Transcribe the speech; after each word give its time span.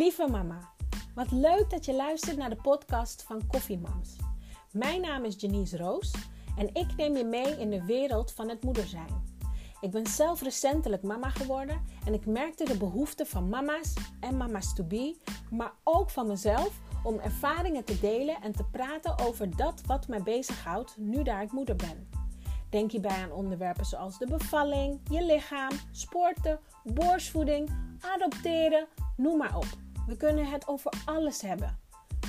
Lieve 0.00 0.28
mama, 0.28 0.58
wat 1.14 1.30
leuk 1.30 1.70
dat 1.70 1.84
je 1.84 1.94
luistert 1.94 2.36
naar 2.36 2.50
de 2.50 2.60
podcast 2.62 3.22
van 3.22 3.46
Koffiemams. 3.46 4.16
Mijn 4.72 5.00
naam 5.00 5.24
is 5.24 5.34
Janice 5.38 5.76
Roos 5.76 6.14
en 6.56 6.74
ik 6.74 6.96
neem 6.96 7.16
je 7.16 7.24
mee 7.24 7.58
in 7.58 7.70
de 7.70 7.84
wereld 7.84 8.32
van 8.32 8.48
het 8.48 8.62
moeder 8.64 8.86
zijn. 8.86 9.24
Ik 9.80 9.90
ben 9.90 10.06
zelf 10.06 10.42
recentelijk 10.42 11.02
mama 11.02 11.30
geworden 11.30 11.82
en 12.04 12.14
ik 12.14 12.26
merkte 12.26 12.64
de 12.64 12.76
behoefte 12.76 13.26
van 13.26 13.48
mama's 13.48 13.94
en 14.20 14.36
mama's 14.36 14.74
to 14.74 14.84
be, 14.84 15.16
maar 15.50 15.72
ook 15.84 16.10
van 16.10 16.26
mezelf 16.26 16.80
om 17.04 17.18
ervaringen 17.18 17.84
te 17.84 18.00
delen 18.00 18.42
en 18.42 18.52
te 18.52 18.64
praten 18.64 19.18
over 19.18 19.56
dat 19.56 19.80
wat 19.86 20.08
mij 20.08 20.22
bezighoudt 20.22 20.96
nu 20.96 21.22
daar 21.22 21.42
ik 21.42 21.52
moeder 21.52 21.76
ben. 21.76 22.08
Denk 22.70 22.90
hierbij 22.90 23.22
aan 23.22 23.32
onderwerpen 23.32 23.84
zoals 23.84 24.18
de 24.18 24.26
bevalling, 24.26 25.00
je 25.10 25.24
lichaam, 25.24 25.72
sporten, 25.90 26.60
borstvoeding, 26.84 27.70
adopteren, 28.00 28.86
noem 29.16 29.38
maar 29.38 29.56
op. 29.56 29.88
We 30.10 30.16
kunnen 30.16 30.46
het 30.46 30.68
over 30.68 30.92
alles 31.04 31.40
hebben. 31.40 31.80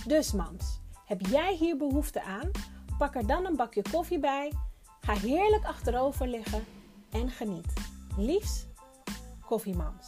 Dus 0.07 0.31
mams, 0.31 0.79
heb 1.05 1.21
jij 1.21 1.55
hier 1.55 1.77
behoefte 1.77 2.21
aan? 2.21 2.51
Pak 2.97 3.15
er 3.15 3.27
dan 3.27 3.45
een 3.45 3.55
bakje 3.55 3.81
koffie 3.91 4.19
bij, 4.19 4.51
ga 4.99 5.13
heerlijk 5.13 5.65
achterover 5.65 6.27
liggen 6.27 6.65
en 7.11 7.29
geniet. 7.29 7.73
Liefs, 8.17 8.65
koffiemams. 9.45 10.07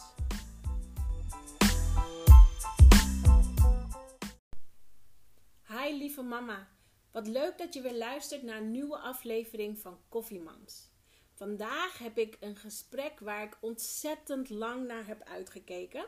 Hi 5.68 5.96
lieve 5.98 6.22
mama, 6.22 6.68
wat 7.10 7.26
leuk 7.26 7.58
dat 7.58 7.74
je 7.74 7.80
weer 7.80 7.98
luistert 7.98 8.42
naar 8.42 8.56
een 8.56 8.70
nieuwe 8.70 8.98
aflevering 8.98 9.78
van 9.78 9.98
Koffiemams. 10.08 10.90
Vandaag 11.32 11.98
heb 11.98 12.18
ik 12.18 12.36
een 12.40 12.56
gesprek 12.56 13.20
waar 13.20 13.42
ik 13.42 13.58
ontzettend 13.60 14.50
lang 14.50 14.86
naar 14.86 15.06
heb 15.06 15.22
uitgekeken. 15.22 16.04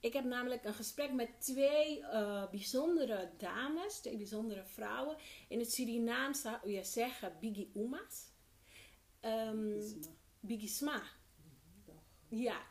Ik 0.00 0.12
heb 0.12 0.24
namelijk 0.24 0.64
een 0.64 0.74
gesprek 0.74 1.12
met 1.12 1.40
twee 1.40 1.98
uh, 1.98 2.50
bijzondere 2.50 3.30
dames, 3.36 4.00
twee 4.00 4.16
bijzondere 4.16 4.64
vrouwen. 4.64 5.16
In 5.48 5.58
het 5.58 5.72
Surinaams 5.72 6.40
zou 6.40 6.70
je 6.70 6.84
zeggen 6.84 7.36
Biggie 7.40 7.70
Umas. 7.74 8.32
Um, 9.20 9.82
Biggie 10.40 10.68
Sma. 10.68 11.02
Ja. 12.28 12.62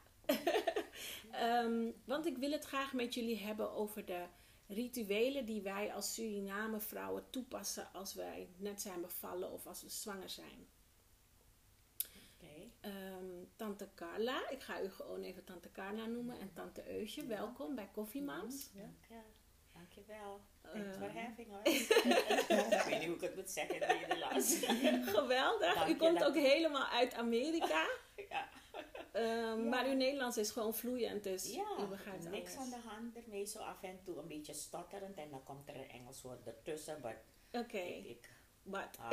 um, 1.64 1.94
want 2.06 2.25
ik 2.25 2.38
wil 2.38 2.52
het 2.52 2.66
graag 2.66 2.94
met 2.94 3.14
jullie 3.14 3.38
hebben 3.38 3.72
over 3.72 4.06
de 4.06 4.25
rituelen 4.67 5.45
die 5.45 5.62
wij 5.62 5.94
als 5.94 6.14
Suriname 6.14 6.80
vrouwen 6.80 7.30
toepassen 7.30 7.94
als 7.94 8.14
wij 8.14 8.50
net 8.58 8.81
zijn 8.81 9.02
bevallen 9.02 9.52
of 9.52 9.67
als 9.67 9.81
we 9.81 9.89
zwanger 9.89 10.30
zijn. 10.30 10.67
Okay. 12.88 13.11
Um, 13.11 13.47
tante 13.55 13.88
Carla, 13.95 14.49
ik 14.49 14.61
ga 14.63 14.81
u 14.81 14.89
gewoon 14.89 15.21
even 15.23 15.43
Tante 15.43 15.71
Carla 15.71 16.05
noemen 16.05 16.39
en 16.39 16.53
Tante 16.53 16.97
Eusje, 16.99 17.21
ja. 17.21 17.27
welkom 17.27 17.75
bij 17.75 17.89
Koffiemams. 17.94 18.69
Ja. 18.73 18.89
ja. 19.09 19.23
Dankjewel. 19.73 20.41
Thanks 20.73 20.97
for 20.97 21.11
having 21.21 21.47
us. 21.63 21.88
ik 22.79 22.83
weet 22.85 22.99
niet 22.99 23.07
hoe 23.07 23.16
ik 23.16 23.21
het 23.21 23.35
moet 23.35 23.49
zeggen 23.49 23.81
in 23.81 23.99
Nederlands. 23.99 24.66
Geweldig. 25.17 25.73
Dank 25.73 25.88
u 25.89 25.95
komt 25.95 26.23
ook 26.23 26.35
helemaal 26.35 26.88
uit 26.88 27.13
Amerika. 27.13 27.88
ja. 28.29 28.49
Um, 29.13 29.23
Ja. 29.23 29.55
Maar 29.55 29.85
uw 29.85 29.95
Nederlands 29.95 30.38
is 30.38 30.51
gewoon 30.51 30.75
vloeiend, 30.75 31.23
dus 31.23 31.53
Ja, 31.53 31.67
u 31.79 31.85
begrijpt 31.85 32.29
niks 32.29 32.55
alles. 32.57 32.73
aan 32.73 32.81
de 32.81 32.88
hand 32.88 33.16
ermee. 33.16 33.45
Zo 33.45 33.59
af 33.59 33.83
en 33.83 33.99
toe 34.03 34.17
een 34.17 34.27
beetje 34.27 34.53
stotterend 34.53 35.17
en 35.17 35.29
dan 35.29 35.44
komt 35.44 35.67
er 35.69 35.75
een 35.75 35.89
Engels 35.89 36.22
woord 36.22 36.47
ertussen. 36.47 36.99
Maar 37.01 37.22
Oké, 37.51 37.77
ik, 37.77 38.05
ik 38.05 38.29
wel 38.69 39.11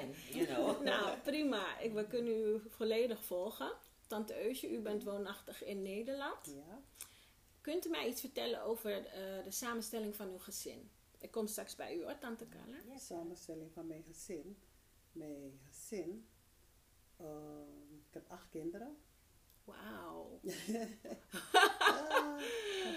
in, 0.00 0.14
you 0.32 0.46
know. 0.46 0.82
nou, 0.90 1.18
prima. 1.18 1.78
Ik, 1.80 1.92
we 1.92 2.06
kunnen 2.06 2.32
u 2.32 2.60
volledig 2.68 3.24
volgen. 3.24 3.72
Tante 4.06 4.44
Eusje, 4.44 4.70
u 4.70 4.80
bent 4.80 5.04
woonachtig 5.04 5.64
in 5.64 5.82
Nederland. 5.82 6.46
Ja, 6.46 6.82
Kunt 7.60 7.86
u 7.86 7.90
mij 7.90 8.08
iets 8.08 8.20
vertellen 8.20 8.62
over 8.62 9.06
eh, 9.06 9.44
de 9.44 9.50
samenstelling 9.50 10.16
van 10.16 10.28
uw 10.28 10.38
gezin? 10.38 10.90
Ik 11.18 11.30
kom 11.30 11.46
straks 11.46 11.74
bij 11.74 11.96
u 11.96 12.02
hoor, 12.02 12.18
Tante 12.18 12.48
Carla. 12.48 12.76
Ja, 12.86 12.98
samenstelling 12.98 13.72
van 13.72 13.86
mijn 13.86 14.02
gezin. 14.02 14.58
Mijn 15.12 15.60
gezin, 15.68 16.28
ehm, 17.16 17.94
ik 18.08 18.14
heb 18.14 18.28
acht 18.30 18.48
kinderen. 18.48 18.96
Wauw. 19.64 20.40
Ah, 21.80 22.40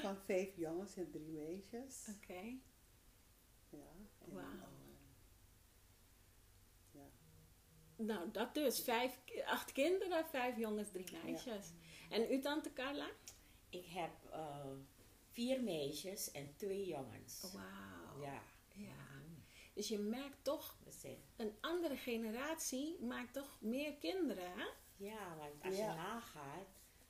van 0.02 0.18
vijf 0.18 0.56
jongens 0.56 0.96
en 0.96 1.12
drie 1.12 1.30
meisjes. 1.30 2.08
Oké. 2.16 2.58
Ja, 3.70 3.92
en, 4.20 4.34
Wauw. 4.34 4.44
ehm, 4.46 4.98
ja. 6.92 7.10
Nou, 8.06 8.32
dat 8.32 8.54
dus. 8.54 8.80
Vijf, 8.80 9.20
acht 9.46 9.72
kinderen, 9.72 10.26
vijf 10.28 10.58
jongens, 10.58 10.92
drie 10.92 11.06
meisjes. 11.24 11.72
En 12.10 12.32
u, 12.32 12.40
Tante 12.40 12.74
Carla? 12.74 13.10
Ik 13.70 13.86
heb 13.86 14.12
eh, 14.32 14.66
vier 15.32 15.62
meisjes 15.64 16.32
en 16.32 16.54
twee 16.56 16.86
jongens. 16.88 17.42
Wauw. 17.54 18.22
Ja. 18.22 18.42
Ja. 18.74 19.10
Dus 19.74 19.88
je 19.88 19.98
merkt 19.98 20.44
toch, 20.44 20.78
een 21.36 21.54
andere 21.62 21.98
generatie 21.98 22.98
maakt 23.00 23.34
toch 23.34 23.58
meer 23.62 23.94
kinderen, 23.94 24.52
hè? 24.52 24.66
Ja, 24.96 25.36
want 25.38 25.64
als 25.64 25.76
Ja. 25.78 25.90
je 25.90 25.96
nagaat 25.98 26.68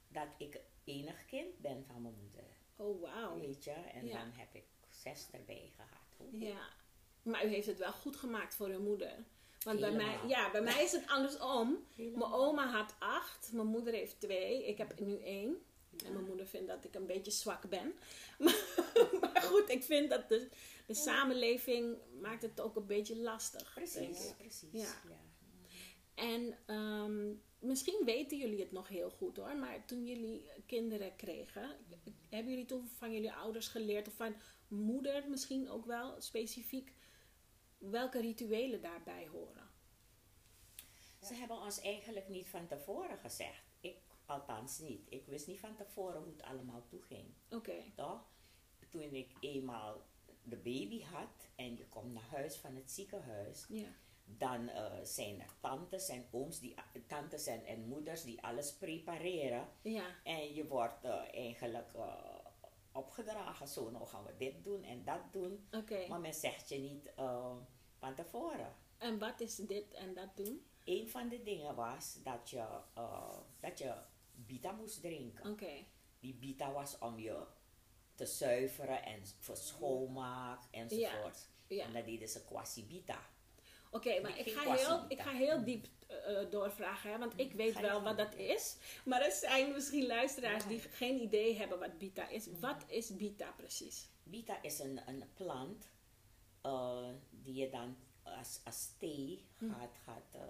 dat 0.08 0.28
ik 0.38 0.60
enig 0.84 1.26
kind 1.26 1.60
ben 1.60 1.86
van 1.86 2.02
mijn 2.02 2.16
moeder. 2.22 2.44
Oh, 2.76 3.02
wauw. 3.02 3.40
Weet 3.40 3.64
je, 3.64 3.72
en 3.72 4.06
Ja. 4.06 4.18
dan 4.18 4.32
heb 4.32 4.56
ik 4.56 4.66
zes 4.90 5.28
erbij 5.32 5.72
gehad. 5.76 6.32
Ja. 6.42 6.68
Maar 7.22 7.46
u 7.46 7.48
heeft 7.48 7.68
het 7.68 7.78
wel 7.78 7.92
goed 7.94 8.16
gemaakt 8.16 8.56
voor 8.56 8.68
uw 8.68 8.82
moeder. 8.82 9.26
Want 9.64 9.80
bij 9.80 9.92
mij, 9.92 10.20
ja, 10.28 10.52
bij 10.52 10.62
mij 10.62 10.84
is 10.84 10.92
het 10.92 11.08
andersom. 11.08 11.86
Helemaal. 11.96 12.30
Mijn 12.30 12.42
oma 12.42 12.68
had 12.68 12.96
acht, 13.00 13.50
mijn 13.54 13.68
moeder 13.68 13.94
heeft 13.94 14.20
twee. 14.20 14.68
Ik 14.68 14.78
heb 14.78 15.00
nu 15.00 15.20
één. 15.20 15.58
En 16.06 16.14
mijn 16.14 16.26
moeder 16.26 16.48
vindt 16.48 16.68
dat 16.68 16.86
ik 16.86 16.96
een 16.96 17.06
beetje 17.06 17.32
zwak 17.32 17.70
ben. 17.70 17.94
Maar, 18.40 18.56
maar 19.22 19.42
goed, 19.42 19.70
ik 19.70 19.84
vind 19.84 20.10
dat 20.10 20.30
de, 20.30 20.50
de 20.88 20.94
samenleving 20.94 21.98
maakt 22.22 22.42
het 22.42 22.62
ook 22.62 22.76
een 22.76 22.86
beetje 22.86 23.18
lastig. 23.18 23.74
Precies, 23.74 24.26
ik. 24.30 24.38
precies. 24.38 24.70
Ja. 24.72 24.96
Ja. 25.10 25.20
En 26.16 26.58
ehm, 26.66 27.34
misschien 27.60 28.02
weten 28.06 28.38
jullie 28.38 28.60
het 28.60 28.72
nog 28.72 28.88
heel 28.88 29.10
goed 29.10 29.38
hoor. 29.38 29.56
Maar 29.56 29.86
toen 29.86 30.06
jullie 30.06 30.50
kinderen 30.66 31.16
kregen, 31.16 31.78
hebben 32.30 32.52
jullie 32.52 32.68
toen 32.68 32.88
van 32.98 33.14
jullie 33.14 33.34
ouders 33.34 33.68
geleerd, 33.68 34.08
of 34.08 34.14
van 34.14 34.36
moeder 34.68 35.30
misschien 35.30 35.70
ook 35.70 35.86
wel 35.86 36.16
specifiek, 36.22 36.94
welke 37.90 38.22
rituelen 38.22 38.82
daarbij 38.82 39.28
horen? 39.28 39.70
Ze 41.22 41.34
hebben 41.34 41.58
ons 41.62 41.82
eigenlijk 41.82 42.28
niet 42.30 42.50
van 42.50 42.68
tevoren 42.68 43.18
gezegd. 43.18 43.64
Ik 43.80 43.98
althans 44.26 44.80
niet. 44.80 45.02
Ik 45.10 45.26
wist 45.26 45.48
niet 45.48 45.60
van 45.60 45.76
tevoren 45.76 46.22
hoe 46.24 46.32
het 46.32 46.42
allemaal 46.44 46.86
toeging. 46.88 47.34
Oké. 47.50 47.84
Toch? 47.96 48.22
Toen 48.90 49.14
ik 49.14 49.32
eenmaal 49.40 50.02
de 50.44 50.58
baby 50.58 51.04
had 51.04 51.50
en 51.56 51.78
je 51.78 51.88
komt 51.88 52.14
naar 52.14 52.28
huis 52.30 52.56
van 52.56 52.76
het 52.76 52.92
ziekenhuis, 52.92 53.66
Ja. 53.70 53.88
dan 54.26 54.68
eh, 54.70 54.92
zijn 55.04 55.42
er 55.42 55.54
tantes 55.60 56.10
en 56.10 56.28
ooms, 56.32 56.60
die, 56.60 56.76
tantes 57.08 57.46
en, 57.48 57.66
en 57.66 57.88
moeders 57.88 58.24
die 58.24 58.42
alles 58.44 58.74
prepareren. 58.74 59.68
Ja. 59.82 60.06
En 60.24 60.54
je 60.54 60.68
wordt 60.68 61.04
eh, 61.04 61.34
eigenlijk 61.34 61.94
eh, 61.94 62.41
opgedragen, 62.92 63.68
zo 63.68 63.90
nou 63.90 64.06
gaan 64.08 64.24
we 64.26 64.36
dit 64.38 64.64
doen 64.64 64.84
en 64.84 65.04
dat 65.04 65.22
doen. 65.32 65.68
Maar 66.08 66.20
men 66.20 66.34
zegt 66.34 66.70
je 66.70 66.78
niet 66.78 67.14
eh, 67.16 67.56
van 67.98 68.16
tevoren. 68.16 68.76
En 68.98 69.20
wat 69.20 69.40
is 69.40 69.56
dit 69.56 69.94
en 69.94 70.14
dat 70.14 70.36
doen? 70.36 70.66
Een 70.84 71.10
van 71.10 71.30
de 71.30 71.44
dingen 71.44 71.76
was 71.76 72.20
dat 72.24 72.50
je, 72.50 72.66
eh, 72.94 73.38
dat 73.60 73.78
je 73.78 73.94
bita 74.32 74.72
moest 74.72 75.02
drinken. 75.02 75.50
Die 76.20 76.34
bita 76.36 76.72
was 76.72 76.98
om 77.00 77.20
je 77.20 77.46
te 78.16 78.26
zuiveren 78.26 79.04
en 79.04 79.22
voor 79.40 79.58
schoonmaak 79.58 80.64
enzovoort. 80.72 81.50
Ja. 81.68 81.86
En 81.86 81.94
dat 81.94 82.06
deden 82.06 82.30
ze 82.30 82.46
quasi 82.46 82.86
bita. 82.86 83.20
Oké, 83.92 84.22
maar 84.22 84.38
Ik 84.40 84.52
ga, 84.54 84.74
heel, 84.74 85.06
ik 85.08 85.20
ga 85.22 85.32
heel 85.32 85.64
diep 85.64 85.88
eh, 86.08 86.50
doorvragen, 86.50 87.12
hè, 87.12 87.18
want 87.18 87.34
ik 87.36 87.54
weet 87.54 87.80
wel 87.80 88.02
wat 88.02 88.18
dat 88.18 88.36
is. 88.36 88.78
Maar 89.06 89.22
er 89.22 89.32
zijn 89.32 89.72
misschien 89.72 90.06
luisteraars 90.06 90.66
die 90.66 90.80
geen 90.80 91.22
idee 91.22 91.58
hebben 91.58 91.80
wat 91.80 91.98
bita 91.98 92.28
is. 92.28 92.48
Wat 92.60 92.84
is 92.88 93.16
bita 93.16 93.52
precies? 93.58 94.08
Bita 94.24 94.62
is 94.62 94.80
een, 94.80 95.02
een 95.08 95.24
plant 95.34 95.90
eh, 96.62 97.10
die 97.30 97.54
je 97.54 97.70
dan 97.70 97.98
als, 98.24 98.60
als 98.66 98.90
thee 98.98 99.46
gaat, 99.58 99.98
gaat, 100.04 100.36
eh, 100.36 100.42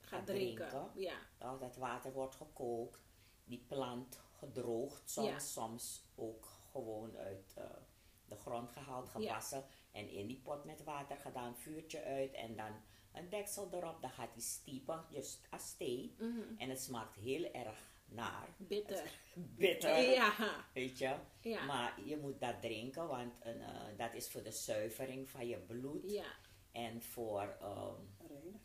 Ga 0.00 0.16
gaat 0.16 0.26
drinken. 0.26 0.68
drinken. 0.68 0.90
Ja. 0.94 1.16
Oh, 1.40 1.60
dat 1.60 1.76
water 1.76 2.12
wordt 2.12 2.34
gekookt, 2.34 3.00
die 3.44 3.64
plant 3.68 4.20
gedroogd, 4.38 5.10
soms, 5.10 5.28
Ja. 5.28 5.38
soms 5.38 6.02
ook 6.14 6.46
gewoon 6.72 7.16
uit 7.16 7.54
eh, 7.56 7.64
de 8.28 8.36
grond 8.36 8.70
gehaald, 8.70 9.08
gewassen. 9.08 9.64
En 9.96 10.10
in 10.10 10.26
die 10.26 10.40
pot 10.44 10.64
met 10.64 10.84
water 10.84 11.16
gedaan, 11.16 11.56
vuurtje 11.56 12.02
uit 12.02 12.32
en 12.32 12.56
dan 12.56 12.72
een 13.12 13.28
deksel 13.28 13.68
erop. 13.72 14.00
Dan 14.00 14.10
gaat 14.10 14.34
die 14.34 14.42
stiepen, 14.42 15.04
just 15.10 15.46
als 15.50 15.74
thee. 15.76 16.14
Mhm. 16.18 16.40
En 16.58 16.68
het 16.68 16.80
smaakt 16.80 17.14
heel 17.14 17.52
erg 17.52 17.78
naar. 18.08 18.48
Bitter. 18.56 19.10
Bitter. 19.34 19.98
Ja. 20.16 20.64
Weet 20.72 20.98
je? 20.98 21.14
Ja. 21.40 21.64
Maar 21.64 22.00
je 22.04 22.16
moet 22.16 22.40
dat 22.40 22.60
drinken, 22.60 23.08
want 23.08 23.32
een, 23.40 23.60
eh, 23.60 23.96
dat 23.96 24.14
is 24.14 24.28
voor 24.28 24.42
de 24.42 24.50
zuivering 24.50 25.28
van 25.28 25.46
je 25.46 25.58
bloed. 25.58 26.10
Ja. 26.10 26.32
En 26.72 27.02
voor 27.02 27.56
ehm, 27.60 28.00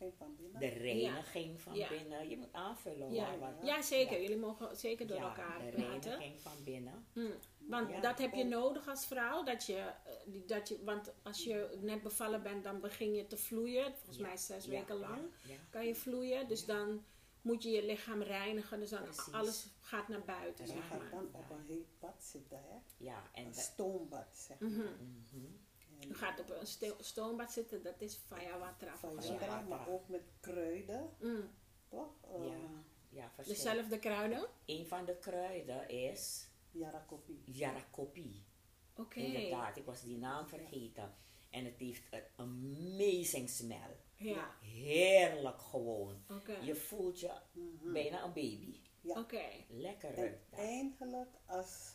Reiniging 0.02 0.14
van 0.18 0.36
binnen. 0.36 0.60
de 0.60 0.68
reiniging 0.68 1.60
van 1.60 1.74
Ja. 1.74 1.88
binnen. 1.88 2.28
Je 2.28 2.36
moet 2.36 2.52
aanvullen 2.52 3.12
Ja. 3.12 3.30
hoor. 3.30 3.38
want- 3.38 3.62
ja, 3.66 3.82
zeker. 3.82 4.16
Ja. 4.16 4.22
Jullie 4.22 4.36
mogen 4.38 4.76
zeker 4.76 5.06
door 5.06 5.16
Ja, 5.16 5.22
elkaar 5.28 5.58
de 5.58 5.70
praten. 5.70 6.10
reiniging 6.10 6.40
van 6.40 6.52
binnen. 6.64 7.06
Hm. 7.12 7.20
Want 7.58 7.90
Ja. 7.90 8.00
dat 8.00 8.18
heb 8.18 8.34
je 8.34 8.44
nodig 8.44 8.88
als 8.88 9.06
vrouw. 9.06 9.42
Dat 9.44 9.66
je, 9.66 9.76
eh, 9.76 9.92
dat 10.46 10.68
je, 10.68 10.84
want 10.84 11.12
als 11.22 11.44
je 11.44 11.78
net 11.80 12.02
bevallen 12.02 12.42
bent, 12.42 12.64
dan 12.64 12.80
begin 12.80 13.14
je 13.14 13.26
te 13.26 13.36
vloeien. 13.36 13.94
Volgens 13.94 14.16
Ja, 14.16 14.26
mij 14.26 14.36
zes 14.36 14.64
ja, 14.64 14.70
weken 14.70 14.96
lang 14.96 15.20
ja. 15.44 15.54
kan 15.70 15.86
je 15.86 15.94
vloeien. 15.94 16.48
Dus 16.48 16.64
dan 16.64 17.04
moet 17.42 17.62
je 17.62 17.70
je 17.70 17.84
lichaam 17.84 18.22
reinigen. 18.22 18.78
Dus 18.80 18.90
dan 18.90 19.02
Precies. 19.02 19.32
alles 19.32 19.66
gaat 19.80 20.08
naar 20.08 20.24
buiten, 20.24 20.64
En 20.64 20.70
je 20.70 20.76
zeg 20.76 20.86
gaat 20.86 21.10
dan 21.10 21.28
op 21.32 21.50
een 21.50 21.64
heet 21.68 21.98
bad 22.00 22.24
zitten, 22.24 22.58
hè? 22.58 22.76
Ja, 23.04 23.22
en 23.32 23.44
Een 23.44 23.52
de- 23.52 23.58
stoombad, 23.60 24.28
zeg 24.36 24.58
maar. 24.60 24.70
Mhm. 24.70 24.80
mhm. 25.32 25.46
Je 26.08 26.14
gaat 26.14 26.40
op 26.40 26.50
een 26.50 26.66
sto- 26.66 26.96
stoombad 27.00 27.52
zitten, 27.52 27.82
dat 27.82 28.00
is 28.00 28.14
Faya 28.14 28.58
Watra. 28.58 28.96
van 28.96 28.98
volgens 28.98 29.26
Ja. 29.26 29.32
mij. 29.34 29.40
Jara, 29.48 29.60
maar 29.60 29.88
ook 29.88 30.08
met 30.08 30.22
kruiden, 30.40 31.10
Mm. 31.20 31.50
toch? 31.88 32.14
Uh, 32.38 32.46
ja, 32.46 32.54
ja, 33.08 33.30
verschillende. 33.34 33.64
Dezelfde 33.70 33.98
kruiden? 33.98 34.46
Een 34.66 34.86
van 34.86 35.04
de 35.04 35.16
kruiden 35.18 35.88
is 35.88 36.48
Jara 36.70 36.98
koppie. 36.98 37.42
Jarakopie. 37.46 38.44
Oké. 38.96 39.20
Inderdaad, 39.20 39.76
ik 39.76 39.84
was 39.84 40.02
die 40.02 40.16
naam 40.18 40.48
vergeten. 40.48 41.14
En 41.50 41.64
het 41.64 41.78
heeft 41.78 42.02
een 42.10 42.22
amazing 42.36 43.48
smell. 43.50 43.96
Ja, 44.16 44.50
Heerlijk 44.60 45.60
gewoon. 45.60 46.24
oké. 46.28 46.56
Je 46.58 46.74
voelt 46.74 47.20
je 47.20 47.30
Mhm. 47.52 47.92
bijna 47.92 48.24
een 48.24 48.32
baby. 48.32 48.80
Ja. 49.00 49.18
Oké. 49.20 49.44
Lekker 49.68 50.08
En 50.08 50.14
ruikt 50.16 50.50
dat. 50.50 50.58
eigenlijk 50.58 51.30
als 51.46 51.94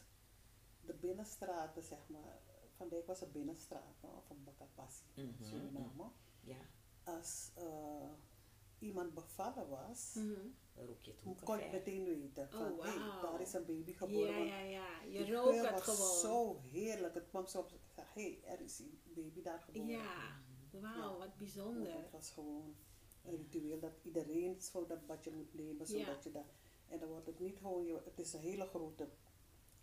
de 0.81 0.93
binnenstraten, 0.93 1.83
zeg 1.83 1.99
maar, 2.07 2.39
Van 2.77 2.89
Dijk 2.89 3.05
was 3.07 3.21
een 3.21 3.31
binnenstraat, 3.31 3.95
no? 4.01 4.21
van 4.27 4.37
Bakapassi, 4.43 5.03
Mhm, 5.15 5.43
Suriname. 5.43 6.09
Ja, 6.41 6.57
Als 7.03 7.51
eh, 7.55 8.09
iemand 8.79 9.13
bevallen 9.13 9.69
was, 9.69 10.13
Mhm. 10.15 10.47
dan 10.73 10.85
roep 10.85 11.01
je 11.03 11.11
het 11.23 11.43
kon 11.43 11.59
je 11.59 11.69
meteen 11.71 12.03
weten 12.05 12.49
van, 12.49 12.71
Oh, 12.71 12.83
hey, 12.83 12.97
wauw. 12.99 13.21
daar 13.21 13.41
is 13.41 13.53
een 13.53 13.65
baby 13.65 13.93
geboren. 13.93 14.45
Ja, 14.45 14.59
ja, 14.59 14.59
ja. 14.59 15.01
Je 15.19 15.25
geur 15.25 15.63
het 15.65 15.71
was 15.71 15.81
gewoon. 15.97 16.17
zo 16.19 16.59
heerlijk. 16.71 17.13
Het 17.13 17.27
kwam 17.29 17.47
zo 17.47 17.59
op, 17.59 17.71
hé, 17.95 18.03
hey, 18.13 18.39
er 18.43 18.61
is 18.61 18.79
een 18.79 18.99
baby 19.03 19.41
daar 19.41 19.59
geboren. 19.59 19.87
Ja, 19.87 20.41
wauw, 20.71 21.11
Ja. 21.11 21.17
wat 21.17 21.37
bijzonder. 21.37 21.93
Het 21.97 22.11
was 22.11 22.31
gewoon 22.31 22.75
een 23.23 23.35
ritueel 23.35 23.79
dat 23.79 23.93
iedereen 24.03 24.61
zo 24.61 24.85
dat 24.85 25.05
badje 25.05 25.31
moet 25.31 25.53
nemen, 25.53 25.87
zodat 25.87 26.05
Ja. 26.05 26.19
je 26.23 26.31
dat... 26.31 26.45
En 26.87 26.99
dan 26.99 27.09
wordt 27.09 27.25
het 27.27 27.39
niet 27.39 27.57
gewoon, 27.57 27.85
je, 27.85 28.01
het 28.05 28.19
is 28.19 28.33
een 28.33 28.39
hele 28.39 28.65
grote 28.65 29.09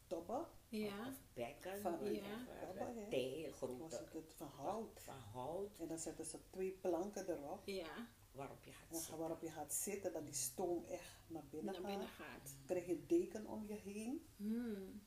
tobbe. 0.07 0.45
Ja, 0.69 1.09
Of 1.09 1.21
bekken, 1.33 1.81
Van-. 1.81 2.13
Ja. 2.15 2.47
Tobbe, 2.67 3.01
hè. 3.01 3.17
Heel 3.17 3.49
Was 3.49 3.57
grote. 3.57 3.97
het, 3.97 4.13
het 4.13 4.35
van 4.37 4.47
hout. 4.49 5.01
Van 5.03 5.19
hout 5.33 5.79
En 5.79 5.89
dan 5.89 5.99
zetten 5.99 6.25
ze 6.25 6.39
twee 6.51 6.71
planken 6.73 7.29
erop. 7.31 7.63
ja, 7.67 8.09
waarop 8.33 8.65
je 8.65 8.73
gaat 8.73 8.91
En 8.91 8.97
zitten. 8.97 9.19
waarop 9.19 9.41
je 9.43 9.51
gaat 9.51 9.73
zitten, 9.75 10.13
dat 10.13 10.25
die 10.25 10.35
stoom 10.35 10.85
echt 10.85 11.21
naar 11.27 11.45
binnen 11.51 11.73
naar 11.73 11.83
gaat. 11.83 11.91
binnen 11.91 12.09
gaat. 12.09 12.57
krijg 12.67 12.87
je 12.87 12.93
een 12.93 13.07
deken 13.07 13.47
om 13.47 13.65
je 13.67 13.75
heen. 13.75 14.27
Hmm. 14.37 15.03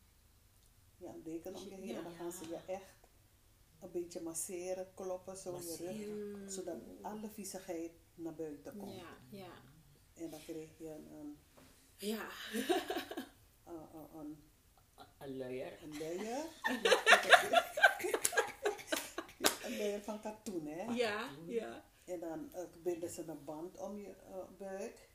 Ja, 0.97 1.13
een 1.13 1.23
deken 1.23 1.55
om 1.55 1.63
je 1.69 1.75
heen. 1.75 1.85
Ja. 1.88 1.97
En 1.97 2.03
dan 2.03 2.13
gaan 2.13 2.31
ze 2.31 2.47
je 2.50 2.55
echt 2.67 2.95
een 3.79 3.91
beetje 3.91 4.21
masseren, 4.21 4.93
kloppen, 4.93 5.38
zo 5.38 5.57
je 5.57 5.75
rug. 5.75 6.51
Zodat 6.51 6.77
alle 7.01 7.29
viezigheid 7.29 7.91
naar 8.15 8.35
buiten 8.35 8.77
komt. 8.77 8.95
Ja, 8.95 9.17
ja. 9.29 9.51
En 10.13 10.29
dan 10.29 10.39
krijg 10.39 10.77
je 10.77 10.89
een, 10.89 11.11
een, 11.11 11.38
Ja, 11.97 12.27
een, 13.65 13.95
een, 13.95 14.19
een, 14.19 14.38
Een 15.17 15.37
luier. 15.37 15.73
een 15.83 15.97
luier. 15.99 16.45
een 19.63 19.77
luier 19.77 20.01
van 20.01 20.19
katoen, 20.21 20.65
hè. 20.67 20.83
ja, 20.93 21.29
ja. 21.45 21.83
En 22.05 22.19
dan 22.19 22.49
eh, 22.53 22.63
binden 22.83 23.09
ze 23.09 23.23
een 23.27 23.43
band 23.45 23.77
om 23.77 23.99
je 23.99 24.09
eh, 24.09 24.37
buik. 24.57 25.09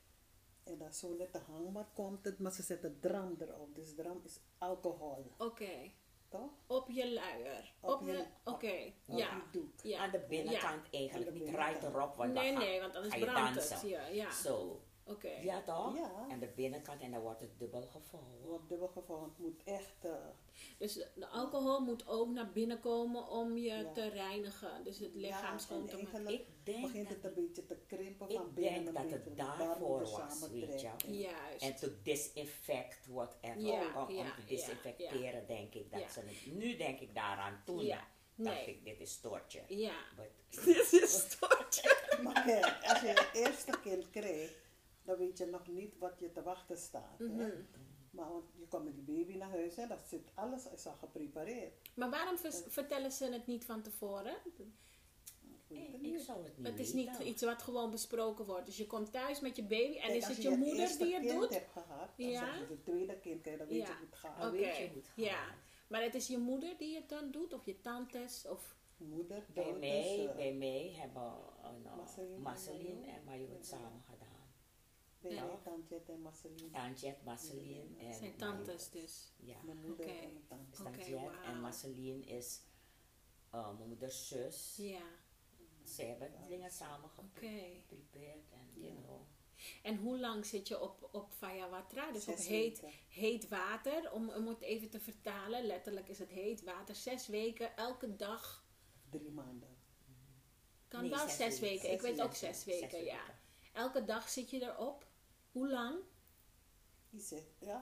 En 0.63 0.77
dan 0.77 0.93
zo 0.93 1.15
net 1.17 1.33
de 1.33 1.39
hangmat 1.39 1.87
komt 1.93 2.25
het, 2.25 2.39
maar 2.39 2.51
ze 2.51 2.61
zetten 2.63 2.99
dram 2.99 3.35
erop. 3.39 3.75
Dus 3.75 3.95
dram 3.95 4.21
is 4.25 4.39
alcohol, 4.57 5.31
Oké. 5.37 5.91
toch? 6.29 6.51
Op 6.67 6.89
je 6.89 7.13
luier. 7.13 7.73
Op 7.79 7.89
Op 7.89 8.01
je- 8.05 8.11
je, 8.11 8.25
oké. 8.43 8.93
Op 9.07 9.17
Ja. 9.17 9.35
je 9.35 9.41
doek. 9.51 9.79
Ja. 9.83 9.99
Aan 9.99 10.11
de 10.11 10.19
binnenkant 10.29 10.87
eigenlijk. 10.91 11.33
Niet 11.33 11.49
right 11.55 11.83
erop, 11.83 12.15
want 12.15 12.33
Nee, 12.33 12.51
dan 12.51 12.61
ga, 12.61 12.67
nee, 12.67 12.79
want 12.81 12.95
anders 12.95 13.13
ga 13.13 13.19
je 13.19 13.25
brandt 13.25 13.53
dansen. 13.55 13.75
het. 13.75 13.89
Ja, 13.89 14.07
ja. 14.07 14.31
Zo. 14.31 14.81
Oké. 15.05 15.29
Ja 15.41 15.61
toch? 15.61 15.95
Ja. 15.95 16.25
En 16.29 16.39
de 16.39 16.47
binnenkant 16.55 17.01
en 17.01 17.11
dan 17.11 17.21
wordt 17.21 17.39
het 17.41 17.59
dubbel 17.59 17.81
gevouwen. 17.81 18.41
Wordt 18.47 18.69
dubbel 18.69 18.87
gevouwen. 18.87 19.29
Het 19.29 19.37
moet 19.39 19.63
echt... 19.63 20.05
eh, 20.05 20.11
Dus 20.77 20.93
de, 20.93 21.27
alcohol 21.27 21.79
moet 21.79 22.07
ook 22.07 22.29
naar 22.29 22.51
binnen 22.51 22.79
komen 22.79 23.27
om 23.27 23.57
je 23.57 23.73
Ja. 23.73 23.91
te 23.91 24.07
reinigen. 24.09 24.83
Dus 24.83 24.99
het 24.99 25.15
lichaam 25.15 25.51
ja, 25.53 25.57
schoon 25.57 25.85
te 25.85 25.97
maken. 26.03 26.27
Ik 26.33 26.45
denk 26.63 26.81
begint 26.81 27.09
het 27.09 27.23
een 27.25 27.33
beetje 27.33 27.65
te 27.65 27.77
krimpen 27.87 28.29
Ik 28.29 28.35
van 28.37 28.53
binnen. 28.53 28.73
denk 28.73 28.87
een 28.87 28.93
dat 28.93 29.03
beetje 29.03 29.29
het 29.29 29.37
daarvoor 29.37 29.99
was, 29.99 30.11
samentrekt. 30.11 30.71
weet 30.71 30.81
je. 30.81 30.89
En- 31.07 31.17
Juist. 31.17 31.61
En 31.63 31.75
to 31.75 31.87
disinfect 32.03 33.07
whatever. 33.07 33.59
Ja, 33.61 33.81
om, 34.01 34.03
om 34.07 34.15
ja, 34.15 34.23
te 34.35 34.41
ja, 34.41 34.47
disinfecteren 34.47 35.47
denk 35.47 35.73
ik 35.73 35.91
dat 35.91 35.99
Ja. 36.01 36.07
ze 36.09 36.19
het. 36.19 36.53
Nu 36.53 36.75
denk 36.77 36.99
ik 36.99 37.15
daaraan. 37.15 37.61
Toen 37.65 37.85
Ja, 37.85 38.07
dacht 38.35 38.55
nee. 38.65 38.67
ik, 38.75 38.83
dit 38.85 38.99
is 38.99 39.11
stortje. 39.11 39.61
Ja. 39.67 39.95
But, 40.15 40.29
Dit 40.65 40.93
is 40.93 41.19
stortje. 41.31 42.01
Maar 42.23 42.43
kijk, 42.45 42.79
als 42.83 42.99
je 43.01 43.07
het 43.07 43.29
eerste 43.33 43.79
kind 43.81 44.09
krijgt, 44.09 44.53
dan 45.03 45.17
weet 45.17 45.37
je 45.37 45.45
nog 45.45 45.67
niet 45.67 45.97
wat 45.97 46.19
je 46.19 46.31
te 46.31 46.41
wachten 46.43 46.77
staat. 46.77 47.19
hè. 47.19 47.25
Mhm. 47.25 47.51
Maar 48.11 48.29
want 48.31 48.45
je 48.55 48.67
komt 48.67 48.83
met 48.83 48.95
die 48.95 49.03
baby 49.17 49.37
naar 49.37 49.49
huis 49.49 49.75
en 49.77 49.87
dat 49.87 50.01
zit, 50.07 50.29
alles 50.33 50.67
is 50.69 50.85
al 50.85 50.93
geprepareerd. 50.95 51.73
Maar 51.95 52.09
waarom 52.09 52.37
vertellen 52.67 53.11
ze 53.11 53.25
het 53.31 53.47
niet 53.47 53.65
van 53.65 53.81
tevoren? 53.81 54.35
Ik 54.45 54.53
ik, 55.67 55.85
het 55.91 55.95
ik 55.95 56.01
niet. 56.01 56.21
zou 56.21 56.43
het 56.43 56.57
niet 56.57 56.67
Het 56.67 56.79
is 56.79 56.93
weten. 56.93 57.11
niet 57.19 57.27
iets 57.27 57.43
wat 57.43 57.61
gewoon 57.61 57.91
besproken 57.91 58.45
wordt. 58.45 58.65
Dus 58.65 58.77
je 58.77 58.87
komt 58.87 59.11
thuis 59.11 59.39
met 59.39 59.55
je 59.55 59.61
baby 59.63 59.95
en 59.95 60.01
Kijk, 60.01 60.13
is 60.13 60.25
als 60.27 60.33
het 60.33 60.43
je 60.43 60.49
je 60.49 60.57
moeder 60.57 60.75
die 60.97 61.13
het 61.15 61.25
kind 61.25 61.39
doet? 61.39 61.49
hebt 61.53 61.71
gehad, 61.71 62.09
dan 62.17 62.29
Ja. 62.29 62.39
zeg 62.45 62.59
je 62.59 62.65
het 62.73 62.83
tweede 62.83 63.19
kind 63.19 63.43
dan 63.43 63.57
weet 63.57 63.69
Ja. 63.69 63.87
je 63.87 63.93
hoe 63.93 64.05
het 64.09 64.15
gaat. 64.15 64.51
Weet 64.51 64.77
je 64.77 64.87
hoe 64.87 64.95
het 64.97 65.07
gaat. 65.07 65.25
ja. 65.25 65.55
Maar 65.87 66.01
het 66.01 66.15
is 66.15 66.27
je 66.27 66.37
moeder 66.37 66.77
die 66.77 66.95
het 66.95 67.09
dan 67.09 67.31
doet? 67.31 67.53
Of 67.53 67.65
je 67.65 67.81
tantes? 67.81 68.47
Of... 68.47 68.75
Moeder, 68.97 69.45
Bij 69.53 69.73
mij, 69.73 70.27
eh, 70.29 70.35
bij 70.35 70.53
mij 70.53 70.93
hebben 70.95 71.33
een, 71.63 71.81
uh, 71.83 72.37
Marceline 72.37 73.07
en 73.07 73.49
het 73.55 73.65
samen 73.65 74.03
gedaan. 74.09 74.32
Bij 75.23 75.31
Ja. 75.33 75.59
en 76.07 76.21
Marceline. 76.21 76.69
Tantjet, 76.71 77.23
Marceline 77.23 77.97
en 77.97 78.13
Zijn 78.13 78.35
tantes 78.35 78.89
dus. 78.89 79.31
Ja. 79.37 79.55
Mijn 79.63 79.77
moeder 79.77 80.05
Oké. 80.05 80.15
en 80.15 80.33
mijn 80.33 80.69
tante. 80.71 81.15
en 81.45 81.59
Marceline 81.61 82.25
is 82.25 82.61
uh, 83.55 83.73
mijn 83.77 83.87
moeders 83.87 84.27
zus. 84.27 84.75
Ja, 84.77 85.01
Ze 85.83 86.03
hebben 86.03 86.31
dingen 86.47 86.71
samen 86.71 87.09
oké. 87.17 87.47
geprepared 87.87 88.51
en 88.51 88.81
you 88.81 88.93
know. 89.03 89.21
En 89.83 89.97
hoe 89.97 90.19
lang 90.19 90.45
zit 90.45 90.67
je 90.67 90.81
op, 90.81 91.09
op 91.11 91.31
Vajawatra? 91.31 92.11
Dus 92.11 92.27
op 92.27 92.35
heet, 92.37 92.79
weken. 92.81 92.97
heet 93.09 93.47
water. 93.47 94.11
Om, 94.11 94.29
om 94.29 94.47
het 94.47 94.61
even 94.61 94.89
te 94.89 94.99
vertalen. 94.99 95.65
Letterlijk 95.65 96.07
is 96.09 96.19
het 96.19 96.29
heet 96.29 96.63
water. 96.63 96.95
Zes 96.95 97.27
weken, 97.27 97.75
elke 97.77 98.15
dag. 98.15 98.65
Drie 99.09 99.31
maanden. 99.31 99.77
Kan 100.87 101.01
Nee, 101.01 101.09
wel 101.09 101.27
zes 101.27 101.35
zes, 101.35 101.59
weken. 101.59 101.81
weken. 101.81 101.81
Zes 101.81 101.93
Ik 101.93 102.01
weet 102.01 102.21
ook 102.21 102.31
weken. 102.33 102.55
zes 102.55 102.63
weken, 102.65 103.03
ja. 103.03 103.21
Elke 103.73 104.03
dag 104.03 104.29
zit 104.29 104.49
je 104.49 104.61
erop. 104.61 105.07
Hoe 105.53 105.69
lang? 105.69 105.95
Die 107.09 107.21
zit, 107.21 107.45
ja, 107.59 107.81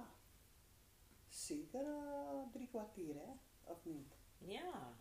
zeker 1.29 1.85
eh, 1.85 2.41
drie 2.51 2.67
kwartier, 2.67 3.15
hè? 3.15 3.31
Of 3.71 3.85
niet? 3.85 4.13
Ja, 4.37 4.97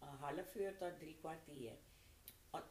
een 0.00 0.08
half 0.08 0.54
uur 0.54 0.76
tot 0.78 0.98
drie 0.98 1.16
kwartier. 1.20 1.72
Tot- 2.50 2.62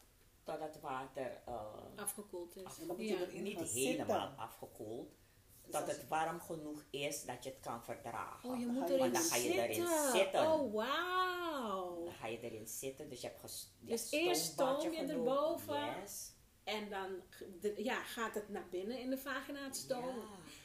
Tot 0.44 0.60
het 0.60 0.80
water 0.80 1.42
uh, 1.48 1.74
Afgekoeld 1.96 2.56
is. 2.56 2.78
Ja. 2.98 3.26
niet 3.42 3.60
helemaal 3.60 3.68
zitten. 3.68 4.38
afgekoeld. 4.38 5.16
Dus 5.62 5.72
Tot 5.74 5.82
als- 5.88 5.92
het 5.98 6.08
warm 6.08 6.40
genoeg 6.42 6.84
is 6.90 7.26
dat 7.26 7.44
je 7.44 7.50
het 7.50 7.60
kan 7.60 7.84
verdragen. 7.84 8.50
Oh, 8.50 8.60
je 8.60 8.66
moet 8.66 8.90
erin 8.90 9.00
Want 9.00 9.14
dan 9.14 9.22
ga 9.24 9.36
je 9.36 9.42
zitten. 9.42 9.64
erin 9.64 9.88
zitten. 10.12 10.52
Oh, 10.52 10.74
wauw. 10.74 12.04
Dan 12.04 12.14
ga 12.14 12.28
je 12.28 12.40
erin 12.40 12.68
zitten, 12.68 13.10
dus 13.10 13.22
je 13.22 13.28
hebt 13.28 13.40
ges- 13.40 13.72
je 13.80 13.88
Dus 13.88 14.12
eerst 14.12 14.44
stoom 14.46 14.92
je 14.92 14.98
erboven. 15.06 15.86
Yes. 16.02 16.34
En 16.66 16.90
dan 16.90 17.22
de- 17.60 17.84
ja, 17.84 18.04
gaat 18.04 18.34
het 18.36 18.50
naar 18.50 18.68
binnen 18.70 19.00
in 19.00 19.10
de 19.10 19.18
vagina 19.18 19.64
het. 19.64 19.86
Ja. 19.88 20.14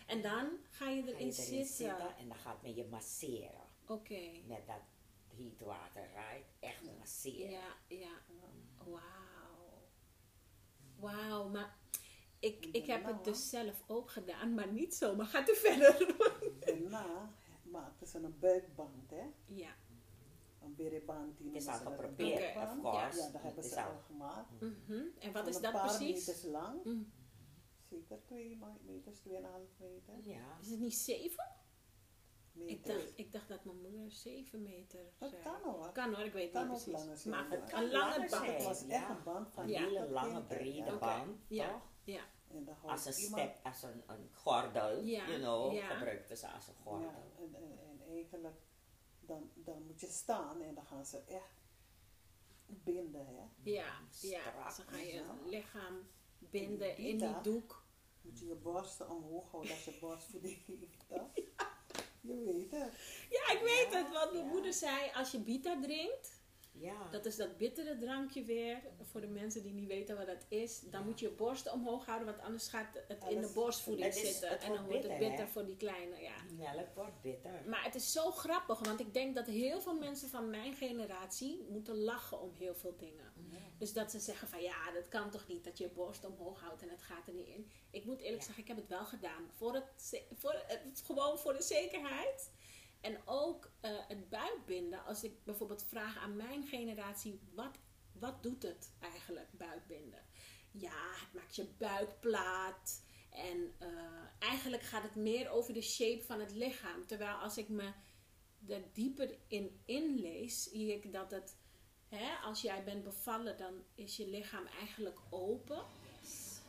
En 0.06 0.22
dan 0.22 0.48
ga 0.70 0.88
je 0.88 1.02
Ga 1.02 1.08
je 1.08 1.14
erin 1.14 1.16
erin 1.16 1.32
zitten. 1.32 1.66
zitten 1.66 2.16
en 2.16 2.28
dan 2.28 2.36
gaat 2.36 2.62
men 2.62 2.74
je 2.74 2.84
masseren. 2.84 3.68
Oké. 3.86 4.20
Met 4.46 4.66
dat 4.66 4.80
heet 5.36 5.60
water, 5.60 6.02
right? 6.02 6.46
Echt 6.60 6.82
masseren. 6.98 7.50
Ja, 7.50 7.76
ja. 7.88 8.12
Wauw. 8.84 9.82
Wauw, 10.98 11.48
maar 11.48 11.76
ik, 12.38 12.66
ik 12.72 12.86
heb 12.86 13.04
het 13.04 13.24
dus 13.24 13.48
zelf 13.50 13.82
ook 13.86 14.10
gedaan, 14.10 14.54
maar 14.54 14.72
niet 14.72 14.94
zo. 14.94 15.14
Maar 15.16 15.26
gaat 15.26 15.48
u 15.50 15.56
verder. 15.56 16.16
Daarna 16.60 17.32
maakten 17.62 18.06
ze 18.06 18.18
een 18.18 18.38
buikband, 18.38 19.10
hè? 19.10 19.24
ja. 19.46 19.74
Een 20.70 20.76
bereband. 20.76 21.38
die 21.38 21.46
Het 21.46 21.56
is 21.62 21.66
al 21.68 21.74
een 21.74 21.80
geprepared, 21.80 22.54
buikband. 22.54 22.84
of 22.84 22.90
course. 22.92 23.18
Ja, 23.18 23.30
dat 23.30 23.42
hebben 23.42 23.62
Het 23.64 23.72
ze 23.72 23.82
al- 23.82 24.00
gemaakt. 24.06 24.60
Mhm. 24.60 24.92
En 25.18 25.32
wat 25.32 25.42
Van 25.42 25.48
is 25.48 25.56
een 25.56 25.62
dat 25.62 25.72
paar 25.72 25.96
precies? 25.96 26.26
meters 26.26 26.42
lang. 26.42 26.84
Mm. 26.84 27.12
Zeker 27.88 28.22
twee 28.24 28.56
ma- 28.56 28.76
meters, 28.82 29.18
tweeënhalf 29.18 29.68
meter. 29.78 30.14
Ja. 30.22 30.58
Is 30.60 30.70
het 30.70 30.80
niet 30.80 30.94
zeven? 30.94 31.44
Ik 32.54 32.66
Meters. 32.66 33.04
dacht, 33.04 33.18
ik 33.18 33.32
dacht 33.32 33.48
dat 33.48 33.64
mijn 33.64 33.80
moeder 33.80 34.10
zeven 34.10 34.62
meter 34.62 35.00
Dat 35.18 35.30
zei. 35.30 35.42
kan 35.42 35.72
hoor. 35.72 35.92
Kan 35.92 36.14
hoor, 36.14 36.24
ik 36.24 36.32
weet 36.32 36.52
Kan 36.52 36.62
niet 36.68 36.70
precies. 36.84 36.92
langer 36.92 37.16
zijn, 37.18 37.34
maar 37.34 37.50
het 37.50 37.70
kan 37.70 37.82
een 37.82 37.90
lange 37.90 38.08
langer 38.14 38.18
band. 38.30 38.42
zijn. 38.44 38.54
Het 38.54 38.64
was 38.64 38.80
Ja. 38.86 38.88
echt 38.94 39.08
een 39.08 39.22
band 39.24 39.50
van 39.52 39.62
Een 39.64 39.70
Ja. 39.70 39.80
hele 39.84 40.08
lange, 40.10 40.42
brede 40.42 40.90
ja. 40.90 40.98
band, 40.98 41.44
Ja, 41.48 41.70
toch? 41.72 41.82
ja. 42.04 42.22
En 42.48 42.64
dan 42.64 42.74
houdt 42.74 42.90
Als 42.90 43.06
een 43.06 43.12
step, 43.12 43.58
als 43.62 43.82
een, 43.82 44.02
een 44.06 44.28
gordel, 44.34 45.02
Ja, 45.04 45.26
you 45.26 45.38
know, 45.38 45.72
ja. 45.72 45.86
gebruikten 45.86 46.36
ze 46.36 46.48
als 46.48 46.68
een 46.68 46.74
gordel. 46.74 47.08
Ja, 47.08 47.22
en, 47.38 47.54
en, 47.54 47.78
en 47.90 48.00
eigenlijk 48.08 48.54
dan, 49.30 49.50
dan 49.54 49.82
moet 49.86 50.00
je 50.00 50.06
staan 50.06 50.62
en 50.62 50.74
dan 50.74 50.86
gaan 50.86 51.06
ze 51.06 51.18
echt 51.26 51.58
binden. 52.66 53.26
Hè. 53.26 53.70
Ja, 53.70 53.98
ja. 54.20 54.70
Ze 54.70 54.82
gaan 54.82 55.06
je 55.06 55.12
ja. 55.14 55.36
lichaam 55.46 56.08
binden 56.38 56.96
in 56.96 57.18
die 57.18 57.40
doek. 57.42 57.84
Moet 58.22 58.38
je 58.38 58.46
je 58.46 58.54
borsten 58.54 59.10
omhoog 59.10 59.50
houden 59.50 59.72
als 59.72 59.84
je 59.84 59.98
borstvoeding 60.00 60.58
geeft. 60.66 61.08
hè. 61.08 61.20
Je 62.20 62.42
weet 62.44 62.70
het. 62.70 62.92
Ja, 63.30 63.52
ik 63.52 63.60
weet 63.62 63.94
het. 63.94 64.12
Want 64.12 64.32
mijn 64.32 64.44
Ja. 64.44 64.50
moeder 64.50 64.72
zei, 64.72 65.10
als 65.14 65.30
je 65.30 65.38
Bita 65.38 65.80
drinkt, 65.80 66.39
Ja. 66.72 67.08
dat 67.10 67.26
is 67.26 67.36
dat 67.36 67.56
bittere 67.56 67.98
drankje 67.98 68.44
weer. 68.44 68.80
Voor 69.02 69.20
de 69.20 69.26
mensen 69.26 69.62
die 69.62 69.72
niet 69.72 69.86
weten 69.88 70.16
wat 70.16 70.26
dat 70.26 70.44
is. 70.48 70.80
Dan 70.80 71.00
Ja. 71.00 71.06
moet 71.06 71.20
je 71.20 71.26
je 71.28 71.32
borsten 71.34 71.72
omhoog 71.72 72.06
houden, 72.06 72.26
want 72.28 72.40
anders 72.42 72.68
gaat 72.68 72.86
het 73.08 73.24
in 73.28 73.40
de 73.40 73.50
borstvoeding 73.54 74.06
is- 74.08 74.20
zitten. 74.20 74.60
en 74.60 74.72
dan 74.74 74.84
wordt 74.86 75.02
het 75.02 75.18
bitter, 75.18 75.44
hè? 75.44 75.46
voor 75.46 75.64
die 75.66 75.76
kleine, 75.76 76.20
ja. 76.20 76.34
Melk 76.56 76.94
wordt 76.94 77.20
bitter. 77.22 77.62
Maar 77.66 77.84
het 77.84 77.94
is 77.94 78.12
zo 78.12 78.30
grappig, 78.30 78.78
want 78.78 79.00
ik 79.00 79.14
denk 79.14 79.34
dat 79.34 79.46
heel 79.46 79.80
veel 79.80 79.98
mensen 79.98 80.28
van 80.28 80.50
mijn 80.50 80.74
generatie 80.74 81.66
moeten 81.68 81.96
lachen 81.96 82.40
om 82.40 82.52
heel 82.58 82.74
veel 82.74 82.96
dingen. 82.96 83.28
Dus 83.78 83.92
dat 83.92 84.10
ze 84.10 84.18
zeggen 84.18 84.48
van 84.48 84.62
ja, 84.62 84.90
dat 84.92 85.08
kan 85.08 85.30
toch 85.30 85.46
niet 85.46 85.64
dat 85.64 85.78
je 85.78 85.84
je 85.84 85.90
borst 85.90 86.24
omhoog 86.24 86.60
houdt 86.60 86.82
en 86.82 86.88
het 86.88 87.02
gaat 87.02 87.26
er 87.28 87.34
niet 87.34 87.46
in. 87.46 87.70
Ik 87.90 88.04
moet 88.04 88.20
eerlijk 88.20 88.42
zeggen, 88.42 88.62
ik 88.62 88.68
heb 88.68 88.76
het 88.76 88.88
wel 88.88 89.04
gedaan. 89.04 89.50
Voor 89.56 89.74
het, 89.74 90.22
voor 90.34 90.62
het, 90.66 91.02
gewoon 91.04 91.38
voor 91.38 91.52
de 91.52 91.62
zekerheid. 91.62 92.50
En 93.00 93.18
ook 93.24 93.70
eh, 93.80 93.90
het 94.08 94.28
buikbinden. 94.28 95.04
Als 95.04 95.24
ik 95.24 95.44
bijvoorbeeld 95.44 95.84
vraag 95.88 96.18
aan 96.18 96.36
mijn 96.36 96.66
generatie, 96.66 97.40
wat, 97.54 97.78
wat 98.12 98.42
doet 98.42 98.62
het 98.62 98.92
eigenlijk, 99.00 99.48
buikbinden? 99.52 100.22
Ja, 100.70 101.10
het 101.20 101.32
maakt 101.32 101.56
je 101.56 101.66
buik 101.78 102.20
plaat. 102.20 103.02
En 103.30 103.74
eh, 103.78 103.88
eigenlijk 104.38 104.82
gaat 104.82 105.02
het 105.02 105.14
meer 105.14 105.50
over 105.50 105.74
de 105.74 105.82
shape 105.82 106.24
van 106.24 106.40
het 106.40 106.52
lichaam. 106.52 107.06
Terwijl 107.06 107.36
als 107.36 107.58
ik 107.58 107.68
me 107.68 107.92
er 108.68 108.82
dieper 108.92 109.38
in 109.46 109.80
inlees, 109.84 110.62
zie 110.62 110.94
ik 110.94 111.12
dat 111.12 111.30
het, 111.30 111.56
hè, 112.08 112.34
als 112.34 112.62
jij 112.62 112.84
bent 112.84 113.04
bevallen, 113.04 113.56
dan 113.56 113.84
is 113.94 114.16
je 114.16 114.28
lichaam 114.28 114.66
eigenlijk 114.66 115.18
open. 115.30 115.84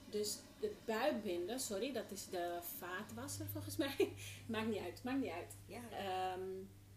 Dus 0.10 0.40
het 0.62 0.86
buikbinden, 0.86 1.60
sorry, 1.60 1.91
dat 1.94 2.12
is 2.12 2.27
de 2.30 2.60
vaatwasser 2.77 3.46
volgens 3.51 3.77
mij. 3.77 4.13
maakt 4.48 4.68
niet 4.68 4.80
uit, 4.84 5.03
maakt 5.03 5.20
niet 5.22 5.32
uit. 5.32 5.56
Ja. 5.65 5.82
Ehm, 5.91 6.50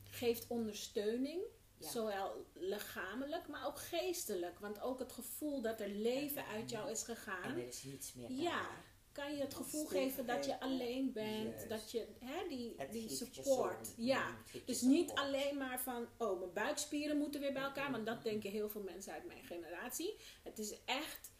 geeft 0.04 0.47
ondersteuning, 0.49 1.40
Ja. 1.78 1.88
zowel 1.90 2.47
lichamelijk, 2.52 3.49
maar 3.49 3.66
ook 3.66 3.78
geestelijk. 3.78 4.59
Want 4.59 4.80
ook 4.80 4.99
het 4.99 5.12
gevoel 5.12 5.62
dat 5.62 5.80
er 5.80 5.88
leven 5.88 6.47
uit 6.47 6.71
jou 6.71 6.90
is 6.90 7.00
en 7.09 7.14
gegaan, 7.14 7.59
er 7.59 7.66
is 7.66 7.83
niets 7.83 8.14
meer 8.14 8.30
ja, 8.30 8.50
daar. 8.50 8.85
kan 9.12 9.35
je 9.37 9.40
het 9.40 9.54
gevoel 9.54 9.87
geven 9.87 10.26
dat 10.26 10.44
je 10.47 10.61
alleen 10.61 11.12
bent, 11.12 11.68
dat 11.68 11.90
je 11.90 12.06
hè, 12.21 12.49
die, 12.49 12.75
Het 12.76 12.92
die 12.92 13.09
support. 13.11 13.92
ja, 13.97 14.37
je 14.52 14.62
dus 14.64 14.80
niet 14.80 15.09
support. 15.09 15.26
alleen 15.26 15.56
maar 15.56 15.80
van, 15.80 16.09
oh, 16.16 16.38
mijn 16.38 16.52
buikspieren 16.52 17.18
moeten 17.18 17.40
weer 17.40 17.52
bij 17.52 17.62
elkaar, 17.62 17.90
want 17.90 18.06
dat 18.06 18.23
denken 18.23 18.50
heel 18.50 18.68
veel 18.68 18.83
mensen 18.83 19.12
uit 19.12 19.26
mijn 19.26 19.44
generatie. 19.44 20.16
Het 20.42 20.59
is 20.59 20.85
echt 20.85 21.30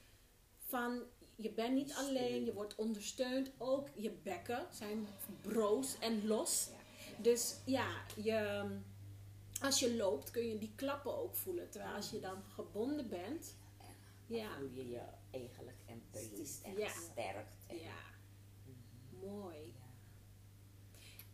van, 0.59 1.03
je 1.37 1.51
bent 1.51 1.75
niet 1.75 1.93
alleen, 1.95 2.45
je 2.45 2.53
wordt 2.53 2.75
ondersteund. 2.75 3.51
Ook 3.59 3.89
je 3.95 4.11
bekken 4.11 4.67
zijn 4.71 5.07
broos 5.41 5.99
en 5.99 6.27
los. 6.27 6.69
Ja. 6.71 7.23
Dus 7.23 7.57
ja, 7.65 7.87
je, 8.23 8.65
als 9.61 9.79
je 9.81 9.97
loopt 9.97 10.31
kun 10.31 10.49
je 10.49 10.59
die 10.59 10.73
klappen 10.77 11.17
ook 11.19 11.35
voelen. 11.37 11.71
Terwijl 11.71 11.95
als 11.95 12.11
je 12.11 12.21
dan 12.21 12.43
gebonden 12.55 13.09
bent, 13.09 13.57
Ja. 14.27 14.57
voel 14.59 14.71
je 14.71 14.89
je 14.89 15.03
eigenlijk 15.31 15.77
en 15.87 16.03
Ja. 16.77 16.89
gesterkt. 16.89 17.57
En, 17.67 17.77
ja, 17.79 17.97
Mhm. 18.65 19.27
mooi. 19.27 19.57
Ja. 19.75 19.83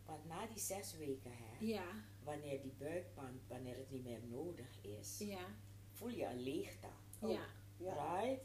Want 0.05 0.25
na 0.25 0.45
die 0.47 0.59
zes 0.59 0.95
weken, 0.97 1.31
hè, 1.31 1.65
Ja, 1.65 1.85
wanneer 2.23 2.61
die 2.61 2.73
buikband, 2.77 3.47
wanneer 3.47 3.77
het 3.77 3.91
niet 3.91 4.03
meer 4.03 4.21
nodig 4.29 4.77
is, 4.81 5.17
ja, 5.19 5.45
voel 5.91 6.09
je 6.09 6.25
een 6.25 6.39
leegte. 6.43 6.87
Oh. 7.19 7.31
Ja. 7.31 7.45
Right? 7.77 8.41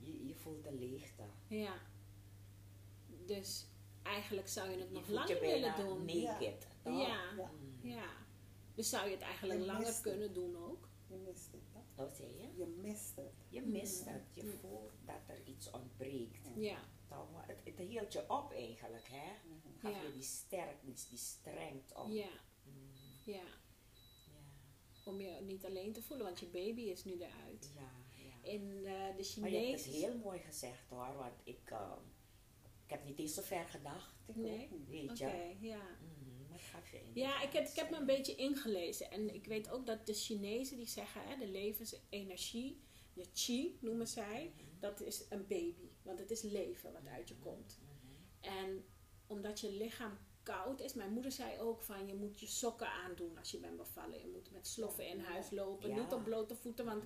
Je, 0.00 0.26
je 0.26 0.34
voelt 0.34 0.66
een 0.66 0.78
leegte. 0.78 1.22
ja. 1.48 1.74
Dus 3.26 3.66
eigenlijk 4.02 4.48
zou 4.48 4.70
je 4.70 4.76
het 4.78 4.88
Je 4.88 4.94
nog 4.94 5.08
langer 5.08 5.40
willen 5.40 5.76
doen. 5.76 6.04
naked. 6.04 6.66
toch? 6.82 6.98
Ja, 7.00 7.32
Ja. 7.36 7.50
Mm. 7.60 7.78
ja. 7.90 8.10
Dus 8.74 8.88
zou 8.88 9.06
je 9.06 9.12
het 9.14 9.22
eigenlijk 9.22 9.60
Je 9.60 9.66
langer 9.66 9.86
het. 9.86 10.00
kunnen 10.00 10.32
doen 10.32 10.56
ook? 10.56 10.88
Je 11.06 11.16
mist 11.16 11.52
het. 11.52 11.60
hè. 11.72 11.80
Wat 11.94 12.16
zei 12.16 12.28
je? 12.36 12.56
Je 12.56 12.66
mist 12.66 13.16
het. 13.16 13.32
Je 13.48 13.62
mist 13.62 14.04
het. 14.04 14.22
Je 14.34 14.42
Mm. 14.42 14.50
voelt 14.50 14.92
dat 15.04 15.20
er 15.26 15.46
iets 15.46 15.70
ontbreekt. 15.70 16.48
Ja, 16.56 16.78
Toch? 17.08 17.30
Maar 17.32 17.46
het, 17.48 17.60
het 17.64 17.78
hield 17.88 18.12
je 18.12 18.30
op 18.30 18.52
eigenlijk, 18.52 19.08
hè? 19.10 19.32
Gaf 19.78 19.92
Ja. 19.92 20.02
je 20.02 20.12
die 20.12 20.22
sterk, 20.22 20.76
die, 20.84 20.94
die 21.08 21.18
strength 21.18 21.94
op. 21.94 22.08
ja, 22.10 22.28
Mm, 22.64 22.72
ja. 23.24 23.34
ja. 23.34 23.42
Om 25.04 25.20
je 25.20 25.40
niet 25.40 25.64
alleen 25.64 25.92
te 25.92 26.02
voelen, 26.02 26.26
want 26.26 26.40
je 26.40 26.46
baby 26.46 26.80
is 26.80 27.04
nu 27.04 27.12
eruit. 27.12 27.72
Ja, 27.74 27.80
ja. 27.80 27.88
In 28.42 28.70
eh, 28.84 29.16
de 29.16 29.40
Maar 29.40 29.50
je 29.50 29.56
hebt 29.56 29.70
het 29.72 29.80
Chinese... 29.82 29.90
heel 29.90 30.18
mooi 30.18 30.38
gezegd 30.38 30.88
hoor, 30.88 31.14
want 31.16 31.32
ik, 31.44 31.60
eh, 31.70 31.92
ik 32.84 32.90
heb 32.90 33.04
niet 33.04 33.18
eens 33.18 33.34
zo 33.34 33.42
ver 33.42 33.64
gedacht. 33.64 34.14
Ik 34.26 34.36
Nee? 34.36 34.68
ook. 34.72 34.88
Weet 34.88 35.10
Oké, 35.10 35.24
je? 35.32 35.56
ja. 35.66 35.76
Mhm, 36.00 36.48
maar 36.48 36.58
het 36.58 36.66
gaf 36.66 36.90
je 36.90 37.00
Ja, 37.14 37.42
ik 37.42 37.52
heb, 37.52 37.66
ik 37.68 37.76
heb 37.76 37.90
me 37.90 37.96
een 37.96 38.06
beetje 38.06 38.34
ingelezen. 38.34 39.10
En 39.10 39.34
ik 39.34 39.46
weet 39.46 39.70
ook 39.70 39.86
dat 39.86 40.06
de 40.06 40.14
Chinezen 40.14 40.76
die 40.76 40.88
zeggen, 40.88 41.22
hè, 41.24 41.36
de 41.36 41.48
levensenergie, 41.48 42.80
de 43.14 43.26
chi 43.34 43.78
noemen 43.80 44.06
zij, 44.08 44.52
dat 44.78 45.00
is 45.00 45.24
een 45.28 45.46
baby. 45.46 45.88
Want 46.02 46.18
het 46.18 46.30
is 46.30 46.42
leven 46.42 46.92
wat 46.92 47.06
uit 47.06 47.28
je 47.28 47.36
komt. 47.36 47.78
Mhm. 47.82 48.54
En 48.54 48.84
omdat 49.26 49.60
je 49.60 49.72
lichaam 49.72 50.18
koud 50.42 50.80
is, 50.80 50.94
mijn 50.94 51.12
moeder 51.12 51.32
zei 51.32 51.58
ook 51.58 51.82
van 51.82 52.06
je 52.06 52.14
moet 52.14 52.40
je 52.40 52.46
sokken 52.46 52.90
aandoen 52.92 53.38
als 53.38 53.50
je 53.50 53.58
bent 53.58 53.76
bevallen. 53.76 54.20
Je 54.20 54.28
moet 54.32 54.50
met 54.50 54.66
sloffen 54.66 55.06
in 55.08 55.20
huis 55.20 55.50
lopen, 55.50 55.88
Ja. 55.88 56.02
niet 56.02 56.12
op 56.12 56.24
blote 56.24 56.56
voeten, 56.56 56.84
want 56.84 57.04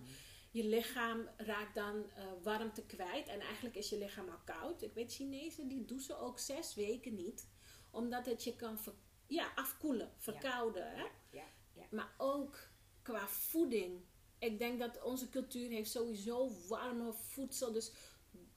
je 0.54 0.64
lichaam 0.64 1.28
raakt 1.36 1.74
dan 1.74 2.10
eh, 2.10 2.24
warmte 2.42 2.82
kwijt. 2.86 3.28
En 3.28 3.40
eigenlijk 3.40 3.76
is 3.76 3.88
je 3.88 3.98
lichaam 3.98 4.28
al 4.28 4.38
koud. 4.44 4.82
Ik 4.82 4.94
weet 4.94 5.12
Chinezen 5.12 5.68
die 5.68 5.84
douchen 5.84 6.18
ook 6.18 6.38
zes 6.38 6.74
weken 6.74 7.14
niet, 7.14 7.48
omdat 7.90 8.26
het 8.26 8.44
je 8.44 8.56
kan 8.56 8.78
ver- 8.78 8.94
ja, 9.26 9.52
afkoelen, 9.54 10.12
verkouden. 10.18 10.90
Hè? 10.96 11.02
Ja, 11.30 11.44
ja. 11.72 11.84
Maar 11.90 12.14
ook 12.18 12.58
qua 13.02 13.28
voeding. 13.28 14.04
Ik 14.38 14.58
denk 14.58 14.78
dat 14.78 15.02
onze 15.02 15.28
cultuur 15.28 15.68
heeft 15.68 15.90
sowieso 15.90 16.50
warme 16.68 17.12
voedsel. 17.12 17.72
Dus 17.72 17.92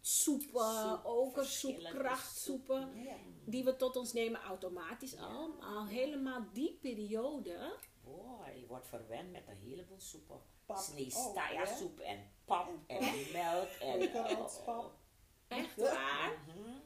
soepen, 0.01 0.50
Soep, 0.89 1.06
okersoep, 1.06 1.80
krachtsoepen. 1.84 2.92
Die 3.46 3.63
we 3.63 3.75
tot 3.75 3.96
ons 3.96 4.13
nemen 4.13 4.42
automatisch 4.42 5.18
al. 5.18 5.48
Maar 5.48 5.68
al 5.68 5.86
helemaal 5.86 6.46
die 6.54 6.77
periode. 6.82 7.75
Boy, 8.08 8.60
je 8.60 8.66
wordt 8.68 8.88
verwend 8.88 9.32
met 9.32 9.48
een 9.48 9.58
heleboel 9.58 10.00
soepen. 10.00 10.42
Pap 10.66 10.78
Sneestaya 10.78 11.62
ook, 11.62 11.68
hè? 11.68 11.76
soep 11.76 12.00
en 12.00 12.32
pap 12.46 12.70
En 12.88 13.32
melk 13.32 13.70
en... 13.92 14.02
Echt 15.48 15.76
waar. 15.76 16.44
Mhm, 16.48 16.80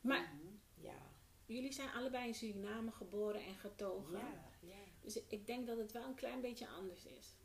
Maar 0.00 0.32
Ja, 0.74 1.10
jullie 1.46 1.72
zijn 1.72 1.90
allebei 1.90 2.26
in 2.26 2.34
Suriname 2.34 2.90
geboren 2.90 3.44
en 3.44 3.54
getogen. 3.54 4.18
ja, 4.18 4.50
ja. 4.60 4.74
Dus 5.00 5.22
ik 5.26 5.46
denk 5.46 5.66
dat 5.66 5.78
het 5.78 5.92
wel 5.92 6.04
een 6.04 6.14
klein 6.14 6.40
beetje 6.40 6.68
anders 6.68 7.04
is. 7.04 7.36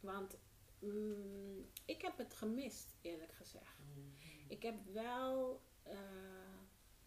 Want 0.00 0.36
mm, 0.78 1.70
ik 1.84 2.02
heb 2.02 2.18
het 2.18 2.34
gemist, 2.34 2.96
eerlijk 3.00 3.32
gezegd. 3.32 3.78
Mhm. 3.94 4.00
Ik 4.48 4.62
heb 4.62 4.74
wel, 4.92 5.60
eh, 5.82 5.96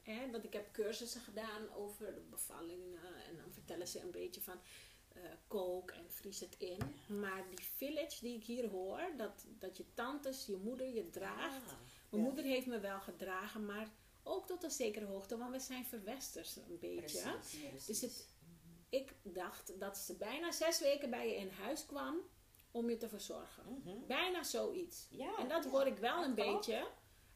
hè, 0.02 0.30
dat 0.32 0.44
ik 0.44 0.54
heb 0.54 0.74
cursussen 0.74 1.22
gedaan 1.22 1.74
over 1.74 2.14
de 2.14 2.22
bevallingen. 2.30 3.00
En 3.28 3.38
dan 3.38 3.52
vertellen 3.52 3.88
ze 3.88 4.02
een 4.02 4.12
beetje 4.12 4.42
van 4.42 4.60
kook 5.48 5.92
en 5.92 6.06
vries 6.12 6.40
het 6.40 6.56
in. 6.58 6.78
Maar 7.20 7.44
die 7.50 7.66
village 7.76 8.18
die 8.22 8.36
ik 8.36 8.44
hier 8.44 8.70
hoor, 8.70 9.02
dat, 9.18 9.46
dat 9.60 9.78
je 9.78 9.86
tantes, 9.94 10.46
je 10.46 10.58
moeder 10.58 10.88
je 10.94 11.10
draagt. 11.10 11.56
Ah, 11.72 11.78
Mijn 12.10 12.24
Ja. 12.24 12.28
moeder 12.30 12.44
heeft 12.46 12.66
me 12.68 12.80
wel 12.80 13.00
gedragen, 13.00 13.66
maar 13.66 13.88
ook 14.24 14.48
tot 14.48 14.64
een 14.64 14.72
zekere 14.72 15.06
hoogte, 15.06 15.38
want 15.38 15.52
we 15.52 15.60
zijn 15.60 15.86
verwesters 15.86 16.56
een 16.56 16.78
beetje. 16.80 16.98
precies, 17.00 17.22
Ja. 17.24 17.38
precies. 17.70 17.86
Dus 17.86 18.02
het- 18.02 18.28
Ik 18.92 19.14
dacht 19.24 19.80
dat 19.80 19.98
ze 19.98 20.16
bijna 20.16 20.52
zes 20.52 20.80
weken 20.80 21.10
bij 21.10 21.28
je 21.30 21.36
in 21.36 21.50
huis 21.50 21.86
kwam 21.86 22.18
om 22.72 22.90
je 22.90 22.98
te 22.98 23.10
verzorgen. 23.10 23.64
Mhm. 23.84 24.06
Bijna 24.08 24.44
zoiets. 24.44 25.08
Ja, 25.12 25.38
En 25.38 25.48
dat 25.48 25.64
ja, 25.64 25.70
hoor 25.70 25.86
ik 25.88 25.98
wel 25.98 26.24
een 26.24 26.36
klopt. 26.36 26.56
beetje 26.66 26.88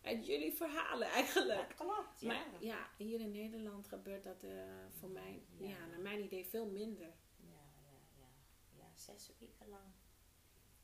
uit 0.01 0.25
jullie 0.25 0.53
verhalen 0.53 1.07
eigenlijk. 1.07 1.67
Dat 1.67 1.77
klopt, 1.87 2.19
ja. 2.19 2.27
Maar 2.27 2.45
ja, 2.59 2.87
hier 2.97 3.19
in 3.19 3.31
Nederland 3.31 3.87
gebeurt 3.87 4.23
dat 4.23 4.43
eh, 4.43 4.49
voor 4.99 5.09
mij. 5.09 5.41
Ja. 5.57 5.85
naar 5.85 5.99
mijn 5.99 6.23
idee, 6.23 6.45
veel 6.45 6.65
minder. 6.65 7.13
Zes 9.03 9.31
weken 9.39 9.67
lang 9.69 9.91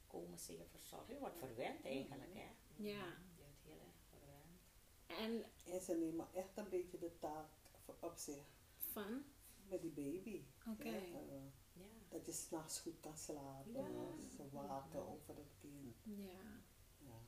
komen 0.08 0.40
ze 0.40 0.58
je 0.58 0.66
verzorgen. 0.66 1.14
Je 1.14 1.20
wordt 1.20 1.38
verwend 1.38 1.86
eigenlijk, 1.86 2.34
hè? 2.34 2.48
Ja. 2.76 3.06
Je 3.06 3.42
wordt 3.42 3.62
heel 3.64 3.80
erg 3.80 4.02
verwend. 4.10 4.60
En 5.08 5.46
En 5.74 5.82
ze 5.82 5.94
nemen 5.94 6.28
echt 6.34 6.58
een 6.58 6.70
beetje 6.70 6.98
de 6.98 7.18
taak 7.20 7.50
voor- 7.84 7.98
op 8.00 8.18
zich 8.18 8.44
van, 8.78 9.24
met 9.68 9.82
die 9.82 9.92
baby. 9.92 10.44
oké. 10.68 10.90
Ja, 10.90 10.96
eh, 10.96 11.44
Ja. 11.74 11.86
dat 12.10 12.26
je 12.26 12.32
s'nachts 12.32 12.80
goed 12.80 13.00
kan 13.00 13.18
slapen. 13.18 13.72
Ja. 13.74 14.30
Ze 14.36 14.50
waken 14.52 15.08
over 15.08 15.36
het 15.36 15.54
kind. 15.60 15.98
Ja. 16.04 16.62
Ja. 16.98 17.20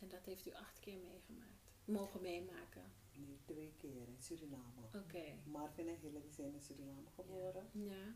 En 0.00 0.08
dat 0.08 0.24
heeft 0.24 0.46
u 0.46 0.52
acht 0.52 0.78
keer 0.78 0.98
meegemaakt. 0.98 1.72
Mogen 1.84 2.20
meemaken. 2.20 2.92
Nu 3.12 3.38
twee 3.44 3.74
keer 3.76 4.08
in 4.08 4.22
Suriname. 4.22 4.80
Oké. 4.94 5.38
Marvin 5.44 5.88
en 5.88 5.98
Hillary 5.98 6.30
zijn 6.30 6.52
in 6.54 6.60
Suriname 6.62 7.10
geboren. 7.10 7.68
Ja. 7.72 8.14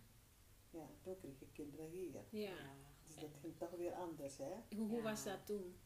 Ja, 0.70 0.86
toen 1.02 1.16
kreeg 1.16 1.40
ik 1.40 1.52
kinderen 1.52 1.86
hier. 1.90 2.24
Ja. 2.30 2.56
Dus 3.06 3.14
dat 3.16 3.30
ging 3.40 3.56
toch 3.56 3.70
weer 3.70 3.92
anders, 3.92 4.36
hè? 4.38 4.52
Hoe, 4.76 4.88
hoe 4.88 4.96
Ja. 4.96 5.02
was 5.02 5.24
dat 5.24 5.46
toen? 5.46 5.76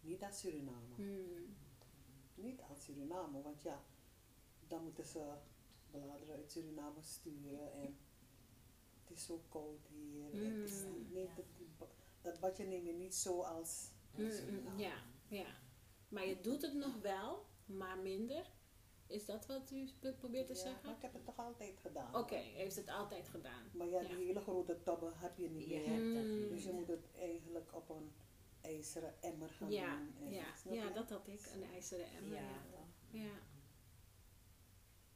Niet 0.00 0.22
als 0.22 0.38
Suriname. 0.40 0.94
Hmm. 0.94 1.56
Niet 2.34 2.60
als 2.68 2.84
Suriname, 2.84 3.42
want 3.42 3.62
ja, 3.62 3.84
dan 4.68 4.82
moeten 4.82 5.04
ze 5.04 5.34
bladeren 5.90 6.34
uit 6.36 6.50
Suriname 6.52 7.02
sturen 7.02 7.72
en 7.72 7.98
het 9.04 9.16
is 9.16 9.24
zo 9.24 9.42
koud 9.48 9.86
hier. 9.86 10.32
en 10.32 10.60
Het 10.60 10.70
is 10.70 10.82
Mm. 10.84 10.92
niet, 10.92 11.12
niet- 11.14 11.30
dat, 11.78 11.88
dat 12.22 12.40
badje 12.40 12.64
neem 12.64 12.84
je 12.84 12.92
niet 12.92 13.14
zo 13.14 13.40
als 13.42 13.90
in 14.14 14.22
Mm, 14.24 14.30
mm, 14.30 14.36
Suriname. 14.36 14.80
ja, 14.82 15.02
ja. 15.28 15.46
Maar 16.08 16.26
je 16.26 16.40
doet 16.40 16.62
het 16.62 16.74
nog 16.74 17.00
wel, 17.00 17.46
maar 17.66 17.98
minder. 17.98 18.50
Is 19.08 19.24
dat 19.26 19.46
wat 19.46 19.70
u 19.70 19.88
pro- 19.98 20.12
probeert 20.12 20.46
te 20.46 20.52
Ja, 20.52 20.58
zeggen? 20.58 20.80
maar 20.84 20.94
ik 20.96 21.02
heb 21.02 21.12
het 21.12 21.24
toch 21.24 21.36
altijd 21.36 21.78
gedaan. 21.80 22.14
Oké, 22.16 22.34
heeft 22.36 22.76
het 22.76 22.88
altijd 22.88 23.28
gedaan. 23.28 23.70
Maar 23.72 23.86
ja, 23.88 24.00
Ja. 24.00 24.08
die 24.08 24.26
hele 24.26 24.40
grote 24.40 24.82
tobben 24.82 25.12
heb 25.18 25.38
je 25.38 25.50
niet 25.50 25.68
Je 25.68 25.78
meer. 25.78 26.00
Mm. 26.00 26.48
Dus 26.48 26.64
je 26.64 26.72
moet 26.72 26.88
het 26.88 27.08
eigenlijk 27.18 27.74
op 27.74 27.88
een 27.88 28.12
ijzeren 28.60 29.22
emmer 29.22 29.48
gaan 29.50 29.70
Ja, 29.70 29.96
doen. 29.96 30.14
en- 30.26 30.32
ja, 30.32 30.44
ja, 30.70 30.90
dat 30.90 31.10
had 31.10 31.28
ik, 31.28 31.40
een 31.54 31.64
ijzeren 31.64 32.06
emmer. 32.12 32.34
Ja, 32.36 32.50
Ja, 33.10 33.20
ja. 33.20 33.30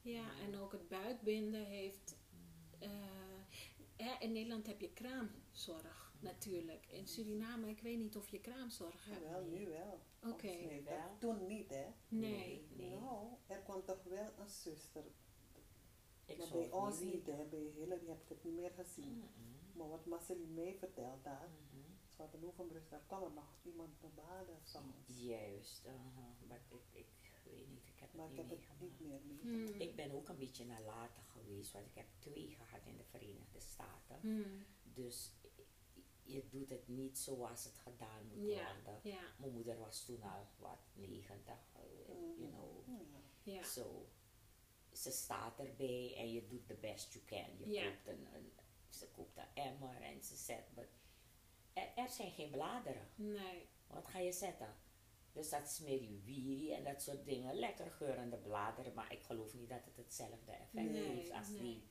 ja 0.03 0.41
en 0.41 0.57
ook 0.57 0.73
het 0.73 0.89
buikbinden 0.89 1.65
heeft... 1.67 2.17
eh, 2.79 4.11
in 4.21 4.33
Nederland 4.33 4.67
heb 4.67 4.81
je 4.81 4.93
kraamzorg 4.93 6.12
natuurlijk. 6.23 6.87
In 6.87 7.07
Suriname, 7.07 7.69
ik 7.69 7.81
weet 7.81 7.99
niet 7.99 8.17
of 8.17 8.29
je 8.29 8.41
kraamzorg 8.41 9.05
hebt. 9.05 9.29
Wel, 9.31 9.45
nu 9.45 9.69
wel. 9.69 10.01
Oké. 10.33 10.83
Dat- 10.85 11.21
Toen 11.21 11.47
niet, 11.47 11.71
hè? 11.71 11.87
Nee. 12.09 12.67
Nee. 12.77 12.91
Nou, 12.91 13.27
er 13.47 13.59
kwam 13.63 13.85
toch 13.85 14.03
wel 14.05 14.31
een 14.39 14.49
zuster. 14.49 15.05
Ik 16.25 16.39
maar 16.39 16.49
bij 16.51 16.71
ons 16.71 17.01
niet 17.01 17.13
niet, 17.15 17.27
hè? 17.27 17.45
Bij 17.45 17.71
Hillary 17.75 18.07
heb 18.07 18.23
ik 18.23 18.29
het 18.29 18.45
niet 18.45 18.55
meer 18.55 18.71
gezien. 18.71 19.25
Maar 19.73 19.89
wat 19.89 20.07
Marceline 20.07 20.53
mij 20.53 20.75
Mhm. 21.71 21.83
ze 22.09 22.23
hadden 22.23 22.45
overbrust, 22.45 22.91
daar 22.91 23.03
kwam 23.07 23.23
er 23.23 23.33
nog 23.33 23.55
iemand 23.63 24.03
naar 24.03 24.11
baden 24.15 24.59
soms. 24.63 24.95
Juist, 25.07 25.87
aha. 25.87 26.35
maar 26.49 26.61
ik, 26.93 27.07
ik 27.23 27.33
weet 27.45 27.69
niet, 27.69 27.87
ik 27.87 28.01
heb 28.01 28.13
Maar 28.15 28.25
het 28.29 28.39
ik 28.39 28.43
niet 28.51 28.51
heb 28.51 28.61
het 28.69 28.81
niet 28.81 29.01
meer 29.01 29.21
mee. 29.25 29.41
Hmm. 29.67 29.81
Ik 29.81 29.97
ben 29.97 30.11
ook 30.11 30.29
een 30.29 30.39
beetje 30.39 30.65
nalatig 30.67 31.31
geweest, 31.33 31.73
want 31.73 31.87
ik 31.87 31.95
heb 31.95 32.07
twee 32.19 32.49
gehad 32.59 32.87
in 32.87 32.97
de 32.97 33.05
Verenigde 33.05 33.61
Staten. 33.61 34.19
Hmm. 34.21 34.65
Dus 34.83 35.33
je 36.23 36.49
doet 36.49 36.69
het 36.69 36.89
niet 36.89 37.19
zoals 37.19 37.65
het 37.65 37.79
gedaan 37.79 38.27
moet 38.29 38.37
worden. 38.37 39.01
Mijn 39.37 39.53
moeder 39.53 39.79
was 39.79 40.05
toen 40.05 40.23
al 40.23 40.47
wat 40.57 40.79
90, 40.93 41.55
eh, 41.73 41.83
you 42.39 42.51
know. 42.51 42.89
Ja. 43.43 43.53
ja. 43.53 43.63
Zo, 43.63 44.09
ze 44.93 45.11
staat 45.11 45.59
erbij 45.59 46.15
en 46.17 46.33
je 46.33 46.47
doet 46.47 46.67
the 46.67 46.75
best 46.75 47.13
you 47.13 47.25
can. 47.25 47.59
Je 47.59 47.91
koopt 47.91 48.07
een, 48.07 48.35
een, 48.35 48.53
ze 48.89 49.09
koopt 49.09 49.37
een 49.37 49.65
emmer 49.65 50.01
en 50.03 50.23
ze 50.23 50.37
zet. 50.37 50.75
maar 50.75 50.89
Er, 51.73 51.93
er 51.97 52.09
zijn 52.09 52.31
geen 52.31 52.51
bladeren. 52.51 53.09
Nee. 53.15 53.69
Wat 53.87 54.07
ga 54.07 54.19
je 54.19 54.33
zetten? 54.33 54.75
Dus 55.33 55.49
dat 55.51 55.69
smeriwiri 55.69 56.73
en 56.73 56.85
dat 56.85 57.03
soort 57.03 57.25
dingen. 57.25 57.55
Lekker 57.55 57.91
geurende 57.91 58.37
bladeren, 58.37 58.95
maar 58.95 59.13
ik 59.13 59.23
geloof 59.23 59.55
niet 59.55 59.69
dat 59.69 59.85
het 59.85 59.97
hetzelfde 59.97 60.53
effect 60.53 60.91
Nee, 60.91 61.03
heeft 61.03 61.33
als 61.33 61.49
nee. 61.49 61.61
die. 61.61 61.91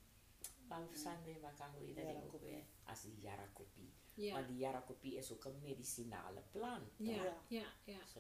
Maar 0.68 1.54
kan 1.56 1.72
hoe 1.74 1.88
je 1.88 1.94
dat 1.94 2.06
ding 2.06 2.24
ook 2.24 2.42
weer? 2.42 2.64
Als 2.84 3.02
die 3.02 3.20
jarakopie. 3.20 3.94
Ja. 4.22 4.34
Maar 4.34 4.48
die 4.48 4.58
jarakopie 4.58 5.16
is 5.16 5.32
ook 5.32 5.46
een 5.46 5.60
medicinale 5.62 6.42
plant. 6.52 6.98
toch? 6.98 7.08
Ja, 7.08 7.24
Ja. 7.24 7.38
ja, 7.48 7.66
ja. 7.84 8.06
Zo. 8.14 8.20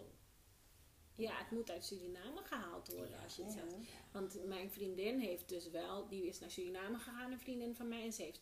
Ja, 1.15 1.37
het 1.37 1.51
moet 1.51 1.71
uit 1.71 1.85
Suriname 1.85 2.41
gehaald 2.43 2.93
worden 2.93 3.19
als 3.23 3.35
je 3.35 3.43
het 3.43 3.51
zegt. 3.51 3.71
Ja. 3.71 3.77
Want 4.11 4.45
mijn 4.45 4.71
vriendin 4.71 5.19
heeft 5.19 5.49
dus 5.49 5.69
wel, 5.69 6.07
die 6.07 6.27
is 6.27 6.39
naar 6.39 6.51
Suriname 6.51 6.97
gegaan, 6.97 7.31
een 7.31 7.39
vriendin 7.39 7.75
van 7.75 7.87
mij, 7.87 8.03
en 8.03 8.13
ze 8.13 8.21
heeft 8.21 8.41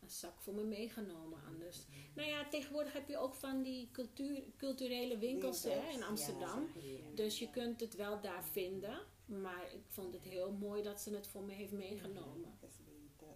een 0.00 0.10
zak 0.10 0.40
voor 0.40 0.54
me 0.54 0.62
meegenomen. 0.64 1.38
Anders. 1.46 1.78
Nou 2.14 2.28
ja, 2.28 2.48
tegenwoordig 2.48 2.92
heb 2.92 3.08
je 3.08 3.18
ook 3.18 3.34
van 3.34 3.62
die 3.62 3.90
cultuur, 3.92 4.42
culturele 4.56 5.18
winkels 5.18 5.62
hè, 5.62 5.88
in 5.90 6.02
Amsterdam. 6.02 6.68
Ja. 6.74 7.10
Dus 7.14 7.38
je 7.38 7.50
kunt 7.50 7.80
het 7.80 7.94
wel 7.94 8.20
daar 8.20 8.44
vinden. 8.44 9.00
Maar 9.26 9.72
ik 9.72 9.82
vond 9.88 10.14
het 10.14 10.24
heel 10.24 10.52
mooi 10.52 10.82
dat 10.82 11.00
ze 11.00 11.14
het 11.14 11.26
voor 11.26 11.42
me 11.42 11.52
heeft 11.52 11.72
meegenomen. 11.72 12.58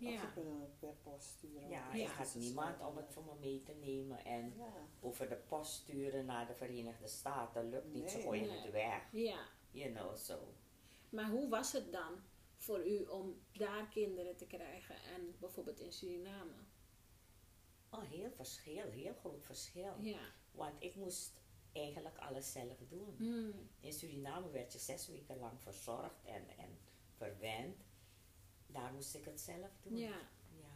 Ja. 0.03 0.15
Of 0.15 0.21
ze 0.21 0.33
kunnen 0.33 0.61
het 0.61 0.79
per 0.79 0.95
post 1.03 1.27
sturen. 1.29 1.69
Ja, 1.69 2.07
had 2.07 2.27
is 2.27 2.35
niemand 2.35 2.81
om 2.81 2.97
het 2.97 3.11
voor 3.11 3.25
me 3.25 3.35
mee 3.41 3.63
te 3.63 3.73
nemen. 3.73 4.25
En 4.25 4.55
Ja. 4.57 4.73
over 5.01 5.29
de 5.29 5.37
post 5.37 5.73
sturen 5.73 6.25
naar 6.25 6.47
de 6.47 6.55
Verenigde 6.55 7.07
Staten 7.09 7.69
lukt 7.69 7.93
niet. 7.93 8.11
Ze 8.11 8.17
Nee. 8.17 8.27
gooien 8.27 8.47
Nee. 8.49 8.61
het 8.61 8.71
weg. 8.71 9.09
Ja, 9.13 9.47
You 9.71 9.93
know, 9.93 10.17
so. 10.17 10.55
maar 11.09 11.31
hoe 11.31 11.49
was 11.49 11.73
het 11.73 11.93
dan 11.93 12.13
voor 12.57 12.87
u 12.87 13.05
om 13.05 13.41
daar 13.53 13.89
kinderen 13.89 14.37
te 14.37 14.47
krijgen 14.47 14.95
en 15.15 15.35
bijvoorbeeld 15.39 15.81
in 15.81 15.93
Suriname? 15.93 16.53
Oh, 17.91 18.03
heel 18.03 18.31
verschil, 18.31 18.91
heel 18.91 19.15
groot 19.15 19.45
verschil. 19.45 19.95
Ja. 20.01 20.21
Want 20.53 20.83
ik 20.83 20.95
moest 20.97 21.41
eigenlijk 21.73 22.19
alles 22.19 22.53
zelf 22.53 22.79
doen. 22.89 23.15
Hmm. 23.19 23.69
In 23.81 23.93
Suriname 23.93 24.51
werd 24.51 24.73
je 24.73 24.79
zes 24.79 25.09
weken 25.09 25.39
lang 25.39 25.61
verzorgd 25.61 26.25
en, 26.25 26.49
en 26.49 26.79
verwend. 27.17 27.85
Daar 28.73 28.93
moest 28.93 29.15
ik 29.15 29.25
het 29.25 29.41
zelf 29.41 29.71
doen. 29.83 29.97
Ja. 29.97 30.09
Ja. 30.57 30.67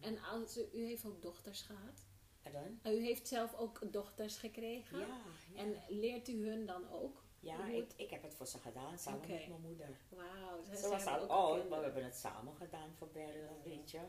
En 0.00 0.18
als 0.18 0.58
u, 0.58 0.84
heeft 0.84 1.04
ook 1.04 1.22
dochters 1.22 1.62
gehad? 1.62 2.06
Dan? 2.52 2.92
U 2.92 3.00
heeft 3.00 3.28
zelf 3.28 3.54
ook 3.54 3.92
dochters 3.92 4.36
gekregen? 4.36 4.98
Ja, 4.98 5.06
ja. 5.54 5.60
En 5.60 5.82
leert 5.88 6.28
u 6.28 6.46
hun 6.48 6.66
dan 6.66 6.90
ook? 6.90 7.22
ja 7.40 7.66
ik, 7.66 7.92
ik 7.96 8.10
heb 8.10 8.22
het 8.22 8.34
voor 8.34 8.46
ze 8.46 8.58
gedaan 8.58 8.98
samen 8.98 9.20
met 9.28 9.48
mijn 9.48 9.60
moeder. 9.60 9.96
Wauw, 10.08 10.62
ze 10.64 10.76
Ze 10.76 10.88
was 10.88 11.06
al 11.06 11.26
oud, 11.26 11.68
maar 11.68 11.78
we 11.78 11.84
hebben 11.84 12.04
het 12.04 12.16
samen 12.16 12.54
gedaan 12.56 12.94
voor 12.94 13.08
beide, 13.08 13.48
weet 13.64 13.90
je. 13.90 14.00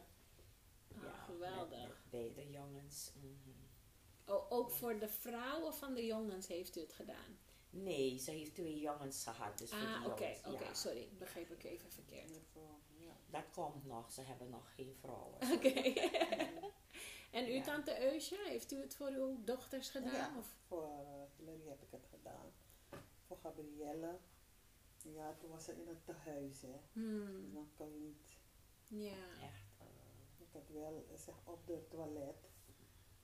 Ah, 0.98 1.24
geweldig. 1.26 1.80
Met, 1.80 1.88
met 1.88 2.10
beide 2.10 2.50
jongens. 2.50 3.12
mhm. 3.16 3.50
O- 4.26 4.46
ook 4.50 4.72
voor 4.72 5.00
de 5.00 5.08
vrouwen 5.08 5.74
van 5.74 5.94
de 5.94 6.06
jongens 6.06 6.48
heeft 6.48 6.78
u 6.78 6.80
het 6.82 6.94
gedaan? 6.94 7.38
Nee, 7.74 8.18
ze 8.20 8.32
heeft 8.32 8.54
twee 8.56 8.80
jongens 8.80 9.24
gehad, 9.24 9.58
dus 9.58 9.72
ah, 9.72 10.04
oké, 10.06 10.28
ja. 10.50 10.74
sorry. 10.74 11.10
Begreep 11.18 11.52
ik 11.52 11.64
even 11.64 11.92
verkeerd. 11.92 12.30
Ja. 12.98 13.16
Dat 13.30 13.44
komt 13.54 13.86
nog, 13.86 14.12
ze 14.12 14.22
hebben 14.22 14.50
nog 14.50 14.74
geen 14.76 14.96
vrouwen. 15.00 15.38
Oké. 15.56 15.70
en 17.38 17.46
uw 17.46 17.54
Ja. 17.54 17.62
tante 17.64 18.12
Eusje, 18.14 18.38
heeft 18.44 18.72
u 18.72 18.82
het 18.82 18.96
voor 18.96 19.08
uw 19.10 19.44
dochters 19.44 19.90
gedaan? 19.90 20.14
Ja, 20.14 20.34
Of? 20.38 20.56
voor 20.68 20.84
uh, 20.84 21.24
Hillary 21.38 21.68
heb 21.68 21.82
ik 21.82 21.92
het 21.92 22.06
gedaan. 22.10 22.52
Voor 23.28 23.38
Gabrielle, 23.42 24.18
ja, 25.04 25.36
toen 25.40 25.50
was 25.50 25.64
ze 25.64 25.72
in 25.72 25.88
het 25.88 26.06
tehuis, 26.06 26.62
hè. 26.62 26.68
Dus 26.72 27.04
Hmm, 27.04 27.54
dan 27.54 27.70
kan 27.78 27.88
je 27.94 28.00
niet, 28.00 28.38
ja. 28.88 29.44
Echt. 29.44 29.66
eh, 29.80 29.86
ik 30.40 30.48
had 30.52 30.68
wel, 30.74 31.06
eh, 31.12 31.18
zeg, 31.20 31.36
op 31.44 31.68
de 31.68 31.88
toilet. 31.90 32.50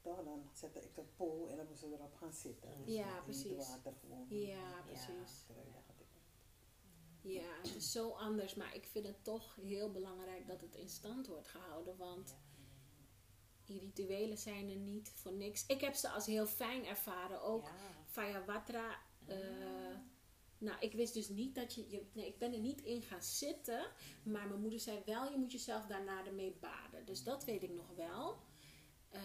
Toch, 0.08 0.24
dan 0.24 0.50
zette 0.54 0.80
ik 0.80 0.98
een 0.98 1.16
po 1.16 1.48
en 1.48 1.58
dan 1.58 1.68
moesten 1.68 1.90
we 1.90 1.96
erop 1.96 2.14
gaan 2.16 2.34
zitten. 2.34 2.70
Dus 2.86 2.94
Ja, 2.96 3.14
heet 3.14 3.24
precies. 3.24 3.68
water 3.68 3.94
gewoon. 4.02 4.26
Ja, 4.30 4.82
precies. 4.86 5.46
Ja, 7.22 7.58
het 7.64 7.76
is 7.76 7.92
zo 7.92 8.10
anders, 8.12 8.56
maar 8.56 8.76
ik 8.76 8.86
vind 8.86 9.06
het 9.08 9.24
toch 9.24 9.56
heel 9.62 9.92
belangrijk 9.92 10.48
dat 10.48 10.62
het 10.62 10.76
in 10.76 10.90
stand 10.90 11.28
wordt 11.28 11.48
gehouden, 11.48 11.98
want 11.98 12.38
die 13.66 13.80
rituelen 13.80 14.38
zijn 14.38 14.70
er 14.70 14.76
niet 14.76 15.10
voor 15.10 15.32
niks. 15.34 15.66
Ik 15.66 15.82
heb 15.82 15.94
ze 15.94 16.10
als 16.10 16.26
heel 16.26 16.46
fijn 16.46 16.86
ervaren, 16.86 17.42
ook 17.42 17.66
Ja. 17.66 17.74
eh, 19.26 19.38
nou, 20.58 20.78
ik 20.80 20.94
wist 20.94 21.14
dus 21.14 21.30
niet 21.30 21.56
dat 21.56 21.74
je, 21.76 21.90
je. 21.90 22.06
Nee, 22.14 22.28
ik 22.28 22.38
ben 22.38 22.54
er 22.54 22.60
niet 22.60 22.82
in 22.82 23.02
gaan 23.02 23.24
zitten. 23.24 23.92
Maar 24.24 24.48
mijn 24.48 24.62
moeder 24.62 24.80
zei 24.80 25.02
wel, 25.06 25.32
je 25.32 25.38
moet 25.38 25.52
jezelf 25.52 25.86
daarna 25.86 26.26
ermee 26.26 26.58
baden. 26.60 27.06
Dus 27.06 27.24
dat 27.24 27.46
weet 27.46 27.64
ik 27.64 27.72
nog 27.72 27.90
wel. 27.96 28.38
Eh, 29.10 29.22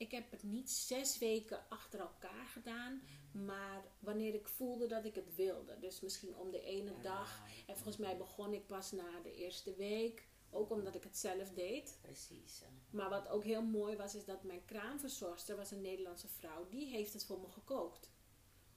ik 0.00 0.10
heb 0.10 0.30
het 0.30 0.42
niet 0.42 0.70
zes 0.70 1.18
weken 1.18 1.64
achter 1.68 2.00
elkaar 2.00 2.46
gedaan. 2.46 3.02
Maar 3.32 3.84
wanneer 3.98 4.34
ik 4.34 4.48
voelde 4.48 4.86
dat 4.86 5.04
ik 5.04 5.14
het 5.14 5.34
wilde. 5.34 5.78
Dus 5.80 6.00
misschien 6.00 6.36
om 6.36 6.50
de 6.50 6.62
ene 6.62 6.92
dag. 7.02 7.42
En 7.66 7.74
volgens 7.74 7.96
mij 7.96 8.16
begon 8.16 8.54
ik 8.54 8.66
pas 8.66 8.92
na 8.92 9.20
de 9.22 9.34
eerste 9.34 9.74
week. 9.74 10.28
Ook 10.50 10.70
omdat 10.70 10.94
ik 10.94 11.02
het 11.02 11.18
zelf 11.18 11.50
deed. 11.50 11.98
Precies. 12.02 12.62
Maar 12.90 13.08
wat 13.08 13.28
ook 13.28 13.44
heel 13.44 13.62
mooi 13.62 13.96
was, 13.96 14.14
is 14.14 14.24
dat 14.24 14.42
mijn 14.42 14.64
kraamverzorgster 14.64 15.56
was 15.56 15.70
een 15.70 15.80
Nederlandse 15.80 16.28
vrouw. 16.28 16.68
Die 16.68 16.86
heeft 16.86 17.12
het 17.12 17.24
voor 17.24 17.40
me 17.40 17.48
gekookt. 17.48 18.10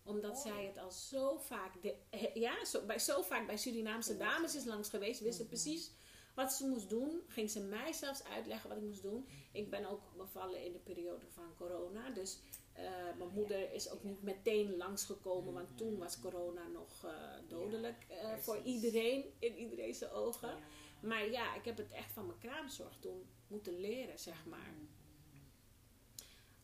Omdat 0.03 0.39
zij 0.39 0.65
het 0.65 0.77
al 0.77 0.91
zo 0.91 1.38
vaak, 1.38 1.81
de, 1.81 1.95
eh, 2.09 2.36
ja, 2.36 2.65
zo, 2.65 2.86
bij, 2.86 2.99
zo 2.99 3.21
vaak 3.21 3.47
bij 3.47 3.57
Surinaamse 3.57 4.17
dames 4.17 4.55
is 4.55 4.65
langs 4.65 4.89
geweest. 4.89 5.19
Wist 5.19 5.38
ze 5.38 5.45
precies 5.45 5.91
wat 6.33 6.53
ze 6.53 6.67
moest 6.67 6.89
doen. 6.89 7.21
Ging 7.27 7.49
ze 7.49 7.59
mij 7.59 7.93
zelfs 7.93 8.23
uitleggen 8.23 8.69
wat 8.69 8.77
ik 8.77 8.83
moest 8.83 9.01
doen. 9.01 9.27
Ik 9.51 9.69
ben 9.69 9.85
ook 9.85 10.01
bevallen 10.17 10.65
in 10.65 10.71
de 10.71 10.79
periode 10.79 11.25
van 11.29 11.55
corona. 11.57 12.09
Dus 12.09 12.39
eh, 12.73 12.83
mijn 13.17 13.33
moeder 13.33 13.71
is 13.73 13.89
ook 13.89 14.03
niet 14.03 14.21
meteen 14.21 14.77
langsgekomen. 14.77 15.53
Want 15.53 15.77
toen 15.77 15.97
was 15.97 16.19
corona 16.19 16.67
nog 16.67 17.05
eh, 17.05 17.11
dodelijk 17.47 18.05
eh, 18.09 18.37
voor 18.37 18.61
iedereen. 18.63 19.25
In 19.39 19.55
iedereen 19.55 19.93
zijn 19.93 20.11
ogen. 20.11 20.57
Maar 21.01 21.29
ja, 21.29 21.55
ik 21.55 21.65
heb 21.65 21.77
het 21.77 21.91
echt 21.91 22.11
van 22.11 22.25
mijn 22.25 22.39
kraamzorg 22.39 22.97
toen 22.99 23.25
moeten 23.47 23.79
leren, 23.79 24.19
zeg 24.19 24.45
maar. 24.45 24.73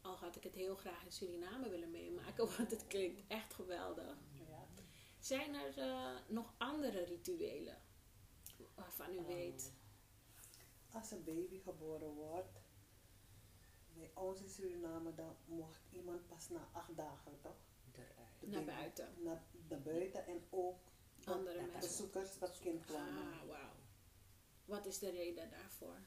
Al 0.01 0.15
had 0.15 0.35
ik 0.35 0.43
het 0.43 0.55
heel 0.55 0.75
graag 0.75 1.05
in 1.05 1.11
Suriname 1.11 1.69
willen 1.69 1.91
meemaken, 1.91 2.49
want 2.57 2.71
het 2.71 2.87
klinkt 2.87 3.21
echt 3.27 3.53
geweldig. 3.53 4.17
Ja. 4.33 4.67
Zijn 5.19 5.55
er 5.55 5.73
nog 6.27 6.53
andere 6.57 7.03
rituelen 7.03 7.77
waarvan 8.75 9.13
u 9.13 9.23
weet? 9.25 9.73
als 10.91 11.11
een 11.11 11.23
baby 11.23 11.59
geboren 11.59 12.13
wordt, 12.13 12.59
bij 13.93 14.11
ons 14.13 14.41
in 14.41 14.49
Suriname, 14.49 15.13
dan 15.15 15.35
mocht 15.45 15.81
iemand 15.91 16.27
pas 16.27 16.49
na 16.49 16.69
acht 16.71 16.95
dagen 16.97 17.39
toch? 17.41 17.57
Eruit. 17.91 18.39
De 18.39 18.47
Naar 18.47 18.63
baby- 18.63 18.77
buiten. 18.77 19.23
Naar, 19.23 19.43
naar 19.69 19.81
buiten 19.81 20.25
en 20.25 20.41
ook 20.49 20.77
Andere 21.25 21.67
bezoekers 21.79 22.39
dat 22.39 22.59
kind 22.59 22.85
kwamen. 22.85 23.33
Ah, 23.33 23.47
wauw. 23.47 23.71
Wat 24.65 24.85
is 24.85 24.99
de 24.99 25.09
reden 25.09 25.49
daarvoor? 25.49 25.97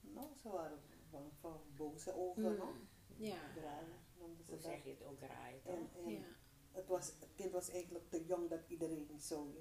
Nou, 0.00 0.28
ze 0.42 0.48
waren 0.48 0.80
bang 1.10 1.32
voor 1.40 1.60
boze 1.76 2.14
ogen, 2.14 2.42
Mm. 2.52 2.56
no? 2.56 2.74
Ja. 3.16 3.52
Draaien, 3.54 3.98
noemden 4.18 4.44
ze 4.44 4.50
Hoe 4.50 4.60
dat. 4.60 4.70
zeg 4.70 4.84
je 4.84 4.90
het 4.90 5.02
ook 5.02 5.20
raait, 5.20 5.64
toch? 5.64 5.74
En, 5.74 5.90
en 6.04 6.10
Ja. 6.10 6.24
het, 6.72 6.86
was, 6.86 7.06
het 7.06 7.34
kind 7.34 7.52
was 7.52 7.68
eigenlijk 7.68 8.10
te 8.10 8.24
jong 8.24 8.48
dat 8.50 8.60
iedereen 8.68 9.20
zo, 9.20 9.52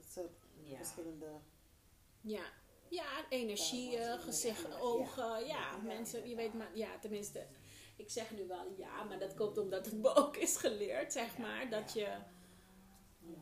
soort 0.00 0.32
Ja. 0.62 0.76
verschillende 0.76 1.40
Ja. 2.24 2.52
Ja, 2.88 3.28
energie, 3.28 3.90
Ja, 3.90 4.14
eh, 4.14 4.20
gezicht, 4.20 4.80
ogen. 4.80 5.24
Ja, 5.24 5.40
Ja, 5.46 5.76
mensen, 5.76 6.28
je 6.28 6.34
weet 6.36 6.54
maar, 6.54 6.76
ja, 6.76 6.98
tenminste. 6.98 7.46
Ik 7.96 8.10
zeg 8.10 8.30
nu 8.30 8.46
wel 8.46 8.72
ja, 8.76 9.04
maar 9.04 9.18
dat 9.18 9.34
komt 9.34 9.58
omdat 9.58 9.84
het 9.86 9.94
me 9.94 10.14
ook 10.24 10.36
is 10.36 10.56
geleerd, 10.56 11.12
zeg 11.12 11.36
Ja, 11.36 11.42
maar. 11.42 11.70
Dat 11.70 11.92
ja. 11.92 12.26
je, 13.24 13.32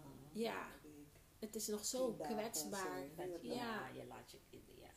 ja, 0.41 0.69
het 1.39 1.55
is 1.55 1.67
nog 1.67 1.85
zo 1.85 2.13
kwetsbaar. 2.15 3.01
je, 3.17 3.39
Ja. 3.43 3.89
je 3.89 4.05
laat 4.05 4.31
je 4.31 4.39
ja. 4.81 4.91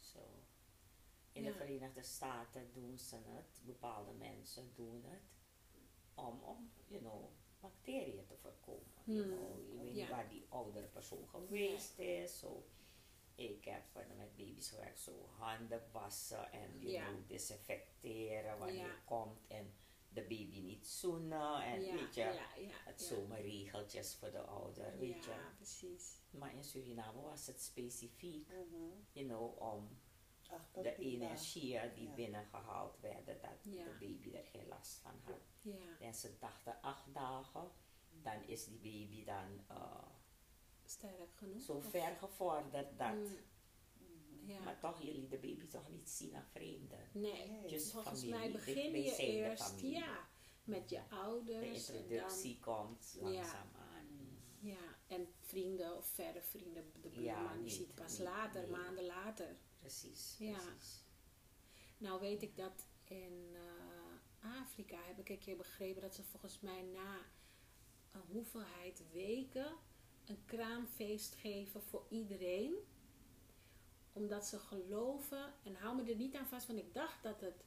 Zo. 0.00 0.18
In 1.32 1.42
Ja. 1.42 1.50
de 1.50 1.56
Verenigde 1.56 2.02
Staten 2.02 2.70
doen 2.72 2.98
ze 2.98 3.16
het, 3.16 3.60
bepaalde 3.64 4.12
mensen 4.12 4.72
doen 4.74 5.04
het, 5.06 5.22
om, 6.14 6.40
om 6.42 6.70
you 6.86 7.00
know, 7.00 7.24
bacteriën 7.60 8.26
te 8.26 8.36
voorkomen. 8.36 8.92
You 9.04 9.22
Hmm. 9.22 9.36
know, 9.36 9.70
je 9.70 9.76
weet 9.78 9.94
Ja. 9.94 10.00
niet 10.02 10.10
waar 10.10 10.28
die 10.28 10.46
oudere 10.48 10.86
persoon 10.86 11.28
geweest 11.28 11.98
is. 11.98 12.38
Zo. 12.38 12.66
Ik 13.34 13.64
heb 13.64 13.82
met 14.16 14.36
baby's 14.36 14.68
gewerkt, 14.70 15.00
zo 15.00 15.28
handen 15.38 15.82
wassen 15.92 16.52
en 16.52 16.78
you 16.80 16.92
Ja. 16.92 17.06
desinfecteren 17.26 18.58
wanneer 18.58 18.76
Ja. 18.76 18.86
je 18.86 18.98
komt 19.04 19.46
en 19.48 19.74
de 20.08 20.20
baby 20.22 20.60
niet 20.60 20.86
zoenen 20.86 21.62
en 21.62 21.82
ja, 21.82 21.94
weet 21.94 22.14
je, 22.14 22.20
ja, 22.20 22.32
ja, 22.56 22.70
het 22.84 23.00
ja. 23.00 23.06
zomerregeltjes 23.06 24.14
voor 24.16 24.30
de 24.30 24.40
ouder, 24.40 24.98
weet 24.98 25.24
je. 25.24 25.30
Ja, 25.30 25.52
precies. 25.56 26.20
Maar 26.30 26.54
in 26.54 26.64
Suriname 26.64 27.20
was 27.22 27.46
het 27.46 27.60
specifiek, 27.62 28.48
Mhm. 28.48 28.90
you 29.12 29.26
know, 29.26 29.60
om 29.62 29.98
tot 30.72 30.82
de 30.84 30.94
energieën 30.96 31.94
die 31.94 32.08
Ja. 32.08 32.14
binnengehaald 32.14 33.00
werden, 33.00 33.40
dat 33.40 33.58
Ja. 33.62 33.84
de 33.84 33.90
baby 33.98 34.34
er 34.36 34.44
geen 34.44 34.66
last 34.68 34.98
van 34.98 35.20
had. 35.24 35.40
Ja, 35.60 35.98
En 36.00 36.14
ze 36.14 36.36
dachten 36.38 36.80
acht 36.82 37.14
dagen, 37.14 37.70
dan 38.10 38.42
is 38.46 38.64
die 38.64 38.78
baby 38.78 39.24
dan 39.24 39.64
eh, 39.68 40.06
sterk 40.98 41.30
genoeg. 41.34 41.62
zo 41.62 41.72
Of- 41.72 41.90
ver 41.90 42.16
gevorderd 42.16 42.98
dat, 42.98 43.14
Mm, 43.14 44.48
ja. 44.50 44.60
maar 44.60 44.78
toch 44.80 45.02
jullie 45.02 45.28
de 45.28 45.38
baby 45.38 45.66
toch 45.66 45.88
niet 45.88 46.10
zien 46.10 46.34
aan 46.36 46.46
vreemden. 46.52 47.08
Nee, 47.12 47.48
Nee. 47.48 47.68
Dus 47.70 47.90
volgens 47.92 48.20
familie, 48.20 48.38
mij 48.38 48.52
begin 48.52 49.02
je 49.02 49.16
eerst 49.16 49.80
ja, 49.80 50.28
met 50.64 50.90
je 50.90 50.96
De 51.08 51.14
ouders. 51.16 51.88
en 51.88 51.94
dan- 51.94 52.02
introductie 52.02 52.60
komt 52.60 53.12
Ja. 53.16 53.22
langzaam 53.22 53.68
aan. 53.74 53.92
Ja, 54.60 54.96
en 55.06 55.28
vrienden 55.40 55.96
of 55.96 56.06
verre 56.06 56.42
vrienden, 56.42 56.92
de 57.00 57.08
buurman, 57.08 57.24
Ja, 57.24 57.56
die 57.56 57.68
ziet 57.70 57.94
pas 57.94 58.10
niet, 58.18 58.26
later, 58.28 58.60
nee. 58.62 58.70
maanden 58.70 59.04
later. 59.04 59.56
Precies, 59.78 60.36
Ja. 60.38 60.52
precies. 60.58 61.02
Nou 61.98 62.20
weet 62.20 62.42
ik 62.42 62.56
dat 62.56 62.86
in 63.04 63.50
eh, 63.54 64.60
Afrika 64.60 64.98
heb 65.02 65.18
ik 65.18 65.28
een 65.28 65.38
keer 65.38 65.56
begrepen 65.56 66.02
dat 66.02 66.14
ze 66.14 66.22
volgens 66.22 66.60
mij 66.60 66.82
na 66.82 67.18
een 68.12 68.22
hoeveelheid 68.28 69.02
weken 69.12 69.76
een 70.26 70.44
kraamfeest 70.44 71.34
geven 71.34 71.82
voor 71.82 72.06
iedereen. 72.08 72.74
Omdat 74.12 74.46
ze 74.46 74.58
geloven, 74.58 75.54
en 75.62 75.74
hou 75.74 75.96
me 75.96 76.10
er 76.10 76.16
niet 76.16 76.36
aan 76.36 76.46
vast, 76.46 76.66
want 76.66 76.78
ik 76.78 76.94
dacht 76.94 77.22
dat 77.22 77.40
het 77.40 77.64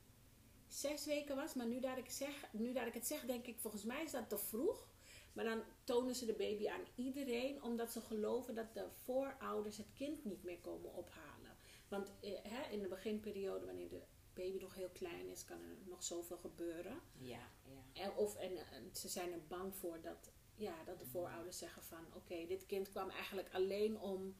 zes 0.67 1.05
weken 1.05 1.35
was. 1.35 1.53
Maar 1.53 1.67
nu 1.67 1.79
dat 1.79 1.97
ik, 1.97 2.09
zeg, 2.09 2.45
nu 2.51 2.73
dat 2.73 2.85
ik 2.85 2.93
het 2.93 3.07
zeg, 3.07 3.25
denk 3.25 3.45
ik, 3.45 3.59
volgens 3.59 3.83
mij 3.83 4.03
is 4.03 4.11
dat 4.11 4.29
te 4.29 4.37
vroeg. 4.37 4.87
Maar 5.33 5.45
dan 5.45 5.63
tonen 5.83 6.15
ze 6.15 6.25
de 6.25 6.33
baby 6.33 6.67
aan 6.67 6.85
iedereen, 6.95 7.63
omdat 7.63 7.91
ze 7.91 8.01
geloven 8.01 8.55
dat 8.55 8.73
de 8.73 8.87
voorouders 8.91 9.77
het 9.77 9.93
kind 9.93 10.25
niet 10.25 10.43
meer 10.43 10.59
komen 10.59 10.93
ophalen. 10.93 11.57
Want 11.87 12.11
eh, 12.21 12.39
hè, 12.43 12.71
in 12.71 12.81
de 12.81 12.87
beginperiode, 12.87 13.65
wanneer 13.65 13.89
de 13.89 14.01
baby 14.33 14.59
nog 14.59 14.75
heel 14.75 14.89
klein 14.89 15.27
is, 15.27 15.45
kan 15.45 15.61
er 15.61 15.77
nog 15.85 16.03
zoveel 16.03 16.37
gebeuren. 16.37 17.01
Ja, 17.17 17.51
ja. 17.63 18.01
En, 18.03 18.15
of, 18.15 18.35
en 18.35 18.57
ze 18.93 19.07
zijn 19.07 19.31
er 19.31 19.47
bang 19.47 19.75
voor 19.75 20.01
dat, 20.01 20.31
ja, 20.57 20.83
dat 20.85 20.99
de 20.99 21.05
voorouders 21.05 21.57
zeggen 21.57 21.83
van... 21.83 22.05
Oké, 22.13 22.45
dit 22.47 22.65
kind 22.65 22.89
kwam 22.89 23.09
eigenlijk 23.09 23.49
alleen 23.53 23.99
om 23.99 24.35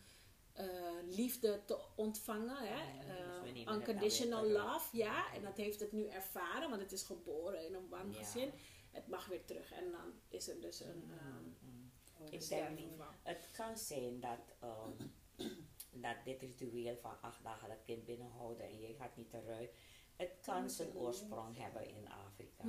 eh, 0.53 0.65
liefde 1.09 1.61
te 1.65 1.85
ontvangen. 1.95 2.57
Hè? 2.57 2.75
Ja, 2.75 3.43
Eh, 3.45 3.73
unconditional 3.75 4.45
love, 4.47 4.97
ja. 4.97 5.33
En 5.33 5.41
dat 5.43 5.57
heeft 5.57 5.79
het 5.79 5.91
nu 5.91 6.07
ervaren, 6.07 6.69
want 6.69 6.81
het 6.81 6.91
is 6.91 7.03
geboren 7.03 7.65
in 7.65 7.73
een 7.73 7.89
warm 7.89 8.11
Ja. 8.11 8.17
gezin. 8.17 8.51
Het 8.91 9.07
mag 9.07 9.25
weer 9.27 9.45
terug. 9.45 9.71
En 9.71 9.91
dan 9.91 10.13
is 10.29 10.47
er 10.49 10.61
dus 10.61 10.79
een... 10.79 11.03
Mm. 11.05 11.91
Oh, 12.19 12.25
Ik 12.33 12.47
denk. 12.49 12.79
Het 13.23 13.49
kan 13.51 13.77
zijn 13.77 14.19
dat, 14.19 14.55
ehm, 14.59 14.91
dat 16.05 16.15
dit 16.23 16.41
ritueel 16.41 16.97
van 16.97 17.21
acht 17.21 17.43
dagen 17.43 17.69
dat 17.69 17.83
kind 17.85 18.05
binnenhouden 18.05 18.65
en 18.65 18.79
je 18.79 18.93
gaat 18.93 19.15
niet 19.15 19.33
eruit. 19.33 19.71
Het 20.15 20.37
kan 20.41 20.69
zijn 20.69 20.95
oorsprong 20.95 21.57
hebben 21.57 21.87
in 21.87 22.07
Afrika. 22.09 22.63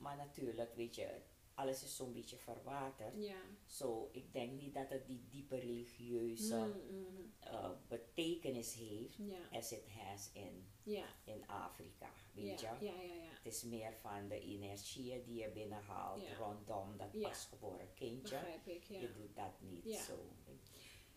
Maar 0.00 0.16
natuurlijk, 0.16 0.74
weet 0.74 0.94
je, 0.94 1.20
alles 1.58 1.82
is 1.82 1.96
zo'n 1.96 2.12
beetje 2.12 2.36
verwaterd. 2.36 3.14
ja. 3.24 3.40
Zo, 3.66 4.08
ik 4.12 4.32
denk 4.32 4.52
niet 4.52 4.74
dat 4.74 4.88
het 4.88 5.06
die 5.06 5.24
diepe 5.30 5.56
religieuze 5.56 6.54
Hmm, 6.54 6.72
hmm, 6.88 7.32
eh, 7.40 7.70
betekenis 7.88 8.74
heeft 8.74 9.16
ja. 9.16 9.58
as 9.58 9.72
it 9.72 9.88
has 9.88 10.30
in, 10.32 10.66
Ja. 10.82 11.04
in 11.24 11.46
Afrika, 11.46 12.10
weet 12.32 12.60
ja, 12.60 12.76
je. 12.80 12.86
ja, 12.86 13.00
ja. 13.02 13.28
Het 13.42 13.46
is 13.54 13.62
meer 13.62 13.92
van 13.92 14.28
de 14.28 14.40
energie 14.40 15.22
die 15.22 15.40
je 15.42 15.50
binnenhaalt 15.50 16.22
rondom 16.38 16.96
dat 16.96 17.20
pasgeboren 17.20 17.94
kindje. 17.94 18.38
Ik. 18.64 18.82
Je 18.84 19.12
doet 19.12 19.34
dat 19.36 19.60
niet 19.60 19.94
zo. 19.96 20.14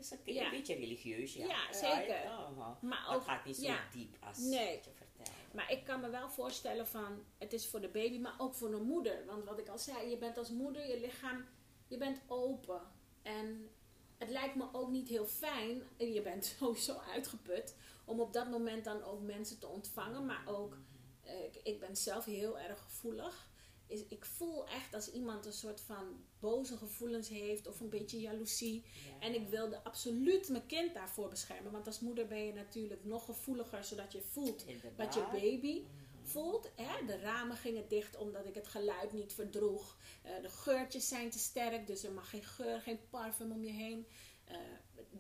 Is 0.02 0.12
een, 0.12 0.34
Ja. 0.34 0.44
een 0.46 0.50
beetje 0.52 0.76
religieus, 0.76 1.34
ja. 1.34 1.46
Ja, 1.48 1.74
zeker. 1.74 2.26
Aha. 2.26 2.50
Maar 2.56 2.78
Maar 2.82 3.06
ook, 3.10 3.14
het 3.16 3.24
gaat 3.24 3.46
niet 3.46 3.56
zo 3.56 3.62
ja. 3.64 3.80
diep 3.92 4.16
als 4.24 4.38
Nee. 4.38 4.74
je 4.74 4.80
vertelt. 4.94 5.30
Maar 5.54 5.72
ik 5.72 5.84
kan 5.84 6.00
me 6.02 6.10
wel 6.10 6.30
voorstellen 6.30 6.88
van, 6.88 7.24
het 7.38 7.54
is 7.54 7.68
voor 7.68 7.82
de 7.82 7.88
baby, 7.90 8.18
maar 8.20 8.36
ook 8.38 8.54
voor 8.56 8.70
de 8.72 8.78
moeder. 8.78 9.26
Want 9.26 9.44
wat 9.44 9.60
ik 9.60 9.68
al 9.70 9.78
zei, 9.78 10.10
je 10.10 10.18
bent 10.18 10.38
als 10.38 10.50
moeder, 10.50 10.88
je 10.88 11.00
lichaam, 11.00 11.46
je 11.88 11.98
bent 11.98 12.22
open. 12.28 12.82
En 13.22 13.70
het 14.18 14.30
lijkt 14.30 14.56
me 14.56 14.66
ook 14.72 14.90
niet 14.90 15.08
heel 15.10 15.26
fijn, 15.26 15.84
en 15.98 16.14
je 16.14 16.22
bent 16.22 16.46
sowieso 16.60 16.98
uitgeput, 16.98 17.76
om 18.06 18.20
op 18.20 18.34
dat 18.34 18.50
moment 18.50 18.84
dan 18.84 19.04
ook 19.04 19.22
mensen 19.22 19.60
te 19.60 19.68
ontvangen. 19.68 20.26
Maar 20.26 20.44
ook, 20.48 20.78
eh, 21.22 21.34
ik 21.64 21.80
ben 21.80 21.96
zelf 21.96 22.26
heel 22.26 22.60
erg 22.60 22.80
gevoelig. 22.82 23.50
Is, 23.92 24.06
ik 24.08 24.26
voel 24.26 24.68
echt 24.68 24.94
als 24.94 25.12
iemand 25.12 25.46
een 25.46 25.54
soort 25.54 25.82
van 25.82 26.24
boze 26.40 26.78
gevoelens 26.78 27.30
heeft 27.30 27.68
of 27.68 27.80
een 27.80 27.90
beetje 27.90 28.20
jaloezie. 28.20 28.84
Ja. 28.84 29.20
En 29.28 29.34
ik 29.36 29.48
wilde 29.50 29.84
absoluut 29.84 30.50
mijn 30.50 30.66
kind 30.66 30.94
daarvoor 30.94 31.30
beschermen. 31.30 31.72
Want 31.72 31.88
als 31.88 32.00
moeder 32.00 32.28
ben 32.28 32.46
je 32.46 32.54
natuurlijk 32.54 33.04
nog 33.06 33.26
gevoeliger, 33.26 33.84
zodat 33.84 34.12
je 34.12 34.22
voelt 34.22 34.66
Inderdaad. 34.66 34.98
wat 35.06 35.14
je 35.14 35.40
baby 35.40 35.80
Mhm. 35.82 36.26
voelt. 36.28 36.70
Hè? 36.76 37.06
De 37.06 37.20
ramen 37.20 37.58
gingen 37.58 37.88
dicht 37.88 38.18
omdat 38.18 38.46
ik 38.46 38.56
het 38.56 38.68
geluid 38.68 39.14
niet 39.14 39.34
verdroeg. 39.34 39.98
Eh, 40.24 40.42
de 40.42 40.50
geurtjes 40.50 41.08
zijn 41.08 41.30
te 41.30 41.40
sterk, 41.40 41.88
dus 41.88 42.04
er 42.04 42.12
mag 42.12 42.30
geen 42.30 42.44
geur, 42.44 42.82
geen 42.82 43.00
parfum 43.10 43.52
om 43.52 43.64
je 43.64 43.72
heen. 43.72 44.08
Eh, 44.46 44.56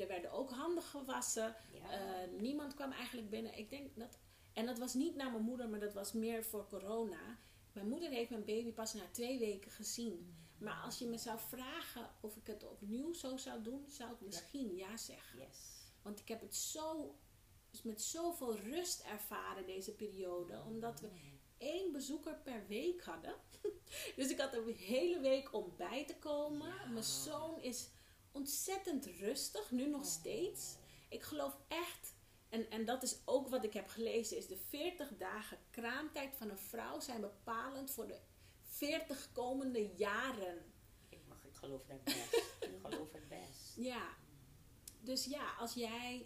er 0.01 0.07
werden 0.07 0.31
ook 0.31 0.51
handen 0.51 0.83
gewassen. 0.83 1.55
Ja. 1.71 1.89
Eh, 1.89 2.39
niemand 2.39 2.73
kwam 2.73 2.91
eigenlijk 2.91 3.29
binnen. 3.29 3.57
Ik 3.57 3.69
denk 3.69 3.89
dat, 3.95 4.17
en 4.53 4.65
dat 4.65 4.77
was 4.79 4.93
niet 4.93 5.15
naar 5.15 5.31
mijn 5.31 5.43
moeder, 5.43 5.69
maar 5.69 5.79
dat 5.79 5.93
was 5.93 6.13
meer 6.13 6.43
voor 6.43 6.67
corona. 6.67 7.39
Mijn 7.73 7.87
moeder 7.87 8.09
heeft 8.09 8.29
mijn 8.29 8.45
baby 8.45 8.71
pas 8.71 8.93
na 8.93 9.07
twee 9.11 9.39
weken 9.39 9.71
gezien. 9.71 10.35
Maar 10.57 10.81
als 10.83 10.97
je 10.97 11.07
me 11.07 11.17
zou 11.17 11.39
vragen 11.39 12.09
of 12.21 12.35
ik 12.35 12.47
het 12.47 12.67
opnieuw 12.67 13.13
zo 13.13 13.37
zou 13.37 13.63
doen, 13.63 13.85
zou 13.87 14.11
ik 14.11 14.21
misschien 14.21 14.75
ja 14.75 14.97
zeggen. 14.97 15.39
Yes. 15.39 15.57
Want 16.01 16.19
ik 16.19 16.27
heb 16.27 16.41
het 16.41 16.55
zo, 16.55 17.15
dus 17.69 17.81
met 17.81 18.01
zoveel 18.01 18.57
rust 18.57 19.01
ervaren 19.01 19.65
deze 19.65 19.95
periode. 19.95 20.63
Omdat 20.67 20.99
we 20.99 21.09
één 21.57 21.91
bezoeker 21.91 22.35
per 22.43 22.67
week 22.67 23.03
hadden. 23.03 23.35
Dus 24.15 24.29
ik 24.29 24.39
had 24.39 24.53
een 24.53 24.75
hele 24.75 25.19
week 25.19 25.53
om 25.53 25.73
bij 25.77 26.05
te 26.05 26.15
komen. 26.15 26.67
Ja. 26.67 26.85
Mijn 26.85 27.03
zoon 27.03 27.61
is 27.61 27.89
ontzettend 28.31 29.05
rustig, 29.05 29.71
nu 29.71 29.87
nog 29.87 30.05
steeds. 30.05 30.75
Ik 31.09 31.23
geloof 31.23 31.57
echt, 31.67 32.10
en, 32.51 32.69
en 32.69 32.85
dat 32.85 33.03
is 33.03 33.21
ook 33.25 33.47
wat 33.47 33.63
ik 33.63 33.73
heb 33.73 33.87
gelezen, 33.87 34.37
is 34.37 34.47
de 34.47 34.57
40 34.57 35.17
dagen 35.17 35.57
kraamtijd 35.69 36.35
van 36.35 36.49
een 36.49 36.57
vrouw 36.57 36.99
zijn 36.99 37.21
bepalend 37.21 37.91
voor 37.91 38.07
de 38.07 38.19
40 38.61 39.31
komende 39.31 39.87
jaren. 39.95 40.73
Ik, 41.09 41.19
mag, 41.27 41.45
ik 41.45 41.55
geloof 41.55 41.85
dat 41.85 42.03
best. 42.03 42.33
ik 42.59 42.77
geloof 42.83 43.11
het 43.11 43.27
best. 43.27 43.75
Ja, 43.75 44.09
dus 44.99 45.25
ja, 45.25 45.53
als 45.59 45.73
jij 45.73 46.25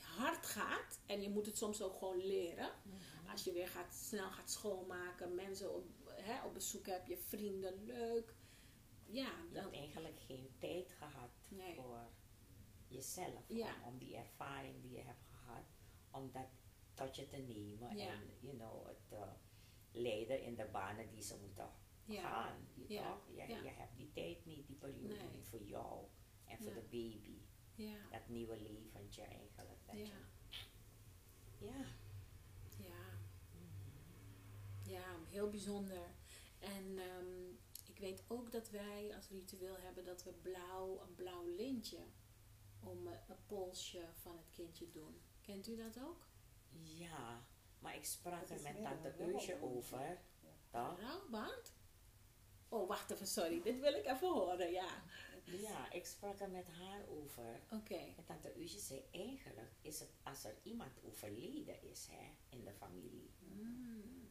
hard 0.00 0.46
gaat, 0.46 1.00
en 1.06 1.22
je 1.22 1.30
moet 1.30 1.46
het 1.46 1.56
soms 1.58 1.82
ook 1.82 1.96
gewoon 1.96 2.26
leren. 2.26 2.70
Als 3.30 3.44
je 3.44 3.52
weer 3.52 3.68
gaat, 3.68 3.94
snel 3.94 4.30
gaat 4.30 4.50
schoonmaken, 4.50 5.34
mensen 5.34 5.74
op, 5.74 5.86
hè, 6.06 6.44
op 6.44 6.54
bezoek 6.54 6.86
hebt, 6.86 7.06
je 7.08 7.18
vrienden, 7.18 7.84
leuk. 7.84 8.34
Ja, 9.06 9.30
Je 9.48 9.52
dan, 9.52 9.62
hebt 9.62 9.76
eigenlijk 9.76 10.20
geen 10.26 10.54
tijd 10.58 10.92
gehad 10.98 11.30
Nee. 11.48 11.74
voor 11.74 12.10
jezelf. 12.88 13.44
Ja. 13.48 13.74
Om, 13.84 13.92
om 13.92 13.98
die 13.98 14.16
ervaring 14.16 14.82
die 14.82 14.90
je 14.90 15.02
hebt 15.02 15.22
gehad, 15.22 15.25
om 16.16 16.30
dat 16.32 16.46
tot 16.94 17.16
je 17.16 17.26
te 17.26 17.36
nemen 17.36 17.96
Ja. 17.96 18.08
en 18.12 18.20
you 18.40 18.56
know, 18.56 18.86
het 18.86 19.12
eh, 19.12 19.32
leiden 19.90 20.42
in 20.42 20.54
de 20.54 20.68
banen 20.72 21.08
die 21.10 21.22
ze 21.22 21.36
moeten 21.40 21.70
Ja. 22.04 22.20
gaan. 22.30 22.68
Je, 22.74 22.84
Ja. 22.94 23.18
Je, 23.28 23.34
Ja. 23.36 23.46
je 23.62 23.68
hebt 23.68 23.96
die 23.96 24.12
tijd 24.12 24.44
niet, 24.46 24.66
die 24.66 24.76
periode 24.76 25.14
Nee. 25.14 25.28
niet 25.34 25.46
voor 25.46 25.62
jou 25.62 26.04
en 26.44 26.58
voor 26.58 26.74
de 26.74 26.80
baby. 26.82 27.38
Ja. 27.74 28.08
Dat 28.10 28.28
nieuwe 28.28 28.56
leventje 28.60 29.22
eigenlijk. 29.22 29.56
Dat 29.86 29.96
Ja. 29.96 30.04
ja. 31.58 31.84
Ja. 32.78 33.04
Ja, 34.84 35.16
heel 35.28 35.48
bijzonder. 35.50 36.10
En 36.58 36.98
ehm, 36.98 37.48
ik 37.86 37.98
weet 37.98 38.24
ook 38.28 38.52
dat 38.52 38.70
wij 38.70 39.14
als 39.14 39.28
ritueel 39.28 39.76
hebben 39.76 40.04
dat 40.04 40.22
we 40.24 40.32
blauw, 40.32 41.00
een 41.02 41.14
blauw 41.14 41.44
lintje 41.56 41.98
om 42.80 43.06
eh, 43.06 43.12
een 43.28 43.36
polsje 43.46 44.08
van 44.14 44.36
het 44.36 44.50
kindje 44.50 44.90
doen. 44.90 45.20
Kent 45.46 45.66
u 45.68 45.76
dat 45.76 45.98
ook? 46.02 46.26
Ja, 46.82 47.46
maar 47.78 47.96
ik 47.96 48.04
sprak 48.04 48.48
er 48.48 48.60
met 48.62 48.82
tante 48.82 49.08
een 49.18 49.32
Eusje 49.32 49.62
over. 49.62 50.18
Toch? 50.70 51.00
Rouwband? 51.00 51.74
Oh, 52.68 52.88
wacht 52.88 53.10
even, 53.10 53.26
sorry. 53.26 53.62
Dit 53.62 53.80
wil 53.80 53.94
ik 53.94 54.04
even 54.06 54.32
horen, 54.32 54.70
ja. 54.72 55.02
Ja, 55.44 55.92
ik 55.92 56.06
sprak 56.06 56.40
er 56.40 56.50
met 56.50 56.68
haar 56.68 57.08
over. 57.08 57.60
Oké. 57.72 57.94
En 57.94 58.24
tante 58.24 58.56
Eusje 58.56 58.78
zei 58.78 59.04
eigenlijk 59.10 59.72
is 59.80 60.00
het 60.00 60.10
als 60.22 60.44
er 60.44 60.54
iemand 60.62 60.92
overleden 61.04 61.82
is 61.82 62.06
hè, 62.10 62.34
in 62.48 62.64
de 62.64 62.72
familie. 62.72 63.30
Mm. 63.38 64.28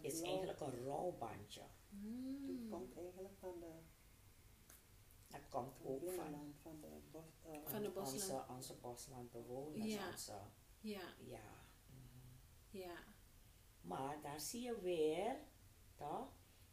Is 0.00 0.20
eigenlijk 0.20 0.60
een 0.60 0.84
rouwbandje. 0.84 1.62
Die 1.90 2.60
Mm. 2.60 2.68
komt 2.70 2.96
eigenlijk 2.96 3.34
van 3.38 3.60
de 3.60 3.72
Dat 5.40 5.48
komt 5.48 5.78
ook 5.84 6.10
van, 6.12 6.54
van 6.62 6.80
de 6.80 7.00
bos. 7.10 7.24
eh, 7.42 7.58
Van 7.64 7.82
de 7.82 7.92
onze, 7.94 8.10
bosland. 8.18 8.48
onze 8.50 8.74
boslandbewoners. 8.74 9.92
Ja. 9.94 10.10
Onze, 10.10 10.32
Ja, 10.80 11.14
ja. 11.26 11.40
ja. 12.70 12.96
Maar 13.80 14.20
daar 14.22 14.40
zie 14.40 14.62
je 14.62 14.80
weer 14.80 15.36
toch, 15.94 16.28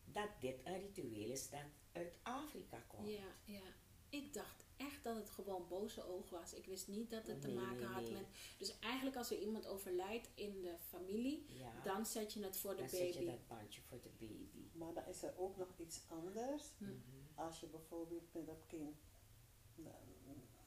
dat 0.06 0.30
dit 0.40 0.66
een 0.66 0.80
ritueel 0.80 1.30
is 1.32 1.50
dat 1.50 1.60
uit 1.92 2.18
Afrika 2.22 2.80
komt. 2.88 3.08
Ja, 3.08 3.36
ja. 3.46 3.62
Ik 4.10 4.34
dacht 4.34 4.66
echt 4.78 5.04
dat 5.04 5.16
het 5.16 5.30
gewoon 5.30 5.68
boze 5.68 6.04
oog 6.08 6.30
was. 6.30 6.54
Ik 6.54 6.66
wist 6.66 6.88
niet 6.88 7.10
dat 7.10 7.28
het 7.28 7.42
te 7.42 7.52
maken 7.52 7.86
had 7.86 8.02
nee. 8.02 8.12
met... 8.12 8.26
Dus 8.58 8.80
eigenlijk 8.80 9.16
als 9.16 9.32
er 9.32 9.40
iemand 9.40 9.68
overlijdt 9.68 10.30
in 10.36 10.62
de 10.62 10.76
familie, 10.80 11.46
Ja. 11.48 11.82
dan 11.84 12.06
zet 12.06 12.34
je 12.34 12.44
het 12.44 12.58
voor 12.58 12.72
de 12.76 12.78
dan 12.80 12.90
zet 12.90 13.14
je 13.14 13.20
baby. 13.20 13.26
dat 13.32 13.48
bandje 13.48 13.82
voor 13.82 14.02
de 14.02 14.10
baby. 14.20 14.70
Maar 14.74 14.94
dan 14.94 15.06
is 15.06 15.24
er 15.24 15.38
ook 15.38 15.58
nog 15.58 15.74
iets 15.78 16.02
anders. 16.08 16.72
Hm. 16.78 16.84
Mhm. 16.84 16.94
Als 17.42 17.60
je 17.60 17.68
bijvoorbeeld 17.68 18.34
met 18.34 18.46
dat 18.46 18.66
kind 18.68 18.98
naar, 19.76 20.02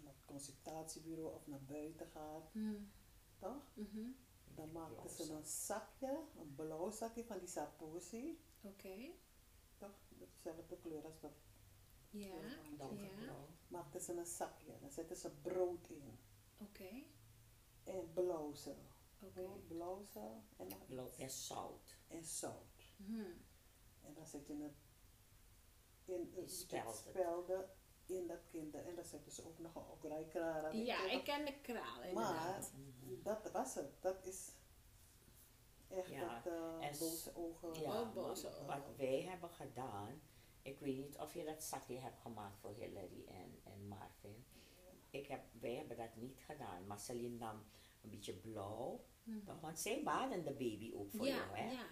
naar 0.03 0.13
het 0.15 0.25
consultatiebureau 0.25 1.35
of 1.35 1.47
naar 1.47 1.63
buiten 1.65 2.07
gaat, 2.07 2.55
Mm. 2.55 2.91
toch? 3.39 3.63
Mhm. 3.75 4.07
Dan 4.55 4.73
maakten 4.73 4.95
blauw 4.97 5.09
ze 5.27 5.33
een 5.33 5.45
zakje, 5.47 6.23
een 6.39 6.55
blauw 6.55 6.91
zakje 6.91 7.25
van 7.25 7.39
die 7.39 7.49
saposi, 7.49 8.39
Oké. 8.61 9.11
toch? 9.77 9.99
Dezelfde 10.09 10.77
kleur 10.79 11.05
als 11.05 11.21
dat. 11.21 11.33
Ja. 12.11 12.35
Ja. 13.19 13.37
Maakten 13.69 14.01
ze 14.01 14.13
een 14.17 14.27
zakje, 14.27 14.79
dan 14.81 14.91
zetten 14.91 15.17
ze 15.17 15.31
brood 15.31 15.89
in. 15.89 16.19
Oké. 16.61 17.03
En 17.85 18.13
blauwsel. 18.13 18.79
Oké. 19.21 19.49
Blauwsel 19.69 20.43
en, 20.57 20.69
en 21.19 21.31
zout. 21.31 21.97
en 22.09 22.25
zout. 22.25 22.93
Mhm. 22.97 23.21
En 24.03 24.15
dan 24.15 24.27
zet 24.27 24.47
je 24.47 24.57
het 24.63 24.77
in 26.05 26.49
spelde 26.49 27.69
in 28.07 28.27
dat 28.27 28.47
kind. 28.51 28.75
En 28.75 28.95
dan 28.95 29.05
zetten 29.05 29.33
ze 29.33 29.47
ook 29.47 29.59
nog 29.59 29.75
een 29.75 29.87
okraikrara. 29.91 30.71
Ja, 30.73 31.11
ik 31.11 31.25
ken 31.25 31.45
de 31.45 31.61
kraal 31.61 31.97
Maar 31.99 32.09
inderdaad. 32.09 32.73
dat 33.23 33.51
was 33.53 33.75
het. 33.75 34.03
Dat 34.03 34.27
is 34.27 34.53
echt 35.89 36.09
Ja, 36.11 36.41
dat 36.41 36.53
eh, 36.53 36.87
en 36.87 36.99
boze 36.99 37.31
ogen. 37.37 37.81
Ja, 37.81 38.01
Oh, 38.01 38.13
boze 38.15 38.49
eh, 38.49 38.67
wat 38.67 38.97
wij 38.97 39.23
hebben 39.23 39.51
gedaan, 39.51 40.21
ik 40.63 40.79
weet 40.81 40.97
niet 40.97 41.19
of 41.19 41.35
je 41.35 41.45
dat 41.45 41.63
zakje 41.63 41.99
hebt 41.99 42.19
gemaakt 42.21 42.59
voor 42.61 42.75
Hillary 42.79 43.25
en, 43.29 43.61
en 43.65 43.89
Marvin. 43.89 44.45
Ik 45.11 45.27
heb, 45.27 45.41
wij 45.61 45.75
hebben 45.75 45.97
dat 45.97 46.17
niet 46.17 46.39
gedaan, 46.47 46.87
maar 46.87 46.99
Celine 46.99 47.37
nam 47.37 47.63
een 48.03 48.11
beetje 48.11 48.33
blauw, 48.33 49.05
Mhm. 49.23 49.45
toch? 49.45 49.61
want 49.61 49.79
zij 49.79 50.03
baden 50.03 50.45
de 50.45 50.51
baby 50.53 50.93
ook 50.97 51.11
voor 51.11 51.27
jou, 51.27 51.57
hè? 51.57 51.71
ja. 51.71 51.87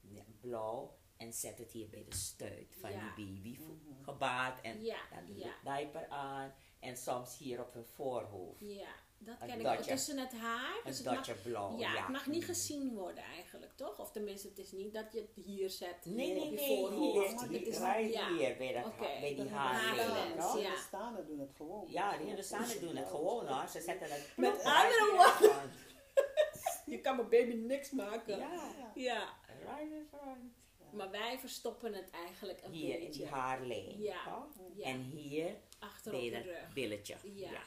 Ja, 0.00 0.24
blauw 0.40 0.96
en 1.18 1.32
zet 1.32 1.58
het 1.58 1.72
hier 1.72 1.88
bij 1.88 2.04
de 2.08 2.16
stuit 2.16 2.74
van 2.80 2.90
Ja. 2.92 3.12
die 3.16 3.26
baby, 3.26 3.58
Mhm. 3.62 4.02
gebaad 4.04 4.60
en 4.60 4.84
Ja, 4.84 4.98
dan 5.14 5.26
doe 5.26 5.36
je 5.36 5.44
ja. 5.44 5.50
de 5.50 5.70
diaper 5.84 6.08
aan 6.08 6.52
en 6.80 6.96
soms 6.96 7.38
hier 7.38 7.60
op 7.60 7.72
hun 7.74 7.84
voorhoofd. 7.94 8.60
Ja, 8.60 8.88
dat 9.18 9.36
Een 9.40 9.46
ken 9.48 9.58
ik 9.58 9.64
dotje. 9.64 9.90
Tussen 9.90 10.18
het 10.18 10.32
haar. 10.32 10.76
Een 10.76 10.80
Dus 10.84 10.98
het 10.98 11.06
mag, 11.06 11.42
blauw, 11.42 11.78
ja, 11.78 11.92
ja. 11.92 12.00
het 12.00 12.08
mag 12.08 12.26
niet 12.26 12.40
Mhm. 12.40 12.46
gezien 12.50 12.94
worden 12.94 13.24
eigenlijk, 13.24 13.72
toch? 13.76 13.98
Of 13.98 14.10
tenminste, 14.12 14.48
het 14.48 14.58
is 14.58 14.72
niet 14.72 14.92
dat 14.94 15.12
je 15.12 15.20
het 15.20 15.44
hier 15.44 15.70
zet. 15.70 16.04
Nee, 16.04 16.32
nee, 16.32 16.40
op 16.42 16.50
je 16.50 16.56
nee, 16.56 16.76
voorhoofd. 16.76 17.34
maar 17.34 17.48
hier, 17.48 17.58
dit 17.58 17.68
is- 17.68 17.78
right 17.78 18.18
hier, 18.28 18.56
bij, 18.56 18.72
dat, 18.72 18.84
ha- 18.84 18.98
bij 18.98 19.34
die 19.34 19.36
De? 19.36 19.44
De. 19.44 20.50
Hindustanen 20.62 21.26
doen 21.26 21.38
het 21.38 21.52
gewoon. 21.56 21.86
Ja, 21.90 22.16
die 22.16 22.26
Hindustanen 22.26 22.80
doen 22.80 22.96
het 22.96 23.08
gewoon 23.08 23.46
hoor. 23.46 23.68
Ze 23.68 23.80
zetten 23.80 24.10
het 24.10 24.32
Met 24.36 24.62
andere 24.62 25.32
front. 25.36 25.72
Je 26.86 27.00
kan 27.00 27.16
mijn 27.16 27.28
baby 27.28 27.54
niks 27.54 27.90
maken. 27.90 28.38
Ja, 28.38 28.72
Ja. 28.78 28.92
Ja, 28.94 29.34
right 29.64 29.92
in 29.92 30.06
front. 30.10 30.52
Maar 30.92 31.10
wij 31.10 31.38
verstoppen 31.38 31.92
het 31.94 32.10
eigenlijk 32.10 32.62
een 32.62 32.72
Hier 32.72 32.94
in 32.98 33.04
beetje. 33.06 33.20
die 33.22 33.30
haarlijn. 33.30 34.00
Ja. 34.00 34.46
En 34.82 35.00
hier 35.02 35.56
Achter 35.78 36.12
op 36.14 36.20
bij 36.20 36.30
de 36.30 36.36
dat 36.36 36.44
rug. 36.44 36.72
billetje. 36.72 37.16
Ja. 37.34 37.62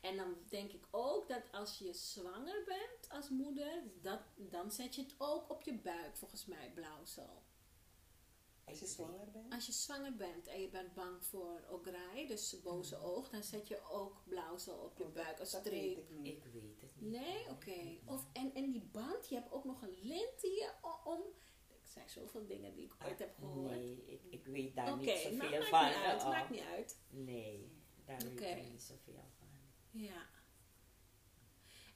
En 0.00 0.16
dan 0.16 0.36
denk 0.48 0.72
ik 0.72 0.86
ook 0.90 1.28
dat 1.28 1.42
als 1.52 1.78
je 1.78 1.92
zwanger 1.92 2.62
bent 2.64 3.08
als 3.10 3.28
moeder, 3.28 3.82
dat, 4.02 4.20
dan 4.36 4.70
zet 4.70 4.94
je 4.94 5.02
het 5.02 5.14
ook 5.18 5.50
op 5.50 5.62
je 5.62 5.72
buik, 5.74 6.16
volgens 6.16 6.46
mij, 6.46 6.70
blauwsel. 6.74 7.42
Als 8.64 8.78
je 8.78 8.86
zwanger 8.86 9.30
bent. 9.30 9.52
Als 9.54 9.66
je 9.66 9.72
zwanger 9.72 10.16
bent 10.16 10.46
en 10.46 10.60
je 10.60 10.68
bent 10.68 10.94
bang 10.94 11.24
voor 11.24 11.64
ogrij, 11.70 12.26
dus 12.26 12.60
boze 12.62 12.96
oog, 12.98 13.28
dan 13.28 13.42
zet 13.42 13.68
je 13.68 13.80
ook 13.90 14.22
blauwsel 14.24 14.76
op 14.76 14.98
je 14.98 15.04
Oh, 15.04 15.12
buik, 15.14 15.38
weet 15.38 15.46
streep. 15.48 15.98
ik 15.98 16.10
niet. 16.10 16.26
Ik 16.26 16.44
weet 16.52 16.80
het 16.80 17.00
niet. 17.00 17.10
Nee, 17.10 17.48
oké. 17.50 17.98
Of 18.04 18.26
En, 18.32 18.54
en 18.54 18.70
die 18.70 18.88
band, 18.92 19.28
je 19.28 19.34
hebt 19.34 19.52
ook 19.52 19.64
nog 19.64 19.82
een 19.82 19.98
lint 20.02 20.42
zijn 22.10 22.24
zoveel 22.24 22.46
dingen 22.46 22.74
die 22.74 22.84
ik 22.84 22.94
ooit 23.04 23.18
heb 23.18 23.34
gehoord. 23.38 23.70
Ah, 23.70 23.76
Nee, 23.76 24.04
ik, 24.06 24.20
ik 24.30 24.46
weet 24.46 24.76
daar 24.76 24.92
Oké, 24.92 24.98
niet 25.00 25.06
nou, 25.38 25.50
zoveel 25.50 25.50
maakt 25.50 25.68
van. 25.68 25.86
niet 25.88 25.96
uit, 26.04 26.20
uh-uh. 26.20 26.28
maakt 26.30 26.50
niet 26.50 26.60
uit. 26.60 26.98
Nee, 27.08 27.70
daar 28.04 28.26
Oké. 28.26 28.34
weet 28.44 28.56
ik 28.64 28.70
niet 28.70 28.82
zoveel 28.82 29.24
van. 29.38 29.48
Ja. 29.90 30.26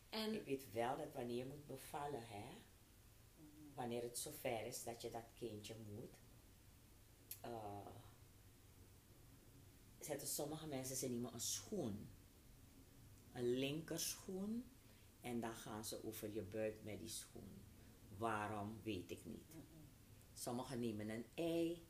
En 0.09 0.35
Ik 0.35 0.45
weet 0.45 0.73
wel 0.73 0.97
dat 0.97 1.13
wanneer 1.13 1.37
je 1.37 1.47
moet 1.47 1.67
bevallen, 1.67 2.23
hè, 2.27 2.45
wanneer 3.75 4.03
het 4.03 4.19
zover 4.19 4.67
is 4.67 4.85
dat 4.85 5.03
je 5.03 5.11
dat 5.11 5.25
kindje 5.35 5.77
moet, 5.87 6.17
eh, 7.41 7.87
zetten 9.99 10.29
sommige 10.29 10.67
mensen 10.67 10.97
ze 10.97 11.09
nemen 11.09 11.33
een 11.35 11.41
schoen, 11.41 12.09
een 13.33 13.59
linkerschoen, 13.59 14.65
en 15.21 15.41
dan 15.41 15.53
gaan 15.53 15.85
ze 15.85 16.05
over 16.05 16.33
je 16.33 16.43
buik 16.43 16.83
met 16.83 16.99
die 16.99 17.09
schoen. 17.09 17.63
Waarom 18.19 18.81
weet 18.83 19.11
ik 19.11 19.25
niet. 19.25 19.45
Sommigen 20.41 20.81
nemen 20.81 21.09
een 21.09 21.27
ei 21.35 21.87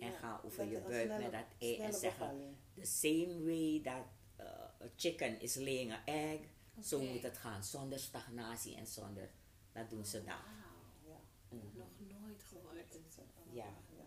en 0.00 0.10
ja. 0.10 0.18
gaan 0.18 0.40
over 0.44 0.64
je 0.64 0.80
buik 0.80 1.04
snelle- 1.04 1.22
met 1.22 1.32
dat 1.32 1.44
ei 1.58 1.76
en 1.78 1.92
zeggen 1.92 2.56
the 2.74 2.84
same 2.84 3.44
way 3.44 3.80
that 3.84 4.06
uh, 4.40 4.46
a 4.86 4.90
chicken 4.96 5.40
is 5.40 5.54
laying 5.54 5.92
an 5.92 6.04
egg, 6.04 6.40
zo 6.82 7.00
moet 7.00 7.22
het 7.22 7.38
gaan, 7.38 7.64
zonder 7.64 7.98
stagnatie 7.98 8.76
en 8.76 8.86
zonder, 8.86 9.30
dat 9.72 9.90
doen 9.90 10.04
ze 10.04 10.24
dan. 10.24 10.34
Wauw, 10.34 11.12
Ja. 11.12 11.56
Nog 11.74 12.20
nooit 12.20 12.42
gehoord. 12.42 12.98
Ja. 13.52 13.64
ja. 13.96 14.04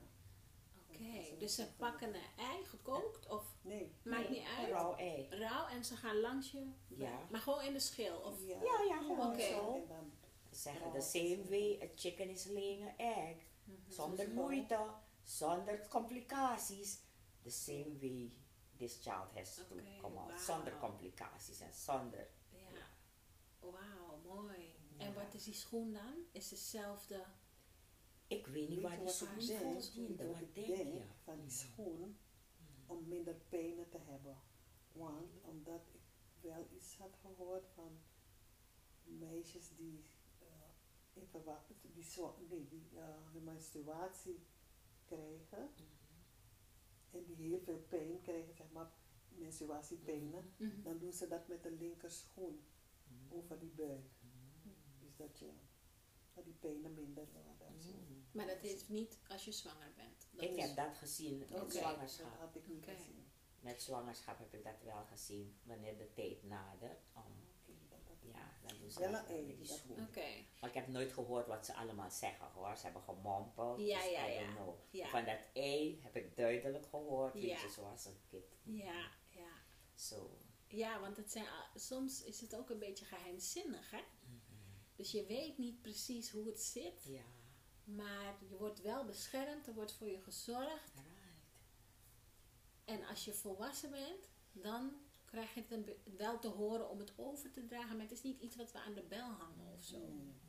Oké, 0.90 1.38
dus 1.38 1.56
ze 1.56 1.68
pakken 1.78 2.08
een 2.16 2.22
ei 2.38 2.66
gekookt 2.66 3.28
of 3.30 3.44
Nee. 3.62 3.92
maakt 4.04 4.30
Nee, 4.30 4.40
niet 4.40 4.48
uit. 4.58 4.70
rauw 4.70 4.96
ei. 4.96 5.28
Rauw 5.30 5.68
en 5.68 5.86
ze 5.86 5.96
gaan 5.96 6.20
langs 6.20 6.52
je. 6.52 6.66
Ja. 6.88 7.20
Maar 7.32 7.42
gewoon 7.42 7.64
in 7.64 7.74
de 7.74 7.80
schil. 7.80 8.18
Of, 8.18 8.42
Ja, 8.48 8.56
Ja, 8.64 8.84
ja, 8.88 8.98
gewoon 9.02 9.32
Oké. 9.34 9.42
zo. 9.52 9.88
zeggen 10.52 10.92
the 10.94 11.02
same 11.02 11.44
way 11.50 11.80
a 11.84 11.88
chicken 11.96 12.30
is 12.30 12.46
laying 12.46 12.82
an 12.82 12.94
egg. 12.98 13.36
Zonder 13.88 14.26
Zo. 14.26 14.34
moeite, 14.34 14.94
zonder 15.24 15.88
complicaties. 15.88 17.00
The 17.44 17.50
same 17.50 17.98
way 18.00 18.32
this 18.78 19.02
child 19.02 19.28
has 19.36 19.56
to 19.56 19.64
come 20.02 20.18
out, 20.20 20.42
zonder 20.42 20.78
complicaties 20.80 21.60
en 21.60 21.74
zonder. 21.74 22.28
Ja. 22.50 22.88
Wauw, 23.60 24.22
mooi. 24.26 24.76
En 24.98 25.14
wat 25.14 25.34
is 25.34 25.44
die 25.44 25.54
schoen 25.54 25.94
dan? 25.94 26.14
Is 26.32 26.50
hetzelfde. 26.50 27.26
Ik 28.28 28.48
weet 28.48 28.70
niet 28.70 28.82
waar 28.82 28.92
je 28.92 28.98
die 28.98 29.06
wat 29.06 29.14
schoen 29.14 30.16
wat 30.18 30.28
Wat 30.28 30.42
ik 30.42 30.56
denk 30.56 31.04
van 31.24 31.40
die 31.42 31.50
schoen 31.50 32.18
om 32.86 33.08
minder 33.08 33.36
pijnen 33.50 33.90
te 33.90 33.98
hebben. 33.98 34.38
Want 34.92 35.38
omdat 35.42 35.82
ik 35.92 36.02
wel 36.42 36.68
iets 36.76 36.98
had 36.98 37.18
gehoord 37.22 37.68
van 37.76 38.00
meisjes 39.04 39.70
die 39.76 40.04
in 41.22 41.28
verwa- 41.28 41.66
die, 41.82 42.04
nee, 42.50 42.68
die 42.68 42.90
uh, 42.94 43.06
de 43.34 43.40
menstruatie 43.40 44.40
krijgen 45.06 45.70
en 47.12 47.24
die 47.26 47.36
heel 47.36 47.60
veel 47.60 47.80
pijn 47.90 48.22
krijgen, 48.22 48.54
zeg 48.54 48.72
maar 48.72 48.92
menstruatiepijnen, 49.30 50.54
Mhm. 50.58 50.82
dan 50.82 50.98
doen 51.00 51.14
ze 51.14 51.28
dat 51.28 51.48
met 51.48 51.64
de 51.64 51.72
linker 51.72 52.12
schoen 52.12 52.64
over 53.30 53.60
die 53.60 53.70
buik. 53.72 54.10
Dus 55.00 55.16
dat 55.16 55.40
je 55.40 55.52
dat 56.34 56.44
die 56.46 56.54
penen 56.54 56.94
minder 56.94 57.28
worden. 57.32 57.74
Mm. 57.74 58.26
Maar 58.32 58.48
dat 58.48 58.64
is 58.64 58.88
niet 58.88 59.20
als 59.28 59.46
je 59.46 59.52
zwanger 59.52 59.92
bent. 59.96 60.28
Dat 60.32 60.44
Ik 60.44 60.56
is- 60.56 60.66
heb 60.66 60.76
dat 60.76 60.98
gezien 60.98 61.38
met 61.38 61.52
Dat 61.52 61.74
zwangerschap. 61.74 62.38
had 62.40 62.56
ik 62.56 62.68
niet 62.68 62.84
Oké. 62.84 62.92
gezien. 62.96 63.28
Met 63.60 63.82
zwangerschap 63.82 64.38
heb 64.38 64.54
ik 64.54 64.64
dat 64.64 64.82
wel 64.84 65.06
gezien, 65.06 65.58
wanneer 65.64 65.98
de 65.98 66.14
tijd 66.14 66.44
nadert. 66.44 67.06
Om, 67.14 67.34
Dat- 68.40 68.62
dat- 68.62 68.62
ja, 68.62 68.68
dan 68.68 68.78
doen 68.80 68.92
ze 68.92 69.00
Wel 69.00 69.12
dat 69.12 69.30
een 69.30 69.46
die 69.46 69.68
dat-. 69.68 69.86
Maar 70.60 70.70
ik 70.70 70.76
heb 70.76 70.88
nooit 70.88 71.14
gehoord 71.14 71.48
wat 71.48 71.66
ze 71.66 71.74
allemaal 71.74 72.12
zeggen 72.12 72.48
hoor. 72.54 72.78
Ze 72.78 72.84
hebben 72.84 73.02
gemompeld. 73.02 73.80
Ja, 73.80 74.02
dus 74.02 74.12
ja, 74.12 74.28
I 74.30 74.32
ja. 74.34 74.40
don't 74.42 74.56
know. 74.56 74.76
Ja. 74.90 75.08
Van 75.08 75.26
dat 75.26 75.40
ei 75.54 76.00
heb 76.04 76.16
ik 76.16 76.36
duidelijk 76.38 76.86
gehoord. 76.86 77.34
Weet 77.34 77.44
Ja. 77.44 77.62
je, 77.62 77.70
zoals 77.70 78.06
een 78.06 78.20
kip. 78.28 78.54
Ja, 78.64 79.12
ja. 79.30 79.52
Zo. 79.96 80.38
Ja, 80.68 81.00
want 81.00 81.18
het 81.18 81.32
zijn, 81.32 81.46
a- 81.46 81.70
soms 81.76 82.24
is 82.24 82.42
het 82.42 82.56
ook 82.56 82.70
een 82.70 82.80
beetje 82.80 83.06
geheimzinnig, 83.06 83.92
hè? 83.92 84.02
Dus 84.96 85.12
je 85.12 85.26
weet 85.26 85.58
niet 85.58 85.82
precies 85.82 86.30
hoe 86.32 86.46
het 86.48 86.62
zit, 86.62 87.04
Ja, 87.04 87.24
maar 87.84 88.38
je 88.50 88.58
wordt 88.58 88.82
wel 88.82 89.06
beschermd, 89.06 89.68
er 89.68 89.74
wordt 89.74 89.94
voor 89.94 90.08
je 90.08 90.22
gezorgd. 90.22 90.94
right. 90.94 91.08
En 92.86 93.06
als 93.06 93.26
je 93.26 93.34
volwassen 93.34 93.90
bent, 93.92 94.30
dan 94.52 94.94
krijg 95.30 95.54
je 95.54 95.64
het 95.70 95.96
wel 96.18 96.40
te 96.40 96.48
horen 96.48 96.90
om 96.90 97.00
het 97.00 97.14
over 97.16 97.52
te 97.52 97.66
dragen, 97.66 97.96
maar 97.96 98.06
het 98.06 98.12
is 98.14 98.22
niet 98.22 98.42
iets 98.42 98.56
wat 98.56 98.72
we 98.72 98.80
aan 98.80 98.94
de 98.94 99.04
bel 99.04 99.30
hangen 99.32 99.74
of 99.74 99.82
zo. 99.84 99.98
Mm. 99.98 100.40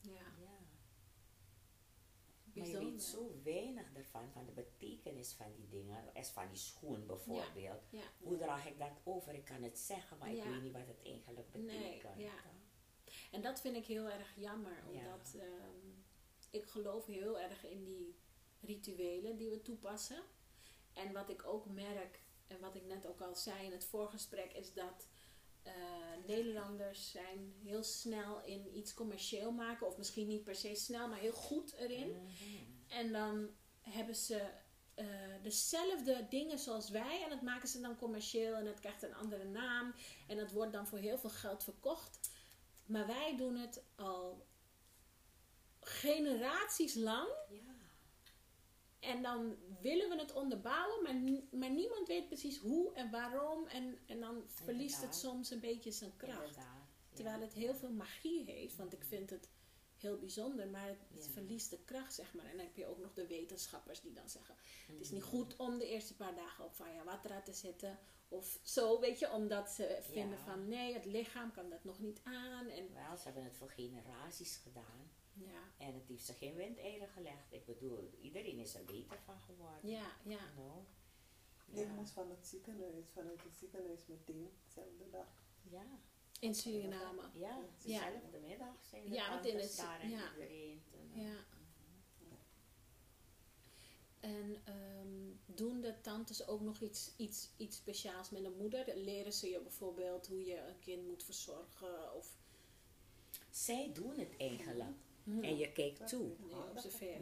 Ja, 0.00 0.10
Ja. 0.12 0.48
Maar 2.54 2.68
je 2.68 2.78
weet 2.78 3.02
zo 3.02 3.40
weinig 3.42 3.92
ervan, 3.94 4.30
van 4.32 4.46
de 4.46 4.52
betekenis 4.52 5.32
van 5.32 5.52
die 5.54 5.68
dingen. 5.68 6.14
Als 6.14 6.30
van 6.30 6.48
die 6.48 6.56
schoen 6.58 7.06
bijvoorbeeld. 7.06 7.82
Ja, 7.90 8.02
Hoe 8.20 8.36
draag 8.36 8.66
ik 8.66 8.78
dat 8.78 9.00
over? 9.04 9.34
Ik 9.34 9.44
kan 9.44 9.62
het 9.62 9.78
zeggen, 9.78 10.18
maar 10.18 10.32
ik 10.32 10.42
weet 10.44 10.62
niet 10.62 10.72
wat 10.72 10.86
het 10.86 11.02
eigenlijk 11.02 11.48
Nee, 11.54 11.64
betekent. 11.64 12.18
ja. 12.20 12.32
en 13.30 13.42
dat 13.42 13.60
vind 13.60 13.76
ik 13.76 13.86
heel 13.86 14.08
erg 14.08 14.36
jammer, 14.36 14.82
omdat 14.88 15.34
ehm, 15.38 15.88
ik 16.50 16.64
geloof 16.64 17.06
heel 17.06 17.38
erg 17.40 17.64
in 17.64 17.84
die 17.84 18.18
rituelen 18.60 19.36
die 19.36 19.50
we 19.50 19.62
toepassen. 19.62 20.22
En 20.92 21.12
wat 21.12 21.28
ik 21.28 21.44
ook 21.46 21.66
merk, 21.66 22.22
en 22.50 22.60
wat 22.60 22.74
ik 22.74 22.84
net 22.84 23.06
ook 23.06 23.20
al 23.20 23.34
zei 23.34 23.64
in 23.64 23.72
het 23.72 23.84
voorgesprek, 23.84 24.52
is 24.52 24.72
dat 24.72 25.08
eh, 25.62 25.72
Nederlanders 26.26 27.10
zijn 27.10 27.54
heel 27.62 27.82
snel 27.82 28.42
in 28.44 28.76
iets 28.76 28.94
commercieel 28.94 29.50
maken. 29.50 29.86
Of 29.86 29.96
misschien 29.96 30.26
niet 30.26 30.44
per 30.44 30.54
se 30.54 30.74
snel, 30.74 31.08
maar 31.08 31.18
heel 31.18 31.32
goed 31.32 31.72
erin. 31.72 32.10
Mhm. 32.10 32.28
En 32.88 33.12
dan 33.12 33.48
hebben 33.80 34.16
ze 34.16 34.50
eh, 34.94 35.06
dezelfde 35.42 36.26
dingen 36.28 36.58
zoals 36.58 36.90
wij. 36.90 37.22
En 37.22 37.28
dat 37.28 37.42
maken 37.42 37.68
ze 37.68 37.80
dan 37.80 37.96
commercieel. 37.96 38.54
En 38.54 38.66
het 38.66 38.80
krijgt 38.80 39.02
een 39.02 39.14
andere 39.14 39.44
naam. 39.44 39.94
En 40.28 40.36
dat 40.36 40.52
wordt 40.52 40.72
dan 40.72 40.86
voor 40.86 40.98
heel 40.98 41.18
veel 41.18 41.30
geld 41.30 41.64
verkocht. 41.64 42.30
Maar 42.86 43.06
wij 43.06 43.36
doen 43.36 43.56
het 43.56 43.82
al 43.96 44.46
generaties 45.80 46.94
lang. 46.94 47.28
Ja. 47.48 47.69
En 49.00 49.22
dan 49.22 49.56
willen 49.80 50.08
we 50.08 50.16
het 50.18 50.32
onderbouwen. 50.32 51.02
Maar, 51.02 51.14
maar 51.58 51.70
niemand 51.70 52.08
weet 52.08 52.26
precies 52.26 52.58
hoe 52.58 52.92
en 52.94 53.10
waarom. 53.10 53.66
En, 53.66 53.98
en 54.06 54.20
dan 54.20 54.42
verliest 54.46 55.02
het 55.02 55.14
soms 55.14 55.50
een 55.50 55.60
beetje 55.60 55.90
zijn 55.90 56.16
kracht. 56.16 56.58
Terwijl 57.12 57.40
het 57.40 57.52
heel 57.52 57.74
veel 57.74 57.90
magie 57.92 58.44
heeft, 58.44 58.76
want 58.76 58.92
ik 58.92 59.04
vind 59.04 59.30
het 59.30 59.48
heel 59.96 60.18
bijzonder, 60.18 60.68
maar 60.68 60.86
het, 60.88 60.98
het 61.14 61.24
Ja. 61.24 61.30
verliest 61.32 61.70
de 61.70 61.78
kracht, 61.84 62.14
zeg 62.14 62.34
maar. 62.34 62.44
En 62.44 62.56
dan 62.56 62.66
heb 62.66 62.76
je 62.76 62.86
ook 62.86 62.98
nog 62.98 63.12
de 63.14 63.26
wetenschappers 63.26 64.00
die 64.00 64.12
dan 64.12 64.28
zeggen: 64.28 64.54
Het 64.86 65.00
is 65.00 65.10
niet 65.10 65.20
Mhm. 65.22 65.30
goed 65.30 65.56
om 65.56 65.78
de 65.78 65.86
eerste 65.88 66.16
paar 66.16 66.34
dagen 66.34 66.64
op 66.64 66.76
water 67.04 67.42
te 67.42 67.52
zetten. 67.52 67.98
Of 68.28 68.58
zo, 68.62 69.00
weet 69.00 69.18
je, 69.18 69.30
omdat 69.32 69.70
ze 69.70 69.98
vinden 70.02 70.38
Ja. 70.38 70.44
van 70.44 70.68
nee, 70.68 70.94
het 70.94 71.04
lichaam 71.04 71.52
kan 71.52 71.68
dat 71.70 71.84
nog 71.84 72.00
niet 72.00 72.20
aan. 72.24 72.68
En 72.68 72.94
Wel, 72.94 73.16
ze 73.16 73.24
hebben 73.24 73.44
het 73.44 73.56
voor 73.56 73.70
generaties 73.70 74.56
gedaan. 74.56 75.10
Ja, 75.46 75.86
En 75.86 75.94
het 75.94 76.06
heeft 76.08 76.24
ze 76.24 76.32
geen 76.32 76.54
windeieren 76.54 77.08
gelegd. 77.08 77.52
Ik 77.52 77.64
bedoel, 77.66 78.10
iedereen 78.20 78.58
is 78.58 78.74
er 78.74 78.84
beter 78.84 79.18
van 79.24 79.40
geworden. 79.40 79.90
ja, 79.90 80.06
ja. 80.24 80.40
No? 80.56 80.86
Ik 81.72 81.76
Ja. 81.86 81.92
moest 81.92 82.12
van 82.12 82.30
het 82.30 82.46
ziekenhuis, 82.46 83.06
vanuit 83.12 83.42
het 83.42 83.56
ziekenhuis 83.56 84.06
meteen, 84.06 84.50
dezelfde 84.66 85.10
dag. 85.10 85.26
Ja. 85.62 85.86
In 86.40 86.54
Suriname. 86.54 87.22
Ja, 87.34 87.58
Ja. 87.84 88.04
dezelfde 88.10 88.38
middag 88.38 88.84
zijn 88.84 89.08
de 89.08 89.14
Ja, 89.14 89.28
want 89.30 89.44
in 89.46 89.50
tantes 89.52 89.70
het- 89.70 89.86
daar 89.86 90.00
en 90.00 90.10
ja. 90.10 90.32
iedereen. 90.32 90.82
toen, 90.90 91.22
Ja. 91.22 91.44
En 94.20 94.56
ehm, 94.64 95.30
doen 95.46 95.80
de 95.80 96.00
tantes 96.00 96.46
ook 96.46 96.60
nog 96.60 96.80
iets, 96.80 97.12
iets, 97.16 97.50
iets 97.56 97.76
speciaals 97.76 98.30
met 98.30 98.42
de 98.42 98.50
moeder? 98.58 98.96
Leren 98.96 99.32
ze 99.32 99.48
je 99.50 99.60
bijvoorbeeld 99.60 100.26
hoe 100.26 100.44
je 100.44 100.58
een 100.58 100.78
kind 100.78 101.06
moet 101.06 101.22
verzorgen? 101.24 102.14
Of 102.14 102.38
Zij 103.50 103.90
doen 103.92 104.18
het 104.18 104.36
eigenlijk. 104.36 104.96
Hmm. 105.24 105.42
En 105.42 105.56
je 105.56 105.72
kijkt 105.72 106.08
toe. 106.08 106.30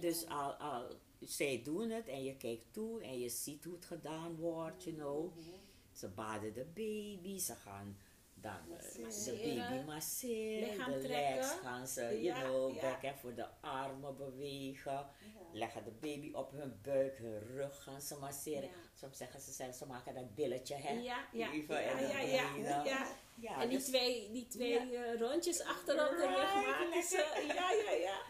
Dus 0.01 0.27
al, 0.27 0.53
al, 0.53 0.87
zij 1.21 1.61
doen 1.65 1.91
het 1.91 2.09
en 2.09 2.25
je 2.25 2.37
kijkt 2.37 2.65
toe 2.71 3.03
en 3.03 3.19
je 3.19 3.29
ziet 3.29 3.65
hoe 3.65 3.75
het 3.75 3.85
gedaan 3.85 4.37
wordt, 4.37 4.85
you 4.85 4.97
know. 4.97 5.37
Mhm. 5.37 5.57
Ze 5.93 6.09
baden 6.09 6.55
de 6.55 6.65
baby, 6.75 7.39
ze 7.39 7.55
gaan 7.55 7.97
dan 8.41 8.73
eh, 8.79 8.93
de 8.93 9.01
Masseren. 9.03 9.59
baby 9.71 9.85
masseren, 9.87 11.01
de 11.03 11.09
legs 11.09 11.51
gaan 11.51 11.87
ze, 11.87 12.01
you 12.03 12.23
Ja, 12.23 12.43
know, 12.43 12.75
ja. 12.75 12.81
back 12.81 13.03
en 13.03 13.17
voor 13.19 13.35
de 13.35 13.47
armen 13.61 14.17
bewegen. 14.17 14.93
Ja. 14.93 15.07
Leggen 15.53 15.85
de 15.85 15.91
baby 15.91 16.33
op 16.33 16.51
hun 16.51 16.79
buik, 16.83 17.19
hun 17.19 17.39
rug 17.39 17.83
gaan 17.83 18.01
ze 18.01 18.17
masseren. 18.19 18.71
Soms 18.95 19.17
zeggen 19.17 19.41
ze 19.41 19.53
zelfs, 19.53 19.79
ze 19.79 19.87
maken 19.87 20.15
dat 20.15 20.35
billetje, 20.35 20.75
hè. 20.75 20.93
Ja, 20.93 21.29
ja, 21.33 21.53
Even 21.53 21.83
ja, 21.83 21.99
ja, 22.01 22.19
ja, 22.21 22.53
beneden. 22.53 22.85
ja. 22.85 23.07
Ja, 23.41 23.61
en 23.63 23.69
die 23.69 23.79
dus- 23.79 23.87
twee, 23.87 24.31
die 24.33 24.47
twee 24.47 24.97
eh, 24.97 25.21
rondjes 25.21 25.63
achterop 25.63 26.11
de 26.11 26.27
rug 26.27 26.55
maken 26.55 27.03
ze. 27.03 27.45
Ja, 27.55 27.73
ja, 27.73 27.91
ja. 27.91 28.21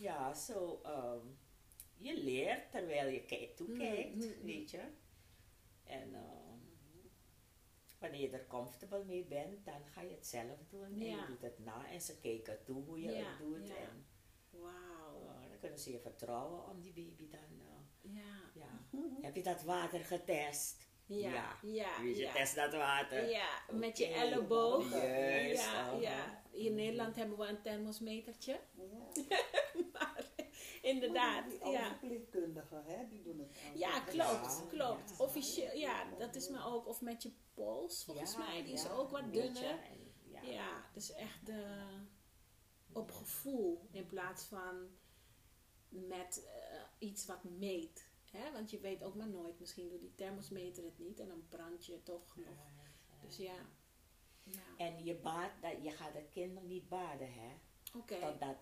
Ja. 0.00 0.34
Zo, 0.34 0.80
ehm, 0.84 1.26
je 1.96 2.22
leert 2.22 2.70
terwijl 2.70 3.08
je 3.08 3.24
kijkt, 3.24 3.56
toekijkt, 3.56 4.14
Mm, 4.14 4.20
mm, 4.20 4.34
mm. 4.40 4.46
weet 4.46 4.70
je. 4.70 4.80
En 5.84 6.14
ehm, 6.14 6.45
wanneer 7.98 8.20
je 8.20 8.30
er 8.30 8.46
comfortable 8.46 9.04
mee 9.04 9.24
bent, 9.24 9.64
dan 9.64 9.86
ga 9.86 10.00
je 10.00 10.10
het 10.10 10.26
zelf 10.26 10.58
doen. 10.68 10.84
En 10.84 10.98
je 11.04 11.24
doet 11.26 11.42
het 11.42 11.58
na 11.58 11.90
en 11.90 12.00
ze 12.00 12.20
kijken 12.20 12.64
toe 12.64 12.84
hoe 12.84 13.00
je 13.00 13.10
Ja, 13.12 13.28
het 13.28 13.38
doet. 13.38 13.68
ja. 13.68 13.74
En 13.74 14.06
Wauw. 14.50 15.20
eh, 15.28 15.48
dan 15.50 15.58
kunnen 15.60 15.78
ze 15.78 15.90
je 15.92 16.00
vertrouwen 16.00 16.66
om 16.68 16.80
die 16.80 16.92
baby 16.92 17.28
dan, 17.28 17.60
eh, 17.60 18.14
Ja. 18.14 18.50
ja. 18.54 18.98
Heb 19.20 19.36
je 19.36 19.42
dat 19.42 19.62
water 19.62 20.04
getest? 20.04 20.84
Ja, 21.06 21.30
Ja. 21.32 21.58
ja, 21.62 21.98
Dus 22.02 22.16
je 22.16 22.22
ja. 22.22 22.32
test 22.32 22.54
dat 22.54 22.72
water. 22.72 23.28
Ja, 23.28 23.48
met 23.72 23.98
je 23.98 24.06
elleboog. 24.06 24.90
Juist, 24.90 25.62
Ja, 25.62 25.92
ja. 26.00 26.44
In 26.50 26.74
Nederland 26.74 27.16
hebben 27.16 27.38
we 27.38 27.46
een 27.46 27.62
thermosmetertje. 27.62 28.60
Ja. 28.74 29.24
Inderdaad, 30.86 31.48
Die 31.50 31.70
ja. 31.70 31.88
verpleegkundigen, 31.88 32.84
hè, 32.84 33.08
die 33.08 33.22
doen 33.22 33.38
het 33.38 33.48
ook. 33.48 33.76
Ja, 33.76 34.00
klopt, 34.00 34.16
Ja, 34.16 34.66
klopt. 34.68 35.10
ja. 35.10 35.24
Officieel, 35.24 35.76
ja, 35.76 36.04
dat 36.18 36.34
is 36.34 36.48
maar 36.48 36.66
ook. 36.74 36.86
Of 36.86 37.00
met 37.00 37.22
je 37.22 37.32
pols, 37.54 38.04
volgens 38.04 38.36
mij, 38.36 38.62
die 38.64 38.72
is 38.72 38.88
ook 38.88 39.10
wat 39.10 39.32
dunner. 39.32 39.78
Ja. 40.42 40.90
Dus 40.92 41.12
echt 41.12 41.48
eh, 41.48 42.00
op 42.92 43.10
gevoel 43.10 43.88
in 43.92 44.06
plaats 44.06 44.44
van 44.44 44.88
met 45.88 46.44
eh, 46.46 46.82
iets 47.08 47.26
wat 47.26 47.44
meet. 47.44 48.08
Hè? 48.30 48.52
Want 48.52 48.70
je 48.70 48.80
weet 48.80 49.02
ook 49.02 49.14
maar 49.14 49.28
nooit, 49.28 49.60
misschien 49.60 49.88
doet 49.88 50.00
die 50.00 50.14
thermosmeter 50.14 50.84
het 50.84 50.98
niet 50.98 51.20
en 51.20 51.28
dan 51.28 51.48
brand 51.48 51.86
je 51.86 52.02
toch 52.02 52.36
nog. 52.36 52.58
Dus 53.20 53.36
ja. 53.36 53.54
ja. 54.42 54.60
En 54.76 55.04
je, 55.04 55.14
baat, 55.14 55.50
dat, 55.60 55.82
je 55.82 55.90
gaat 55.90 56.14
het 56.14 56.28
kind 56.30 56.52
nog 56.54 56.64
niet 56.64 56.88
baden, 56.88 57.32
hè? 57.32 57.52
Oké, 57.94 58.18
Totdat 58.20 58.56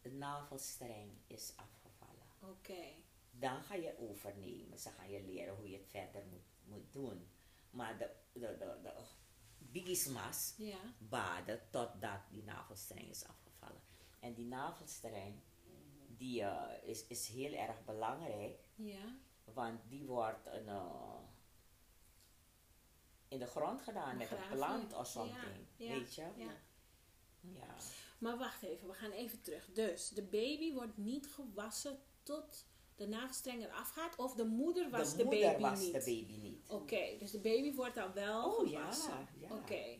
de 0.00 0.10
navelstreng 0.10 1.10
is 1.26 1.52
afgevallen. 1.56 2.26
oké. 2.40 2.82
Dan 3.30 3.62
ga 3.62 3.74
je 3.74 3.98
overnemen. 3.98 4.78
Ze 4.78 4.90
gaan 4.90 5.10
je 5.10 5.22
leren 5.22 5.54
hoe 5.56 5.70
je 5.70 5.76
het 5.76 5.88
verder 5.88 6.24
moet, 6.26 6.46
moet 6.64 6.92
doen. 6.92 7.30
Maar 7.70 7.98
de, 7.98 8.10
de, 8.32 8.40
de, 8.58 8.78
de 8.82 8.92
bigismas 9.58 10.54
Ja, 10.56 10.78
baden 10.98 11.60
totdat 11.70 12.20
die 12.30 12.42
navelstreng 12.44 13.08
is 13.08 13.24
afgevallen. 13.26 13.80
En 14.20 14.34
die 14.34 14.46
navelstreng 14.46 15.40
die, 16.16 16.42
eh, 16.42 16.88
is, 16.88 17.06
is 17.06 17.28
heel 17.28 17.52
erg 17.52 17.84
belangrijk. 17.84 18.68
ja, 18.74 19.16
Want 19.44 19.80
die 19.88 20.04
wordt 20.06 20.46
een, 20.46 20.68
eh, 20.68 21.18
in 23.28 23.38
de 23.38 23.46
grond 23.46 23.82
gedaan 23.82 24.16
met 24.16 24.30
een 24.30 24.48
plant 24.50 24.92
of 24.94 25.06
something. 25.06 25.66
Ja, 25.76 25.88
Weet 25.88 26.14
je? 26.14 26.26
ja. 26.36 26.52
Ja. 27.40 27.74
Maar 28.20 28.38
wacht 28.38 28.62
even, 28.62 28.88
we 28.88 28.94
gaan 28.94 29.10
even 29.10 29.40
terug. 29.42 29.70
Dus 29.72 30.08
de 30.08 30.22
baby 30.22 30.72
wordt 30.72 30.96
niet 30.96 31.26
gewassen 31.26 31.98
tot 32.22 32.66
de 32.96 33.06
navelstreng 33.08 33.64
eraf 33.64 33.90
gaat, 33.90 34.16
of 34.16 34.34
de 34.34 34.44
moeder 34.44 34.90
was 34.90 35.10
de, 35.10 35.16
de 35.16 35.24
moeder 35.24 35.50
baby 35.50 35.62
was 35.62 35.80
niet. 35.80 35.92
de 35.92 35.98
baby 35.98 36.36
niet. 36.40 36.68
Oké, 36.68 37.16
dus 37.18 37.30
de 37.30 37.40
baby 37.40 37.74
wordt 37.74 37.94
dan 37.94 38.12
wel 38.12 38.54
Oh 38.58 38.68
ja, 38.70 38.80
gewassen. 38.80 39.28
ja. 39.40 39.54
Oké. 39.54 39.98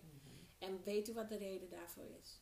En 0.59 0.83
weet 0.85 1.09
u 1.09 1.12
wat 1.12 1.29
de 1.29 1.37
reden 1.37 1.68
daarvoor 1.71 2.07
is? 2.21 2.41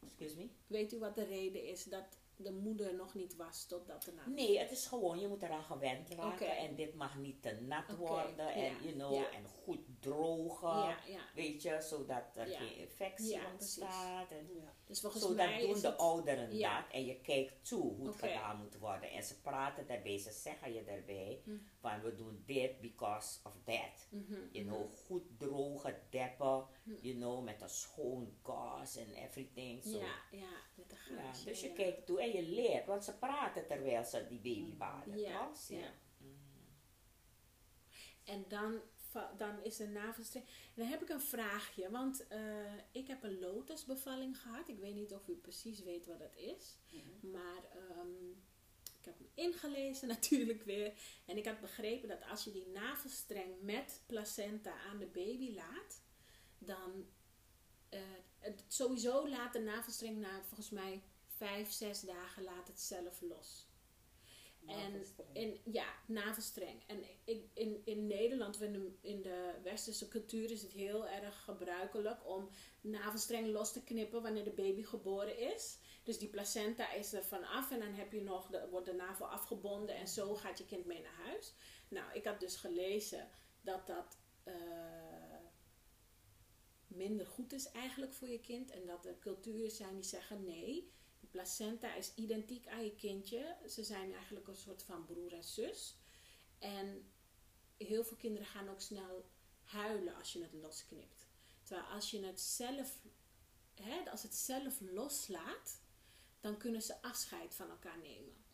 Excuse 0.00 0.36
me? 0.36 0.48
Weet 0.66 0.92
u 0.92 0.98
wat 0.98 1.14
de 1.14 1.24
reden 1.24 1.64
is 1.64 1.84
dat 1.84 2.18
de 2.36 2.52
moeder 2.52 2.94
nog 2.94 3.14
niet 3.14 3.36
was 3.36 3.66
totdat 3.66 4.02
de 4.02 4.12
naam? 4.12 4.34
Nee, 4.34 4.58
het 4.58 4.70
is 4.70 4.86
gewoon, 4.86 5.18
je 5.20 5.28
moet 5.28 5.42
eraan 5.42 5.64
gewend 5.64 6.10
raken. 6.10 6.56
En 6.56 6.74
dit 6.74 6.94
mag 6.94 7.18
niet 7.18 7.42
te 7.42 7.52
nat 7.52 7.96
worden. 7.96 8.48
En, 8.48 8.62
ja, 8.64 8.80
you 8.82 8.92
know, 8.94 9.14
ja. 9.14 9.30
en 9.30 9.44
goed 9.44 9.80
drogen. 10.08 10.68
Ja, 10.78 10.96
ja. 11.06 11.20
Weet 11.34 11.44
beetje 11.52 11.80
zodat 11.82 12.36
er 12.36 12.48
Ja. 12.48 12.58
geen 12.58 12.76
infectie 12.76 13.40
ontstaat. 13.52 14.30
En 14.30 14.48
Ja. 14.54 14.72
Dus 14.86 15.00
zodat 15.00 15.36
mij 15.36 15.60
doen 15.60 15.80
de 15.80 15.96
ouderen 15.96 16.56
ja. 16.56 16.80
dat 16.80 16.90
en 16.92 17.04
je 17.04 17.20
kijkt 17.20 17.68
toe 17.68 17.94
hoe 17.94 18.06
het 18.06 18.16
gedaan 18.16 18.56
moet 18.56 18.78
worden. 18.78 19.10
En 19.10 19.22
ze 19.22 19.40
praten 19.40 19.86
daarbij, 19.86 20.18
ze 20.18 20.32
zeggen 20.32 20.72
je 20.72 20.84
daarbij 20.84 21.40
Hm. 21.44 21.50
van 21.80 22.00
we 22.00 22.14
doen 22.14 22.42
dit 22.46 22.80
because 22.80 23.38
of 23.44 23.52
that. 23.64 24.06
Mhm, 24.10 24.34
You 24.52 24.64
mhm. 24.64 24.74
know, 24.74 24.96
goed 25.06 25.22
droge 25.38 25.98
deppen, 26.10 26.66
Hm. 26.82 26.90
you 27.00 27.14
know, 27.14 27.44
met 27.44 27.60
een 27.60 27.68
schoon 27.68 28.38
gas 28.42 28.96
en 28.96 29.14
everything. 29.14 29.82
So. 29.84 29.98
Ja, 29.98 30.14
ja, 30.30 30.48
met 30.74 30.90
de 30.90 30.96
dus 31.44 31.60
je 31.60 31.72
kijkt 31.72 32.06
toe 32.06 32.20
en 32.22 32.32
je 32.32 32.42
leert, 32.42 32.86
want 32.86 33.04
ze 33.04 33.18
praten 33.18 33.66
terwijl 33.66 34.04
ze 34.04 34.26
die 34.28 34.40
baby 34.40 34.76
baden, 34.76 35.18
Ja, 35.18 35.46
toch? 35.46 35.68
ja. 35.68 35.92
En 38.24 38.44
dan, 38.48 38.80
dan 39.36 39.62
is 39.62 39.76
de 39.76 39.86
navelstreng. 39.86 40.44
En 40.44 40.74
dan 40.74 40.86
heb 40.86 41.02
ik 41.02 41.08
een 41.08 41.20
vraagje, 41.20 41.90
want 41.90 42.26
eh, 42.26 42.40
ik 42.92 43.08
heb 43.08 43.22
een 43.22 43.38
lotusbevalling 43.38 44.40
gehad. 44.40 44.68
Ik 44.68 44.78
weet 44.78 44.94
niet 44.94 45.14
of 45.14 45.28
u 45.28 45.34
precies 45.34 45.82
weet 45.82 46.06
wat 46.06 46.18
dat 46.18 46.36
is. 46.36 46.76
Mhm. 46.90 47.30
Maar 47.30 47.64
ehm, 47.72 48.30
ik 48.98 49.04
heb 49.04 49.20
me 49.20 49.26
ingelezen 49.34 50.08
natuurlijk 50.18 50.62
weer. 50.62 50.92
En 51.26 51.36
ik 51.36 51.46
had 51.46 51.60
begrepen 51.60 52.08
dat 52.08 52.24
als 52.30 52.44
je 52.44 52.52
die 52.52 52.66
navelstreng 52.66 53.60
met 53.60 54.02
placenta 54.06 54.72
aan 54.90 54.98
de 54.98 55.06
baby 55.06 55.54
laat, 55.54 56.02
dan 56.58 57.06
eh, 57.88 58.00
het, 58.38 58.64
sowieso 58.68 59.28
laat 59.28 59.52
de 59.52 59.60
navelstreng 59.60 60.18
na 60.18 60.42
volgens 60.42 60.70
mij 60.70 61.02
vijf, 61.26 61.70
zes 61.70 62.00
dagen 62.00 62.42
laat 62.42 62.68
het 62.68 62.80
zelf 62.80 63.20
los. 63.20 63.67
En 64.66 65.04
in, 65.32 65.60
ja, 65.64 65.86
navelstreng. 66.06 66.82
En 66.86 67.04
ik, 67.24 67.44
in, 67.52 67.82
in 67.84 68.06
Nederland, 68.06 68.60
in 68.60 68.72
de, 68.72 68.90
in 69.00 69.22
de 69.22 69.54
westerse 69.62 70.08
cultuur, 70.08 70.50
is 70.50 70.62
het 70.62 70.72
heel 70.72 71.08
erg 71.08 71.44
gebruikelijk 71.44 72.26
om 72.26 72.48
navelstreng 72.80 73.46
los 73.46 73.72
te 73.72 73.84
knippen 73.84 74.22
wanneer 74.22 74.44
de 74.44 74.50
baby 74.50 74.82
geboren 74.82 75.38
is. 75.54 75.78
Dus 76.02 76.18
die 76.18 76.28
placenta 76.28 76.92
is 76.92 77.12
er 77.12 77.24
vanaf 77.24 77.70
en 77.70 77.78
dan 77.78 77.92
heb 77.92 78.12
je 78.12 78.22
nog 78.22 78.46
de, 78.46 78.68
wordt 78.70 78.86
de 78.86 78.92
navel 78.92 79.26
afgebonden 79.26 79.94
en 79.94 80.08
zo 80.08 80.34
gaat 80.34 80.58
je 80.58 80.64
kind 80.64 80.86
mee 80.86 81.00
naar 81.00 81.26
huis. 81.26 81.54
Nou, 81.88 82.12
ik 82.12 82.24
had 82.24 82.40
dus 82.40 82.56
gelezen 82.56 83.28
dat 83.60 83.86
dat 83.86 84.18
eh, 84.44 84.54
minder 86.86 87.26
goed 87.26 87.52
is 87.52 87.70
eigenlijk 87.70 88.12
voor 88.12 88.28
je 88.28 88.40
kind. 88.40 88.70
En 88.70 88.86
dat 88.86 89.06
er 89.06 89.18
culturen 89.18 89.70
zijn 89.70 89.94
die 89.94 90.04
zeggen 90.04 90.44
nee, 90.44 90.92
placenta 91.30 91.94
is 91.94 92.14
identiek 92.14 92.66
aan 92.66 92.84
je 92.84 92.94
kindje. 92.94 93.56
Ze 93.68 93.84
zijn 93.84 94.12
eigenlijk 94.12 94.48
een 94.48 94.56
soort 94.56 94.82
van 94.82 95.04
broer 95.04 95.32
en 95.32 95.44
zus. 95.44 95.96
En 96.58 97.12
heel 97.76 98.04
veel 98.04 98.16
kinderen 98.16 98.46
gaan 98.46 98.68
ook 98.68 98.80
snel 98.80 99.30
huilen 99.62 100.14
als 100.14 100.32
je 100.32 100.42
het 100.42 100.52
losknipt. 100.52 101.26
Terwijl 101.62 101.88
als 101.88 102.10
je 102.10 102.24
het 102.24 102.40
zelf, 102.40 102.98
hè, 103.74 104.10
als 104.10 104.22
het 104.22 104.34
zelf 104.34 104.80
loslaat, 104.80 105.80
dan 106.40 106.56
kunnen 106.56 106.82
ze 106.82 107.02
afscheid 107.02 107.54
van 107.54 107.70
elkaar 107.70 107.98
nemen. 107.98 108.44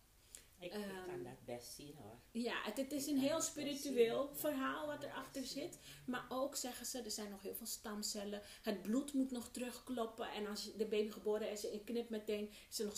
Ik, 0.65 0.73
ik 0.73 0.83
Ehm, 0.83 1.07
kan 1.07 1.23
dat 1.23 1.45
best 1.45 1.73
zien 1.73 1.95
hoor. 1.97 2.19
Ja, 2.31 2.63
het, 2.63 2.77
het 2.77 2.93
is 2.93 3.07
Ik 3.07 3.13
een 3.15 3.19
heel 3.21 3.41
spiritueel 3.41 4.27
zien. 4.27 4.37
verhaal 4.37 4.87
wat 4.87 5.03
erachter 5.03 5.45
zit. 5.47 5.79
Maar 6.07 6.27
ook 6.29 6.57
zeggen 6.57 6.87
ze, 6.87 6.99
er 7.03 7.11
zijn 7.11 7.31
nog 7.31 7.43
heel 7.43 7.55
veel 7.55 7.67
stamcellen. 7.67 8.43
Het 8.63 8.83
bloed 8.83 9.13
moet 9.13 9.31
nog 9.31 9.49
terugkloppen. 9.49 10.31
En 10.33 10.47
als 10.47 10.73
de 10.77 10.87
baby 10.87 11.11
geboren 11.11 11.51
is 11.51 11.67
en 11.67 11.73
je 11.73 11.85
knipt 11.85 12.11
meteen, 12.11 12.51
is 12.71 12.79
er 12.79 12.85
nog 12.85 12.97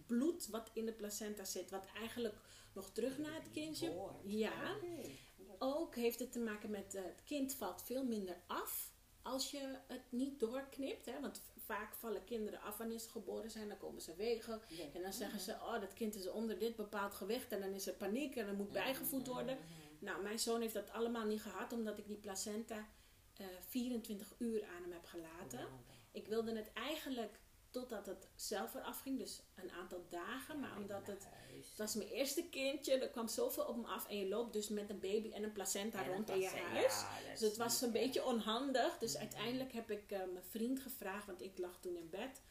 70% 0.00 0.06
bloed 0.06 0.46
wat 0.46 0.70
in 0.74 0.86
de 0.86 0.92
placenta 0.92 1.44
zit. 1.44 1.70
Wat 1.70 1.86
eigenlijk 1.94 2.34
nog 2.74 2.90
terug 2.90 3.18
naar 3.18 3.34
het 3.34 3.50
kindje. 3.50 4.10
Ja. 4.24 4.76
Oké. 4.76 5.10
Ook 5.58 5.94
heeft 5.94 6.18
het 6.18 6.32
te 6.32 6.38
maken 6.40 6.70
met 6.70 6.94
eh, 6.94 7.02
het 7.02 7.22
kind 7.24 7.54
valt 7.54 7.82
veel 7.82 8.04
minder 8.04 8.42
af 8.46 8.92
als 9.22 9.50
je 9.50 9.78
het 9.86 10.02
niet 10.10 10.40
doorknipt. 10.40 11.06
Hè? 11.06 11.20
Want 11.20 11.42
vaak 11.66 11.94
vallen 11.94 12.24
kinderen 12.24 12.60
af 12.60 12.76
wanneer 12.76 12.98
ze 12.98 13.10
geboren 13.10 13.50
zijn. 13.50 13.68
Dan 13.68 13.78
komen 13.78 14.00
ze 14.00 14.14
wegen. 14.16 14.60
Ja. 14.68 14.84
En 14.92 15.02
dan 15.02 15.12
zeggen 15.12 15.40
ze, 15.40 15.52
oh 15.52 15.80
dat 15.80 15.92
kind 15.92 16.14
is 16.14 16.28
onder 16.28 16.58
dit 16.58 16.76
bepaald 16.76 17.14
gewicht. 17.14 17.52
En 17.52 17.60
dan 17.60 17.72
is 17.72 17.86
er 17.86 17.94
paniek 17.94 18.36
en 18.36 18.46
dan 18.46 18.56
moet 18.56 18.72
bijgevoed 18.72 19.26
worden. 19.26 19.58
Nou, 19.98 20.22
mijn 20.22 20.38
zoon 20.38 20.60
heeft 20.60 20.74
dat 20.74 20.90
allemaal 20.90 21.26
niet 21.26 21.42
gehad. 21.42 21.72
Omdat 21.72 21.98
ik 21.98 22.06
die 22.06 22.16
placenta 22.16 22.88
eh, 23.36 23.46
24 23.68 24.34
uur 24.38 24.64
aan 24.64 24.82
hem 24.82 24.92
heb 24.92 25.04
gelaten. 25.04 25.68
Ik 26.12 26.26
wilde 26.26 26.56
het 26.56 26.72
eigenlijk 26.72 27.38
totdat 27.80 28.06
het 28.06 28.28
zelf 28.34 28.74
eraf 28.74 29.00
ging. 29.00 29.18
Dus 29.18 29.42
een 29.54 29.70
aantal 29.70 30.06
dagen. 30.08 30.60
Maar 30.60 30.76
omdat 30.76 31.06
het... 31.06 31.26
Het 31.68 31.78
was 31.78 31.94
mijn 31.94 32.08
eerste 32.08 32.48
kindje. 32.48 32.98
Er 32.98 33.08
kwam 33.08 33.28
zoveel 33.28 33.64
op 33.64 33.76
me 33.76 33.86
af. 33.86 34.08
En 34.08 34.18
je 34.18 34.28
loopt 34.28 34.52
dus 34.52 34.68
met 34.68 34.90
een 34.90 35.00
baby 35.00 35.32
en 35.32 35.42
een 35.42 35.52
placenta 35.52 36.06
rond 36.06 36.30
in 36.30 36.38
je 36.40 36.48
huis. 36.48 37.04
Dus 37.30 37.40
het 37.40 37.56
was 37.56 37.80
een 37.82 37.92
beetje 37.92 38.24
onhandig. 38.24 38.98
Dus 38.98 39.16
uiteindelijk 39.16 39.72
heb 39.72 39.90
ik 39.90 40.10
eh, 40.10 40.18
mijn 40.18 40.44
vriend 40.44 40.80
gevraagd, 40.80 41.26
want 41.26 41.42
ik 41.42 41.58
lag 41.58 41.80
toen 41.80 41.96
in 41.96 42.10
bed. 42.10 42.42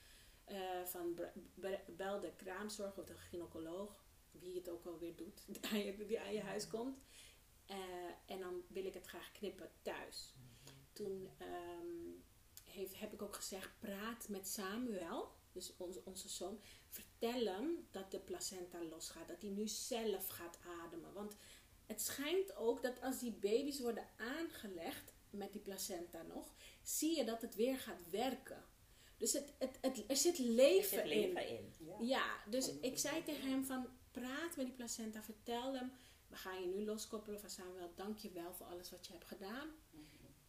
eh, 0.45 0.85
van 0.85 1.19
bel 1.85 2.19
de 2.19 2.31
kraamzorg 2.35 2.97
of 2.97 3.05
de 3.05 3.15
gynaecoloog, 3.15 4.03
wie 4.31 4.55
het 4.55 4.69
ook 4.69 4.85
alweer 4.85 5.15
doet, 5.15 5.43
die 5.53 5.65
aan 5.71 5.79
je, 5.79 6.05
die 6.05 6.19
aan 6.19 6.33
je 6.33 6.41
huis 6.41 6.67
komt. 6.67 6.99
Eh, 7.65 7.77
en 8.25 8.39
dan 8.39 8.61
wil 8.67 8.85
ik 8.85 8.93
het 8.93 9.05
graag 9.07 9.31
knippen 9.31 9.69
thuis. 9.81 10.33
Toen 10.93 11.29
ehm, 11.37 12.14
heeft, 12.75 12.99
heb 12.99 13.13
ik 13.13 13.21
ook 13.21 13.35
gezegd, 13.35 13.79
praat 13.79 14.29
met 14.29 14.47
Samuel, 14.47 15.31
dus 15.51 15.73
onze, 15.77 16.01
onze 16.05 16.29
zoon. 16.29 16.59
Vertel 16.89 17.45
hem 17.45 17.87
dat 17.91 18.11
de 18.11 18.19
placenta 18.19 18.83
losgaat, 18.83 19.27
dat 19.27 19.41
hij 19.41 19.49
nu 19.49 19.67
zelf 19.67 20.27
gaat 20.27 20.59
ademen. 20.83 21.13
Want 21.13 21.35
het 21.85 22.01
schijnt 22.01 22.55
ook 22.55 22.81
dat 22.81 23.01
als 23.01 23.19
die 23.19 23.31
baby's 23.31 23.79
worden 23.79 24.07
aangelegd 24.17 25.13
met 25.29 25.51
die 25.51 25.61
placenta 25.61 26.21
nog, 26.21 26.53
zie 26.83 27.17
je 27.17 27.23
dat 27.23 27.41
het 27.41 27.55
weer 27.55 27.77
gaat 27.77 28.09
werken. 28.09 28.63
Dus 29.17 29.33
het, 29.33 29.53
het, 29.57 29.77
het, 29.81 30.03
er 30.07 30.15
zit 30.15 30.37
Er 30.37 30.45
leven, 30.45 30.97
zit 30.97 31.05
leven 31.05 31.47
in. 31.47 31.57
in. 31.57 31.85
Ja. 31.85 31.95
Ja, 31.99 32.49
dus 32.49 32.71
ik 32.79 32.97
zei 32.97 33.23
tegen 33.23 33.49
hem 33.49 33.63
van 33.65 33.87
praat 34.11 34.55
met 34.55 34.65
die 34.65 34.75
placenta, 34.75 35.23
vertel 35.23 35.73
hem, 35.73 35.91
we 36.27 36.35
gaan 36.35 36.61
je 36.61 36.67
nu 36.67 36.85
loskoppelen 36.85 37.39
van 37.39 37.49
Samuel, 37.49 37.91
dank 37.95 38.17
je 38.17 38.31
wel 38.31 38.53
voor 38.53 38.65
alles 38.65 38.91
wat 38.91 39.05
je 39.07 39.13
hebt 39.13 39.25
gedaan. 39.25 39.69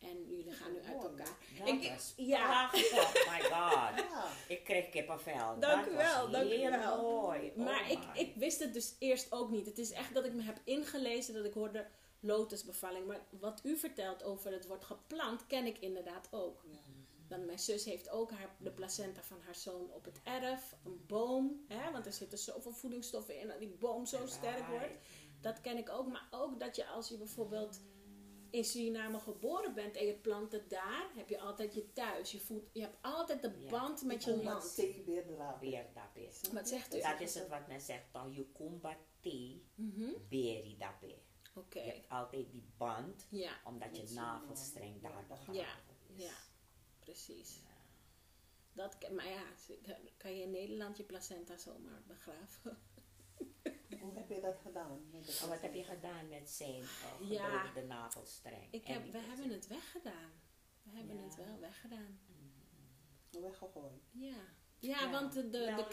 En 0.00 0.26
jullie 0.36 0.52
gaan 0.52 0.72
nu 0.72 0.78
uit 0.80 1.02
elkaar. 1.02 1.36
Dat 1.58 1.68
Ik- 1.68 1.90
was 1.92 2.12
ja. 2.16 2.68
prachtig. 2.68 3.26
my 3.30 3.40
god. 3.42 4.04
Ja. 4.10 4.24
Ik 4.48 4.64
kreeg 4.64 4.88
kippenvel. 4.90 5.58
Dank 5.60 5.84
dat 5.84 5.92
u 5.92 5.96
wel, 5.96 6.30
dank 6.30 6.50
u 6.50 6.54
heel 6.54 6.70
wel. 6.70 7.02
mooi. 7.02 7.52
Oh 7.56 7.64
Maar 7.64 7.90
ik, 7.90 7.98
ik 8.14 8.34
wist 8.36 8.58
het 8.60 8.72
dus 8.74 8.94
eerst 8.98 9.32
ook 9.32 9.50
niet. 9.50 9.66
Het 9.66 9.78
is 9.78 9.90
echt 9.90 10.14
dat 10.14 10.24
ik 10.24 10.32
me 10.32 10.42
heb 10.42 10.60
ingelezen, 10.64 11.34
dat 11.34 11.44
ik 11.44 11.52
hoorde 11.52 11.86
lotusbevalling. 12.20 13.06
Maar 13.06 13.20
wat 13.40 13.60
u 13.64 13.76
vertelt 13.76 14.24
over 14.24 14.52
het 14.52 14.66
wordt 14.66 14.84
geplant, 14.84 15.46
ken 15.46 15.66
ik 15.66 15.78
inderdaad 15.78 16.28
ook. 16.30 16.64
Dan 17.28 17.44
mijn 17.46 17.58
zus 17.58 17.84
heeft 17.84 18.10
ook 18.10 18.30
haar, 18.30 18.54
de 18.58 18.70
placenta 18.70 19.22
van 19.22 19.40
haar 19.44 19.54
zoon 19.54 19.90
op 19.92 20.04
het 20.04 20.20
erf. 20.22 20.74
Een 20.84 21.04
boom, 21.06 21.64
hè, 21.68 21.90
want 21.92 22.06
er 22.06 22.12
zitten 22.12 22.38
zoveel 22.38 22.72
voedingsstoffen 22.72 23.40
in 23.40 23.46
dat 23.48 23.58
die 23.58 23.76
boom 23.80 24.06
zo 24.06 24.26
sterk 24.26 24.66
wordt. 24.68 24.92
Dat 25.40 25.60
ken 25.60 25.76
ik 25.76 25.88
ook. 25.90 26.06
Maar 26.08 26.26
ook 26.30 26.60
dat 26.60 26.76
je 26.76 26.86
als 26.86 27.08
je 27.08 27.16
bijvoorbeeld 27.16 27.80
in 28.50 28.64
Suriname 28.64 29.18
geboren 29.18 29.74
bent 29.74 29.96
en 29.96 30.06
je 30.06 30.14
plant 30.14 30.52
het 30.52 30.70
daar, 30.70 31.10
heb 31.14 31.28
je 31.28 31.40
altijd 31.40 31.74
je 31.74 31.92
thuis. 31.92 32.32
Je, 32.32 32.40
voelt, 32.40 32.68
je 32.72 32.80
hebt 32.80 32.96
altijd 33.02 33.42
de 33.42 33.52
Ja. 33.60 33.70
band 33.70 34.02
met 34.02 34.24
je 34.24 34.30
land. 34.42 34.62
Wat 34.62 34.72
zegt 36.68 36.94
u? 36.94 37.00
Dat 37.00 37.20
is 37.20 37.34
het 37.34 37.48
wat 37.48 37.66
men 37.68 37.80
zegt 37.80 38.12
dan. 38.12 38.32
Je 38.32 38.46
kumba 38.52 38.96
te 39.20 39.60
Mhm. 39.74 40.10
beri 40.28 40.76
dape. 40.78 41.18
Oké, 41.54 41.78
Je 41.80 41.90
hebt 41.90 42.08
altijd 42.08 42.50
die 42.52 42.66
band, 42.76 43.26
ja, 43.30 43.60
omdat 43.64 43.96
je 43.96 44.14
navelstreng 44.14 45.02
daar 45.02 45.24
begraven 45.28 45.54
Ja. 45.54 45.76
is. 46.16 46.22
ja, 46.24 46.34
precies. 46.98 47.60
Dat, 48.72 48.98
kan- 48.98 49.14
maar 49.14 49.28
ja, 49.28 49.42
kan 50.16 50.36
je 50.36 50.42
in 50.42 50.50
Nederland 50.50 50.96
je 50.96 51.04
placenta 51.04 51.56
zomaar 51.58 52.02
begraven? 52.06 52.78
Hoe 54.06 54.16
heb 54.18 54.28
je 54.28 54.40
dat 54.40 54.56
gedaan? 54.62 55.00
Met 55.12 55.26
de 55.26 55.40
Oh, 55.42 55.48
wat 55.48 55.60
heb 55.60 55.74
je 55.74 55.84
gedaan 55.84 56.28
met 56.28 56.50
zijn 56.50 56.82
uh, 56.82 57.30
Ja. 57.30 57.44
gedroogde 57.44 57.82
navelstreng? 57.82 58.68
Ik 58.72 58.84
En 58.86 58.92
heb, 58.92 59.02
die 59.02 59.12
we 59.12 59.18
hebben 59.18 59.50
het 59.50 59.66
weggedaan. 59.66 60.30
We 60.82 60.96
hebben 60.96 61.16
Ja. 61.16 61.22
het 61.22 61.36
wel 61.36 61.58
weggedaan. 61.60 62.18
Weggegooid. 63.30 64.02
Ja. 64.12 64.34
Ja, 64.78 65.10
want 65.10 65.32
de, 65.32 65.42
de, 65.42 65.48
de 65.58 65.84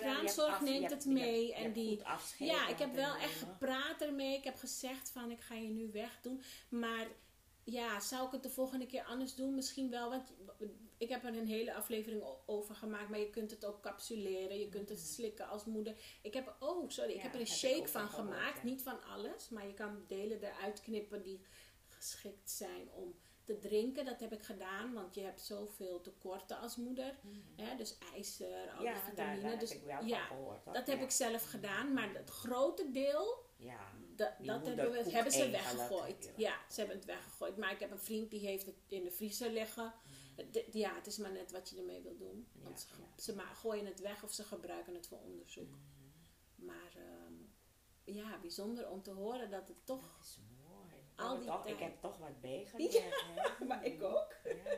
af- 0.48 0.60
je 0.60 0.66
neemt 0.66 0.80
hebt- 0.90 0.94
het 0.94 1.04
je 1.04 1.10
hebt- 1.10 1.22
mee. 1.22 1.48
je 1.48 1.54
en 1.54 1.62
hebt 1.64 1.76
die, 1.76 1.90
goed 1.98 2.04
afscheid 2.04 2.50
ja, 2.50 2.68
ik 2.68 2.78
heb 2.78 2.94
wel 2.96 3.16
echt 3.16 3.42
nemen. 3.42 3.54
gepraat 3.54 4.02
ermee. 4.02 4.38
Ik 4.38 4.44
heb 4.44 4.56
gezegd 4.58 5.10
van 5.10 5.32
ik 5.32 5.42
ga 5.42 5.56
je 5.56 5.70
nu 5.70 5.92
wegdoen. 5.92 6.42
Maar 6.70 7.08
ja, 7.64 8.00
zou 8.00 8.26
ik 8.26 8.32
het 8.32 8.44
de 8.44 8.50
volgende 8.50 8.86
keer 8.86 9.04
anders 9.04 9.36
doen? 9.36 9.56
Misschien 9.56 9.90
wel. 9.90 10.10
Want 10.10 10.34
ik 11.04 11.10
heb 11.10 11.24
er 11.24 11.38
een 11.38 11.48
hele 11.48 11.74
aflevering 11.74 12.24
over 12.46 12.76
gemaakt. 12.76 13.10
Maar 13.10 13.20
je 13.20 13.30
kunt 13.30 13.52
het 13.52 13.66
ook 13.66 13.82
capsuleren. 13.82 14.60
Je 14.60 14.70
kunt 14.70 14.90
het 14.90 15.00
slikken 15.00 15.48
als 15.48 15.66
moeder. 15.66 15.96
Ik 16.22 16.34
heb, 16.34 16.56
oh 16.60 16.90
sorry, 16.90 17.12
ik 17.14 17.22
heb 17.22 17.34
er 17.34 17.40
een 17.40 17.48
shake 17.48 17.88
van 17.88 18.10
gehoord, 18.10 18.30
gemaakt. 18.34 18.58
ja. 18.58 18.64
Niet 18.64 18.82
van 18.82 19.04
alles. 19.04 19.50
Maar 19.50 19.68
je 19.68 19.74
kan 19.74 20.04
delen 20.08 20.44
eruit 20.44 20.82
knippen 20.82 21.22
die 21.24 21.42
geschikt 21.88 22.52
zijn 22.52 22.92
om 22.92 23.16
te 23.44 23.60
drinken. 23.60 24.06
Dat 24.06 24.20
heb 24.20 24.34
ik 24.34 24.44
gedaan. 24.44 24.94
Want 24.94 25.16
je 25.16 25.22
hebt 25.22 25.42
zoveel 25.42 26.02
tekorten 26.02 26.60
als 26.60 26.76
moeder. 26.76 27.16
Hè? 27.56 27.76
Dus 27.76 27.98
ijzer, 28.14 28.70
al 28.72 28.78
die 28.78 28.88
Ja, 28.88 28.96
vitamine. 28.96 29.42
daar 29.42 29.60
dus 29.60 29.70
heb 29.70 29.80
ik 29.82 29.86
wel 29.86 30.04
ja, 30.06 30.26
gehoord. 30.26 30.64
hoor. 30.64 30.74
dat 30.74 30.88
heb 30.88 31.02
ik 31.02 31.12
zelf 31.12 31.44
gedaan, 31.44 31.94
maar 31.94 32.14
het 32.14 32.30
grote 32.30 32.92
deel 32.92 33.46
Ja, 33.58 33.92
dat, 34.16 34.32
hebben, 34.42 34.92
we, 34.92 35.10
hebben 35.12 35.32
ze 35.32 35.50
weggegooid. 35.50 36.26
ja. 36.26 36.50
Ja, 36.50 36.60
ze 36.70 36.80
hebben 36.80 36.96
het 36.98 37.06
weggegooid. 37.06 37.58
Maar 37.58 37.72
ik 37.72 37.80
heb 37.80 37.92
een 37.92 38.00
vriend 38.00 38.32
die 38.32 38.40
heeft 38.40 38.66
het 38.66 38.76
in 38.88 39.04
de 39.04 39.12
vriezer 39.12 39.50
liggen. 39.50 39.94
Ja, 40.72 40.96
het 40.96 41.08
is 41.08 41.18
maar 41.18 41.32
net 41.32 41.52
wat 41.52 41.70
je 41.70 41.78
ermee 41.78 42.02
wil 42.02 42.18
doen. 42.18 42.48
Ja, 42.54 42.64
Want 42.64 42.80
ze, 42.80 42.88
ja. 43.00 43.22
ze 43.24 43.36
ma- 43.36 43.54
gooien 43.54 43.86
het 43.86 44.00
weg 44.00 44.24
of 44.24 44.34
ze 44.34 44.44
gebruiken 44.44 44.94
het 44.94 45.08
voor 45.08 45.20
onderzoek. 45.20 45.70
Mhm. 45.70 46.66
Maar 46.66 46.96
ehm, 46.96 47.34
ja, 48.04 48.40
bijzonder 48.40 48.90
om 48.90 49.02
te 49.02 49.12
horen 49.12 49.50
dat 49.50 49.68
het 49.68 49.86
toch... 49.86 50.16
Dat 50.18 50.26
is 50.26 50.38
mooi. 50.68 50.94
Al 51.16 51.38
die 51.38 51.48
toch, 51.48 51.66
ik 51.68 51.80
heb 51.80 52.02
toch 52.02 52.18
wat 52.18 52.42
bijgeleerd. 52.42 53.24
hè? 53.36 53.66
Maar 53.68 53.86
ik 53.86 54.04
ook. 54.04 54.36
Ja, 54.44 54.74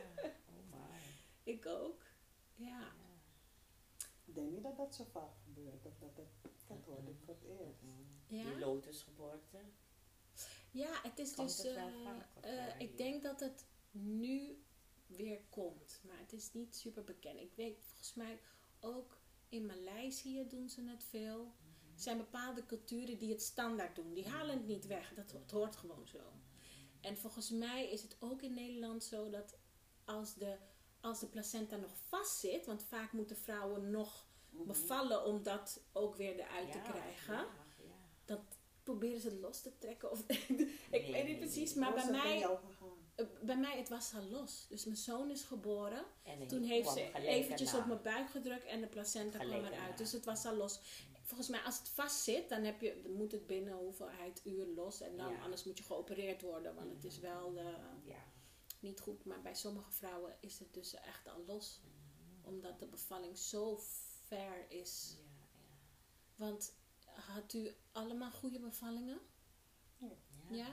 oh 0.48 0.70
my. 0.70 0.98
Ik 1.42 1.66
ook. 1.66 2.02
Ja. 2.54 2.92
Ik 4.24 4.34
denk 4.34 4.50
niet 4.50 4.62
dat 4.62 4.76
dat 4.76 4.94
zo 4.94 5.04
vaak 5.04 5.32
gebeurt. 5.44 5.86
Of 5.86 5.98
dat 5.98 6.16
het, 6.16 6.50
dat 6.66 6.84
hoorde 6.84 7.10
ik 7.10 7.16
voor 7.24 7.34
het 7.34 7.44
eerst. 7.44 7.80
Die 8.26 8.38
Ja? 8.38 8.58
lotusgeboorte. 8.58 9.58
Ja, 10.70 11.00
het 11.02 11.18
is 11.18 11.34
Komt 11.34 11.48
dus. 11.62 11.74
het 11.74 11.76
eh, 12.40 12.68
eh, 12.68 12.80
ik 12.80 12.98
denk 12.98 13.22
dat 13.22 13.40
het 13.40 13.66
nu 13.90 14.64
weer 15.06 15.40
komt, 15.50 16.00
maar 16.06 16.18
het 16.18 16.32
is 16.32 16.52
niet 16.52 16.76
super 16.76 17.04
bekend. 17.04 17.40
Ik 17.40 17.52
weet 17.54 17.78
volgens 17.82 18.14
mij 18.14 18.40
ook 18.80 19.18
in 19.48 19.66
Maleisië 19.66 20.46
doen 20.48 20.68
ze 20.68 20.82
het 20.84 21.04
veel. 21.04 21.54
Er 21.94 22.02
zijn 22.02 22.16
bepaalde 22.16 22.66
culturen 22.66 23.18
die 23.18 23.30
het 23.30 23.42
standaard 23.42 23.96
doen. 23.96 24.14
Die 24.14 24.28
halen 24.28 24.56
het 24.56 24.66
niet 24.66 24.86
weg. 24.86 25.14
Dat 25.14 25.32
het 25.32 25.50
hoort 25.50 25.76
gewoon 25.76 26.06
zo. 26.06 26.18
En 27.00 27.16
volgens 27.16 27.50
mij 27.50 27.90
is 27.90 28.02
het 28.02 28.16
ook 28.20 28.42
in 28.42 28.54
Nederland 28.54 29.04
zo 29.04 29.30
dat 29.30 29.58
als 30.04 30.34
de, 30.34 30.56
als 31.00 31.20
de 31.20 31.26
placenta 31.26 31.76
nog 31.76 31.96
vast 32.08 32.38
zit, 32.38 32.66
want 32.66 32.82
vaak 32.82 33.12
moeten 33.12 33.36
vrouwen 33.36 33.90
nog 33.90 34.26
bevallen 34.50 35.24
om 35.24 35.42
dat 35.42 35.82
ook 35.92 36.16
weer 36.16 36.34
eruit 36.38 36.72
te 36.72 36.78
Mhm. 36.78 36.90
Krijgen 36.90 37.34
Ja, 37.34 37.40
ja. 37.78 37.94
dat 38.24 38.40
proberen 38.82 39.20
ze 39.20 39.38
los 39.38 39.62
te 39.62 39.78
trekken. 39.78 40.10
Of, 40.10 40.24
ik 40.28 40.48
Nee, 40.90 41.12
weet 41.12 41.26
niet 41.26 41.38
precies, 41.38 41.74
maar 41.74 41.94
bij 41.94 42.10
mij, 42.10 42.58
bij 43.42 43.56
mij 43.56 43.76
het 43.78 43.88
was 43.88 44.14
al 44.14 44.22
los. 44.30 44.66
Dus 44.68 44.84
mijn 44.84 44.96
zoon 44.96 45.30
is 45.30 45.42
geboren. 45.42 46.04
En 46.22 46.46
Toen 46.46 46.62
heeft 46.62 46.88
ze 46.92 47.12
eventjes 47.12 47.74
op 47.74 47.86
mijn 47.86 48.02
buik 48.02 48.30
gedrukt 48.30 48.64
en 48.64 48.80
de 48.80 48.86
placenta 48.86 49.38
kwam 49.38 49.64
eruit. 49.64 49.98
Dus 49.98 50.12
het 50.12 50.24
was 50.24 50.44
al 50.44 50.54
los. 50.54 50.80
Volgens 51.22 51.48
mij 51.48 51.60
als 51.60 51.78
het 51.78 51.88
vast 51.88 52.22
zit, 52.22 52.48
dan, 52.48 52.62
heb 52.62 52.80
je, 52.80 53.00
dan 53.02 53.12
moet 53.12 53.32
het 53.32 53.46
binnen 53.46 53.74
hoeveelheid 53.74 54.40
uur 54.44 54.66
los. 54.66 55.00
En 55.00 55.16
dan, 55.16 55.32
Ja. 55.32 55.40
anders 55.42 55.64
moet 55.64 55.78
je 55.78 55.84
geopereerd 55.84 56.42
worden, 56.42 56.74
want 56.74 56.92
het 56.92 57.04
is 57.04 57.18
wel 57.18 57.56
eh, 57.58 57.64
Ja. 58.04 58.24
niet 58.80 59.00
goed. 59.00 59.24
Maar 59.24 59.42
bij 59.42 59.54
sommige 59.54 59.90
vrouwen 59.90 60.36
is 60.40 60.58
het 60.58 60.74
dus 60.74 60.94
echt 60.94 61.28
al 61.28 61.44
los. 61.46 61.80
Mhm. 61.84 62.48
Omdat 62.54 62.80
de 62.80 62.86
bevalling 62.86 63.38
zo 63.38 63.76
ver 64.26 64.70
is. 64.70 65.14
Ja, 65.16 65.22
ja. 65.22 65.76
Want 66.36 66.74
had 67.04 67.52
u 67.52 67.74
allemaal 67.92 68.30
goede 68.30 68.60
bevallingen? 68.60 69.20
Ja. 70.50 70.68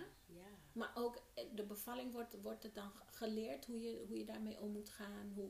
Ja? 0.74 0.80
Ja. 0.82 0.86
Maar 0.86 0.92
ook 0.96 1.22
eh, 1.34 1.46
de 1.56 1.64
bevalling 1.66 2.12
wordt, 2.12 2.42
wordt 2.42 2.64
het 2.64 2.76
dan 2.76 2.92
geleerd 3.06 3.66
hoe 3.66 3.82
je, 3.82 4.04
hoe 4.08 4.18
je 4.18 4.26
daarmee 4.26 4.62
om 4.62 4.72
moet 4.72 4.90
gaan, 4.90 5.32
hoe, 5.36 5.50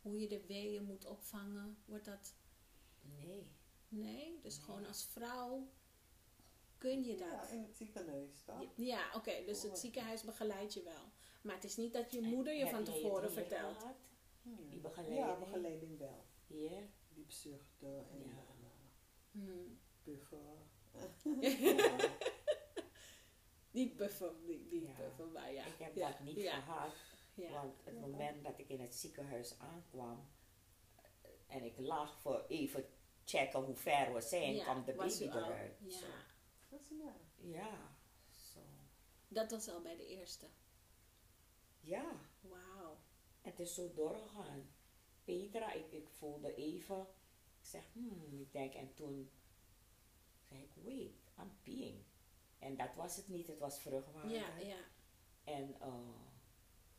hoe 0.00 0.20
je 0.20 0.28
de 0.28 0.46
weeën 0.46 0.84
moet 0.84 1.04
opvangen. 1.06 1.76
Wordt 1.84 2.04
dat. 2.04 2.34
Nee. 3.00 3.46
Nee? 3.88 4.38
Dus 4.42 4.56
Nee. 4.56 4.64
gewoon 4.64 4.86
als 4.86 5.04
vrouw 5.06 5.68
kun 6.78 7.04
je 7.04 7.18
Ja, 7.18 7.40
dat. 7.40 7.50
in 7.50 7.62
het 7.62 7.76
ziekenhuis, 7.76 8.42
toch? 8.44 8.60
Ja, 8.60 8.68
ja, 8.76 9.10
oké, 9.14 9.44
dus 9.46 9.62
het 9.62 9.78
ziekenhuis 9.78 10.22
begeleidt 10.22 10.74
je 10.74 10.82
wel. 10.82 11.10
Maar 11.42 11.54
het 11.54 11.64
is 11.64 11.76
niet 11.76 11.92
dat 11.92 12.12
je 12.12 12.20
moeder 12.20 12.54
je 12.54 12.68
van 12.68 12.84
tevoren 12.84 13.32
vertelt. 13.32 13.76
gehad? 13.78 13.96
Hmm. 14.42 14.68
Die 14.68 14.80
begeleiding? 14.80 15.26
Ja, 15.26 15.38
begeleiding 15.38 15.98
wel. 15.98 16.24
Hier? 16.46 16.88
Die 17.08 17.24
zuchten 17.28 18.10
en 18.10 18.18
Ja. 18.24 18.44
Hmm. 19.30 19.78
buffen. 20.04 20.70
Niet 23.72 23.96
buffen, 23.96 24.44
niet, 24.46 24.70
niet 24.70 24.86
Ja. 24.86 24.96
buffen, 24.96 25.32
maar 25.32 25.52
ja. 25.52 25.64
Ik 25.64 25.78
heb 25.78 25.94
ja, 25.96 26.08
dat 26.10 26.20
niet 26.20 26.36
ja, 26.36 26.60
gehad. 26.60 26.94
Ja. 27.34 27.52
Want 27.52 27.84
het 27.84 27.94
Ja. 27.94 28.00
moment 28.00 28.44
dat 28.44 28.58
ik 28.58 28.68
in 28.68 28.80
het 28.80 28.94
ziekenhuis 28.94 29.58
aankwam 29.58 30.28
eh, 31.22 31.30
en 31.56 31.64
ik 31.64 31.78
lag 31.78 32.20
voor 32.20 32.44
even 32.48 32.84
checken 33.24 33.60
hoe 33.64 33.76
ver 33.76 34.14
we 34.14 34.20
zijn, 34.20 34.54
Ja, 34.54 34.62
kwam 34.62 34.84
de 34.84 34.92
baby 34.92 35.22
eruit. 35.22 35.78
Ja, 35.80 35.90
Zo. 35.98 36.06
Dat 36.68 36.80
is 36.80 36.88
ja. 36.88 37.16
Ja, 37.36 37.96
zo. 38.30 38.60
dat 39.28 39.50
was 39.50 39.68
al 39.68 39.82
bij 39.82 39.96
de 39.96 40.06
eerste. 40.06 40.46
Ja, 41.80 42.20
Wauw. 42.40 42.96
het 43.40 43.60
is 43.60 43.74
zo 43.74 43.92
doorgegaan. 43.92 44.70
Petra, 45.24 45.72
ik, 45.72 45.92
ik 45.92 46.08
voelde 46.08 46.54
even, 46.54 47.00
ik 47.60 47.66
zeg, 47.66 47.84
hmm, 47.92 48.40
ik 48.40 48.52
denk, 48.52 48.74
en 48.74 48.94
toen 48.94 49.30
zei 50.48 50.62
ik, 50.62 50.70
wait, 50.74 51.32
I'm 51.38 51.52
peeing. 51.62 52.04
En 52.62 52.76
dat 52.76 52.94
was 52.94 53.16
het 53.16 53.28
niet, 53.28 53.46
het 53.46 53.58
was 53.58 53.80
vruchtwater. 53.80 54.30
Ja, 54.30 54.56
ja. 54.58 54.76
En 55.44 55.74
eh, 55.80 55.94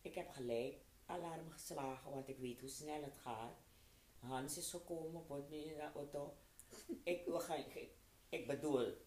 ik 0.01 0.15
heb 0.15 0.29
gelijk 0.29 0.85
alarm 1.05 1.49
geslagen, 1.49 2.11
want 2.11 2.27
ik 2.27 2.37
weet 2.37 2.59
hoe 2.59 2.69
snel 2.69 3.03
het 3.03 3.17
gaat. 3.17 3.57
Hans 4.19 4.57
is 4.57 4.69
gekomen, 4.69 5.25
wordt 5.27 5.49
nu 5.49 5.57
in 5.57 5.75
de 5.75 5.91
auto. 5.93 6.37
ik, 7.03 7.25
we 7.25 7.39
gaan, 7.39 7.57
ik, 7.59 7.89
ik 8.29 8.47
bedoel, 8.47 8.97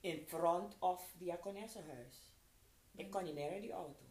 in 0.00 0.26
front 0.26 0.76
of 0.78 1.14
diakonessenhuis. 1.18 2.36
Ik 2.94 3.10
kon 3.10 3.24
niet 3.24 3.34
meer 3.34 3.52
in 3.52 3.60
die 3.60 3.72
auto. 3.72 4.02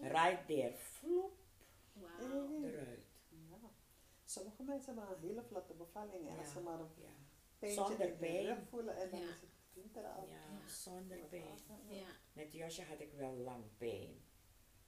Right 0.00 0.46
there, 0.46 0.76
vloep, 0.76 1.38
eruit. 2.20 3.06
Ja. 3.28 3.70
Sommige 4.24 4.62
mensen 4.62 4.96
hebben 4.96 5.16
een 5.16 5.22
hele 5.22 5.42
vlotte 5.42 5.74
bevalling. 5.74 6.28
En 6.28 6.38
als 6.38 6.52
ze 6.52 6.60
maar 6.60 6.80
een 6.80 6.90
Ja, 6.96 7.08
pijntje 7.58 7.80
Zonder 7.84 8.00
in 8.06 8.12
de 8.12 8.18
pijn. 8.18 8.46
rug 8.46 8.68
voelen 8.68 8.96
en 8.96 9.10
dan 9.10 9.20
is 9.20 9.40
het 9.40 9.49
ja, 10.28 10.68
zonder 10.68 11.18
pijn. 11.18 11.58
Ja. 11.88 12.06
Met 12.32 12.52
Josje 12.52 12.82
had 12.82 13.00
ik 13.00 13.12
wel 13.12 13.32
lang 13.32 13.64
pijn, 13.76 14.22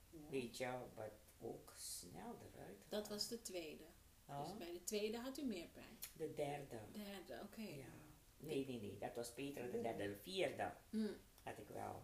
Ja. 0.09 0.29
weet 0.29 0.57
je, 0.57 0.77
maar 0.95 1.11
ook 1.39 1.73
snel 1.77 2.37
eruit. 2.53 2.85
Dat 2.89 3.07
was 3.07 3.27
de 3.27 3.41
tweede. 3.41 3.83
Dus 4.25 4.57
bij 4.57 4.71
de 4.71 4.83
tweede 4.83 5.17
had 5.17 5.37
u 5.37 5.45
meer 5.45 5.67
pijn. 5.67 5.97
De 6.17 6.33
derde. 6.33 6.79
Derde, 6.91 7.43
oké. 7.43 7.61
Ja. 7.61 7.93
Nee, 8.37 8.65
nee, 8.65 8.79
nee. 8.79 8.97
Dat 8.97 9.15
was 9.15 9.33
Peter 9.33 9.71
de 9.71 9.81
derde. 9.81 10.07
De 10.07 10.17
vierde 10.17 10.73
Hmm, 10.89 11.17
had 11.43 11.57
ik 11.57 11.67
wel 11.67 12.03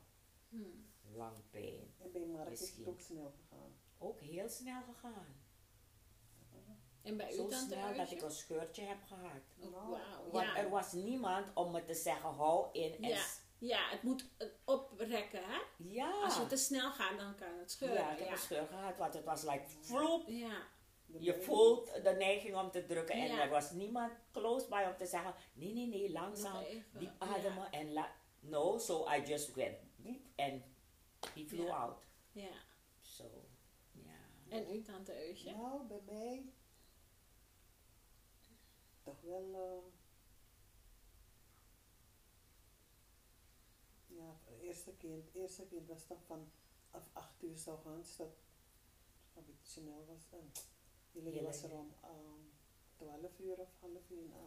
hmm. 0.49 0.86
lang 1.11 1.38
pijn. 1.49 1.93
En 1.97 2.11
bij 2.11 2.25
Mark 2.25 2.49
is 2.49 2.75
het 2.75 2.88
ook 2.88 2.99
snel 2.99 3.32
gegaan. 3.32 3.71
Ook 3.97 4.19
heel 4.19 4.49
snel 4.49 4.82
gegaan. 4.84 5.36
En 7.10 7.18
bij 7.18 7.32
u 7.32 7.36
Zo 7.36 7.47
tante 7.47 7.66
snel 7.76 7.95
dat 7.95 8.12
ik 8.12 8.22
een 8.22 8.32
scheurtje 8.32 8.84
heb 8.84 9.03
gehad. 9.07 9.41
Oh, 9.60 9.72
Nou, 9.72 9.89
wauw. 9.89 10.32
Want 10.32 10.45
Ja. 10.45 10.55
er 10.57 10.70
was 10.70 10.91
niemand 10.91 11.47
om 11.53 11.72
me 11.72 11.84
te 11.84 11.93
zeggen, 11.93 12.30
hou 12.30 12.68
in 12.72 13.03
en... 13.03 13.18
Ja. 13.60 13.89
het 13.89 14.03
moet 14.03 14.26
eh, 14.38 14.47
oprekken, 14.66 15.41
hè? 15.43 15.57
Ja. 15.78 16.12
Als 16.24 16.36
je 16.38 16.47
te 16.47 16.57
snel 16.57 16.91
gaat, 16.91 17.18
dan 17.18 17.36
kan 17.36 17.57
het 17.60 17.72
scheuren. 17.72 17.97
ja, 17.97 18.12
ik 18.12 18.18
heb 18.18 18.28
Ja, 18.28 18.34
een 18.34 18.39
scheur 18.39 18.68
gehad, 18.68 18.97
want 18.97 19.14
het 19.14 19.24
was 19.24 19.43
like, 19.43 19.64
vloep. 19.82 20.24
ja. 20.28 20.68
Je 21.20 21.41
voelt 21.41 22.03
de 22.03 22.10
neiging 22.12 22.55
om 22.55 22.72
te 22.72 22.86
drukken 22.86 23.16
en 23.16 23.28
Ja. 23.28 23.41
er 23.41 23.49
was 23.49 23.72
niemand 23.72 24.12
close 24.32 24.68
by 24.68 24.84
om 24.91 24.97
te 24.97 25.05
zeggen, 25.05 25.34
nee, 25.53 25.74
nee, 25.74 25.88
nee, 25.88 26.12
langzaam, 26.12 26.64
diep 26.91 27.12
ja. 27.20 27.28
ademen 27.36 27.72
en 27.72 27.93
la... 27.93 28.12
No, 28.39 28.78
so 28.78 29.07
I 29.14 29.22
just 29.26 29.53
went, 29.53 29.78
boep, 29.95 30.22
en 30.36 30.64
he 31.34 31.45
flew 31.47 31.66
Ja. 31.66 31.76
out. 31.76 32.03
ja. 32.32 32.51
So, 33.01 33.24
ja. 33.91 34.12
En 34.49 34.76
u, 34.76 34.82
tante 34.82 35.28
Eusje? 35.28 35.51
Nou, 35.51 35.84
bij 35.88 36.01
mij 36.05 36.53
toch 39.10 39.22
wel. 39.22 39.53
eh, 39.53 39.91
ja, 44.18 44.39
het 44.45 44.60
eerste 44.62 44.91
kind, 44.97 45.26
het 45.26 45.36
eerste 45.36 45.66
kind 45.66 45.88
was 45.88 46.05
toch 46.05 46.24
van 46.26 46.51
af 46.91 47.10
8 47.14 47.43
uur 47.43 47.57
s 47.57 47.68
ochtends 47.68 48.20
beetje 49.49 49.82
snel 49.82 50.05
was. 50.07 50.28
En 50.30 50.51
jullie 51.12 51.41
was 51.41 51.64
er 51.64 51.72
om 51.72 51.93
ehm 52.01 52.47
12 52.95 53.39
uur 53.39 53.57
of 53.57 53.70
half 53.80 54.10
uur 54.10 54.28
nou. 54.30 54.43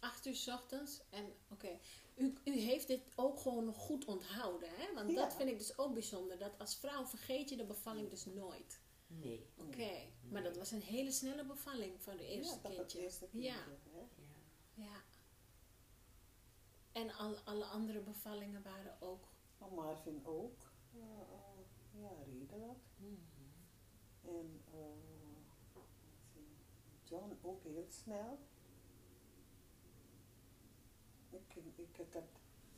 Acht 0.00 0.26
uur 0.26 0.34
's 0.34 0.48
ochtends. 0.48 1.00
En 1.10 1.34
oké, 1.50 1.78
u, 2.14 2.34
u 2.44 2.52
heeft 2.52 2.86
dit 2.86 3.00
ook 3.16 3.40
gewoon 3.40 3.64
nog 3.64 3.76
goed 3.76 4.04
onthouden, 4.04 4.68
hè? 4.70 4.94
Want 4.94 5.14
dat 5.14 5.34
vind 5.34 5.48
ik 5.48 5.58
dus 5.58 5.78
ook 5.78 5.92
bijzonder. 5.92 6.38
Dat 6.38 6.58
als 6.58 6.76
vrouw 6.76 7.06
vergeet 7.06 7.48
je 7.48 7.56
de 7.56 7.64
bevalling 7.64 8.10
dus 8.10 8.24
nooit. 8.24 8.80
Nee. 9.20 9.46
Oké, 9.56 9.90
maar 10.30 10.42
dat 10.42 10.56
was 10.56 10.70
een 10.70 10.80
hele 10.82 11.10
snelle 11.10 11.44
bevalling 11.44 12.00
van 12.02 12.16
de 12.16 12.26
eerste 12.26 12.54
ja, 12.54 12.60
toch 12.60 12.70
het 12.70 12.78
kindje. 12.78 13.00
eerste 13.00 13.28
kindje. 13.28 13.48
Ja, 13.50 13.64
Hè? 13.90 13.98
Ja. 14.74 14.84
ja. 14.84 15.02
En 16.92 17.10
al, 17.10 17.36
alle 17.36 17.64
andere 17.64 18.00
bevallingen 18.00 18.62
waren 18.62 19.00
ook. 19.00 19.28
Maar 19.58 19.72
Marvin 19.72 20.26
ook. 20.26 20.70
ja, 21.90 22.08
redelijk. 22.26 22.78
Mhm. 22.96 23.14
En 24.22 24.60
eh, 24.70 24.80
je? 25.72 25.80
John 27.04 27.38
ook 27.42 27.62
heel 27.62 27.86
snel. 27.88 28.38
Ik, 31.30 31.54
ik, 31.54 31.78
ik, 31.78 31.96
had, 32.12 32.24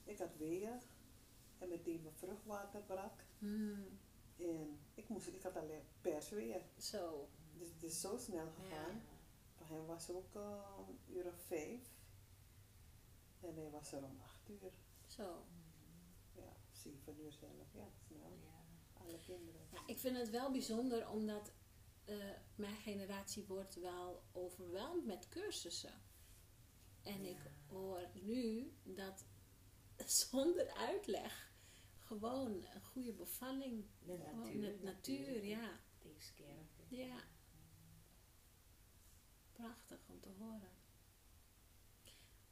ik 0.05 0.19
had 0.19 0.37
weeën 0.37 0.81
en 1.59 1.69
meteen 1.69 2.03
mijn 2.03 2.15
vruchtwater 2.15 2.83
brak. 2.83 3.25
Hmm, 3.39 3.99
En 4.39 4.79
ik, 4.95 5.09
moest, 5.09 5.27
ik 5.27 5.43
had 5.43 5.57
alleen 5.57 5.83
persweeën. 6.01 6.63
zo. 6.79 7.29
Dus 7.53 7.69
het 7.69 7.83
is 7.83 8.01
zo 8.01 8.17
snel 8.17 8.51
gegaan. 8.51 9.03
Voor 9.55 9.67
hem 9.67 9.87
was 9.87 10.11
ook 10.11 10.35
eh, 10.35 10.61
een 10.89 11.15
uur 11.15 11.27
of 11.27 11.41
vijf. 11.41 11.93
En 13.41 13.55
hij 13.57 13.71
was 13.71 13.93
er 13.93 14.05
om 14.05 14.21
acht 14.23 14.49
uur. 14.49 14.73
Zo. 15.07 15.45
Ja, 16.33 16.57
zeven 16.71 17.21
uur 17.21 17.33
zelf, 17.33 17.73
ja, 17.73 17.89
snel. 18.07 18.39
Ja. 18.43 18.65
Alle 18.93 19.19
kinderen. 19.19 19.61
Ja, 19.73 19.83
ik 19.87 19.99
vind 19.99 20.17
het 20.17 20.31
wel 20.31 20.51
bijzonder 20.51 21.09
omdat 21.09 21.53
eh, 22.05 22.17
mijn 22.55 22.77
generatie 22.77 23.45
wordt 23.45 23.75
wel 23.75 24.23
overweldigd 24.33 25.07
met 25.07 25.29
cursussen. 25.29 26.03
En 27.03 27.25
ik 27.25 27.51
hoor 27.67 28.09
nu 28.13 28.73
dat 28.83 29.25
zonder 30.31 30.75
uitleg 30.75 31.53
gewoon 32.05 32.67
een 32.75 32.83
goede 32.83 33.13
bevalling, 33.13 33.85
De 34.07 34.19
natuur. 34.19 34.61
met 34.61 34.83
natuur, 34.83 35.45
ja. 35.45 35.81
Of 36.03 36.33
it. 36.37 36.99
Ja. 36.99 37.17
Prachtig 39.53 39.99
om 40.09 40.21
te 40.21 40.31
horen. 40.39 40.73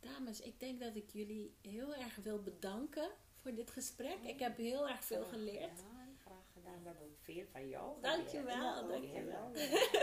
Dames, 0.00 0.40
ik 0.40 0.60
denk 0.60 0.80
dat 0.80 0.96
ik 0.96 1.10
jullie 1.10 1.56
heel 1.60 1.94
erg 1.94 2.16
wil 2.16 2.42
bedanken 2.42 3.10
voor 3.42 3.54
dit 3.54 3.70
gesprek. 3.70 4.18
Ik 4.22 4.38
heb 4.38 4.56
heel 4.56 4.88
erg 4.88 5.04
veel 5.04 5.24
geleerd. 5.24 5.84
Graag 6.18 6.52
gedaan. 6.52 6.80
We 6.82 6.86
hebben 6.86 7.04
ook 7.04 7.18
veel 7.18 7.46
van 7.46 7.68
jou 7.68 8.00
Dankjewel, 8.00 8.82
ook, 8.82 8.88
dankjewel. 8.88 9.52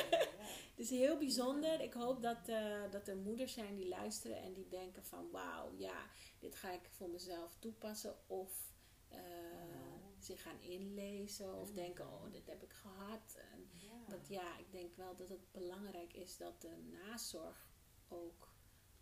Het 0.76 0.88
is 0.88 0.90
heel 0.90 1.18
bijzonder. 1.18 1.82
Ik 1.82 1.94
hoop 1.94 2.22
dat, 2.22 2.48
eh, 2.48 2.92
dat 2.92 3.08
er 3.08 3.18
moeders 3.18 3.54
zijn 3.54 3.76
die 3.76 3.88
luisteren 3.88 4.38
en 4.38 4.54
die 4.54 4.68
denken 4.68 5.06
van 5.06 5.32
wauw, 5.32 5.72
ja, 5.78 6.06
dit 6.40 6.56
ga 6.56 6.72
ik 6.72 6.90
voor 6.90 7.10
mezelf 7.10 7.56
toepassen. 7.60 8.16
Of 8.28 8.69
eh, 9.10 9.20
zich 10.20 10.42
gaan 10.42 10.62
inlezen 10.62 11.56
of 11.56 11.72
denken, 11.72 12.06
oh, 12.08 12.32
dit 12.32 12.48
heb 12.48 12.64
ik 12.64 12.74
gehad. 12.74 13.38
En 13.52 13.70
Ja. 13.74 14.06
dat 14.08 14.28
ja, 14.28 14.58
ik 14.58 14.72
denk 14.72 14.96
wel 14.96 15.16
dat 15.16 15.30
het 15.30 15.52
belangrijk 15.52 16.14
is 16.14 16.38
dat 16.38 16.62
de 16.62 16.76
nazorg 16.92 17.68
ook 18.08 18.48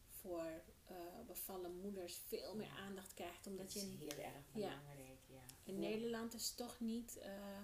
voor 0.08 0.62
eh, 0.86 0.96
bevallen 1.28 1.80
moeders 1.80 2.18
veel 2.18 2.56
meer 2.56 2.70
aandacht 2.70 3.14
krijgt. 3.14 3.48
Omdat 3.48 3.66
Dat 3.66 3.74
je 3.74 3.80
is 3.80 3.86
in, 3.86 3.98
heel 3.98 4.24
erg 4.24 4.52
belangrijk, 4.54 5.20
ja. 5.28 5.44
in 5.64 5.80
Nederland 5.80 6.34
is 6.34 6.54
toch 6.56 6.80
niet 6.80 7.18
eh, 7.18 7.62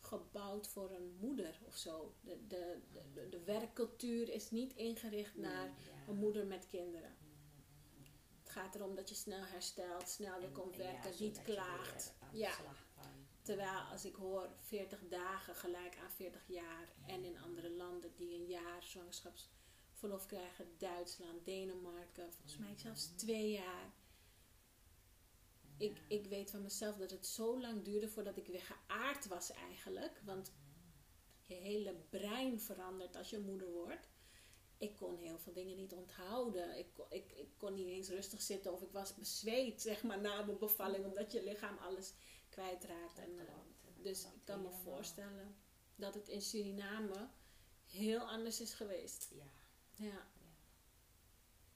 gebouwd 0.00 0.68
voor 0.68 0.90
een 0.90 1.16
moeder 1.20 1.58
of 1.66 1.76
zo. 1.76 2.14
De, 2.20 2.46
de, 2.46 2.80
de, 3.14 3.28
de 3.28 3.40
werkcultuur 3.44 4.28
is 4.28 4.50
niet 4.50 4.72
ingericht 4.74 5.36
naar 5.36 5.66
Ja. 5.66 5.74
een 6.08 6.16
moeder 6.16 6.46
met 6.46 6.66
kinderen. 6.66 7.16
Het 8.48 8.56
gaat 8.56 8.74
erom 8.74 8.94
dat 8.94 9.08
je 9.08 9.14
snel 9.14 9.44
herstelt, 9.44 10.08
snel 10.08 10.40
weer 10.40 10.50
komt 10.50 10.76
ja, 10.76 10.82
werken, 10.82 11.12
niet 11.18 11.42
klaagt. 11.42 12.14
Ja. 12.32 12.50
Terwijl 13.42 13.78
als 13.78 14.04
ik 14.04 14.14
hoor 14.14 14.48
40 14.58 15.08
dagen 15.08 15.54
gelijk 15.54 15.96
aan 15.96 16.10
40 16.10 16.42
jaar 16.46 16.92
en 17.06 17.24
in 17.24 17.38
andere 17.38 17.70
landen 17.70 18.14
die 18.16 18.34
een 18.34 18.46
jaar 18.46 18.82
zwangerschapsverlof 18.82 20.26
krijgen, 20.26 20.66
Duitsland, 20.78 21.44
Denemarken, 21.44 22.32
volgens 22.32 22.58
mij 22.58 22.74
zelfs 22.76 23.06
twee 23.06 23.50
jaar. 23.50 23.92
Ik, 25.76 26.02
ik 26.08 26.26
weet 26.26 26.50
van 26.50 26.62
mezelf 26.62 26.96
dat 26.96 27.10
het 27.10 27.26
zo 27.26 27.60
lang 27.60 27.84
duurde 27.84 28.08
voordat 28.08 28.36
ik 28.36 28.46
weer 28.46 28.62
geaard 28.62 29.26
was 29.26 29.52
eigenlijk. 29.52 30.20
Want 30.24 30.52
je 31.46 31.54
hele 31.54 31.94
brein 32.10 32.60
verandert 32.60 33.16
als 33.16 33.30
je 33.30 33.38
moeder 33.38 33.70
wordt. 33.70 34.08
Ik 34.78 34.96
kon 34.96 35.16
heel 35.16 35.38
veel 35.38 35.52
dingen 35.52 35.76
niet 35.76 35.92
onthouden. 35.92 36.78
Ik, 36.78 36.86
kon- 36.94 37.06
ik, 37.10 37.32
ik 37.32 37.48
kon 37.56 37.74
niet 37.74 37.86
eens 37.88 38.08
rustig 38.08 38.42
zitten 38.42 38.72
of 38.72 38.82
ik 38.82 38.92
was 38.92 39.14
bezweet, 39.14 39.82
zeg 39.82 40.02
maar, 40.02 40.20
na 40.20 40.42
mijn 40.44 40.58
bevalling. 40.58 41.04
Omdat 41.04 41.32
je 41.32 41.42
lichaam 41.42 41.78
alles 41.78 42.12
kwijtraakt. 42.48 43.18
En, 43.18 43.38
eh, 43.38 43.54
dus 44.02 44.24
ik 44.24 44.44
kan 44.44 44.62
me 44.62 44.70
voorstellen 44.70 45.56
dat 45.96 46.14
het 46.14 46.28
in 46.28 46.42
Suriname 46.42 47.28
heel 47.86 48.20
anders 48.20 48.60
is 48.60 48.74
geweest. 48.74 49.28
Ja, 49.34 49.50
Ja. 49.96 50.26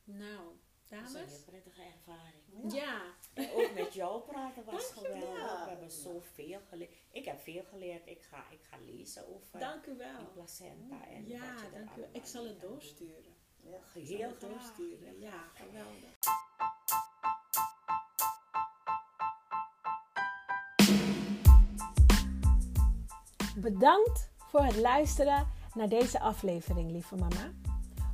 Nou, 0.05 0.57
dat 1.01 1.09
is 1.09 1.15
een 1.15 1.21
dames. 1.21 1.41
prettige 1.45 1.83
ervaring. 1.83 2.73
Ja. 2.75 3.01
En 3.35 3.51
ook 3.53 3.71
met 3.75 3.95
jou 3.95 4.21
praten 4.23 4.65
was 4.65 4.91
geweldig. 4.91 5.39
Ja. 5.39 5.65
We 5.65 5.71
hebben 5.71 5.91
zoveel 5.91 6.61
geleerd. 6.69 6.91
Ik 7.11 7.25
heb 7.25 7.41
veel 7.41 7.63
geleerd. 7.71 8.07
Ik 8.07 8.23
ga, 8.23 8.45
ik 8.51 8.61
ga 8.71 8.77
lezen 8.87 9.29
over 9.29 9.59
Dank 9.59 9.85
u 9.87 9.89
die 9.89 9.99
wel. 9.99 10.27
placenta 10.33 11.07
en 11.09 11.23
wat 11.23 11.31
Ja, 11.31 11.45
je 11.55 11.71
dank 11.73 11.75
u. 11.75 11.77
allemaal 11.91 12.09
Ik 12.13 12.25
zal 12.25 12.45
het 12.45 12.61
doorsturen. 12.61 13.35
Ja. 13.63 13.77
Ik 13.77 14.07
zal 14.07 14.17
Heel 14.17 14.29
het 14.29 14.39
graag. 14.39 14.51
doorsturen. 14.51 15.21
Ja, 15.21 15.45
geweldig. 15.55 16.19
Bedankt 23.57 24.31
voor 24.39 24.61
het 24.65 24.77
luisteren 24.77 25.47
naar 25.75 25.89
deze 25.89 26.21
aflevering, 26.21 26.91
lieve 26.91 27.15
mama. 27.15 27.51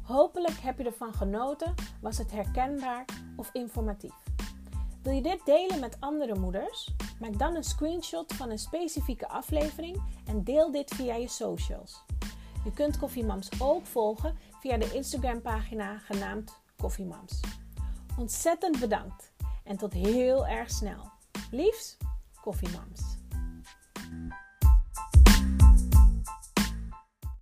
Hopelijk 0.09 0.59
heb 0.59 0.79
je 0.79 0.85
ervan 0.85 1.15
genoten, 1.15 1.75
was 2.01 2.19
het 2.19 2.31
herkenbaar 2.31 3.05
of 3.37 3.51
informatief. 3.53 4.15
Wil 5.03 5.13
je 5.13 5.23
dit 5.23 5.41
delen 5.45 5.81
met 5.81 5.97
andere 6.01 6.39
moeders? 6.39 6.95
Maak 7.21 7.39
dan 7.39 7.55
een 7.55 7.65
screenshot 7.65 8.35
van 8.35 8.51
een 8.51 8.59
specifieke 8.59 9.29
aflevering 9.29 10.03
en 10.27 10.45
deel 10.45 10.71
dit 10.71 10.95
via 10.95 11.15
je 11.15 11.29
socials. 11.29 12.05
Je 12.65 12.73
kunt 12.73 12.99
Koffiemams 12.99 13.49
ook 13.61 13.87
volgen 13.87 14.37
via 14.61 14.77
de 14.77 14.95
Instagram 14.95 15.43
pagina 15.43 15.99
genaamd 15.99 16.61
Koffiemams. 16.77 17.41
Ontzettend 18.19 18.81
bedankt 18.81 19.33
en 19.65 19.77
tot 19.77 19.93
heel 19.93 20.47
erg 20.47 20.71
snel. 20.71 21.11
Liefs, 21.51 21.97
Koffiemams. 22.41 23.17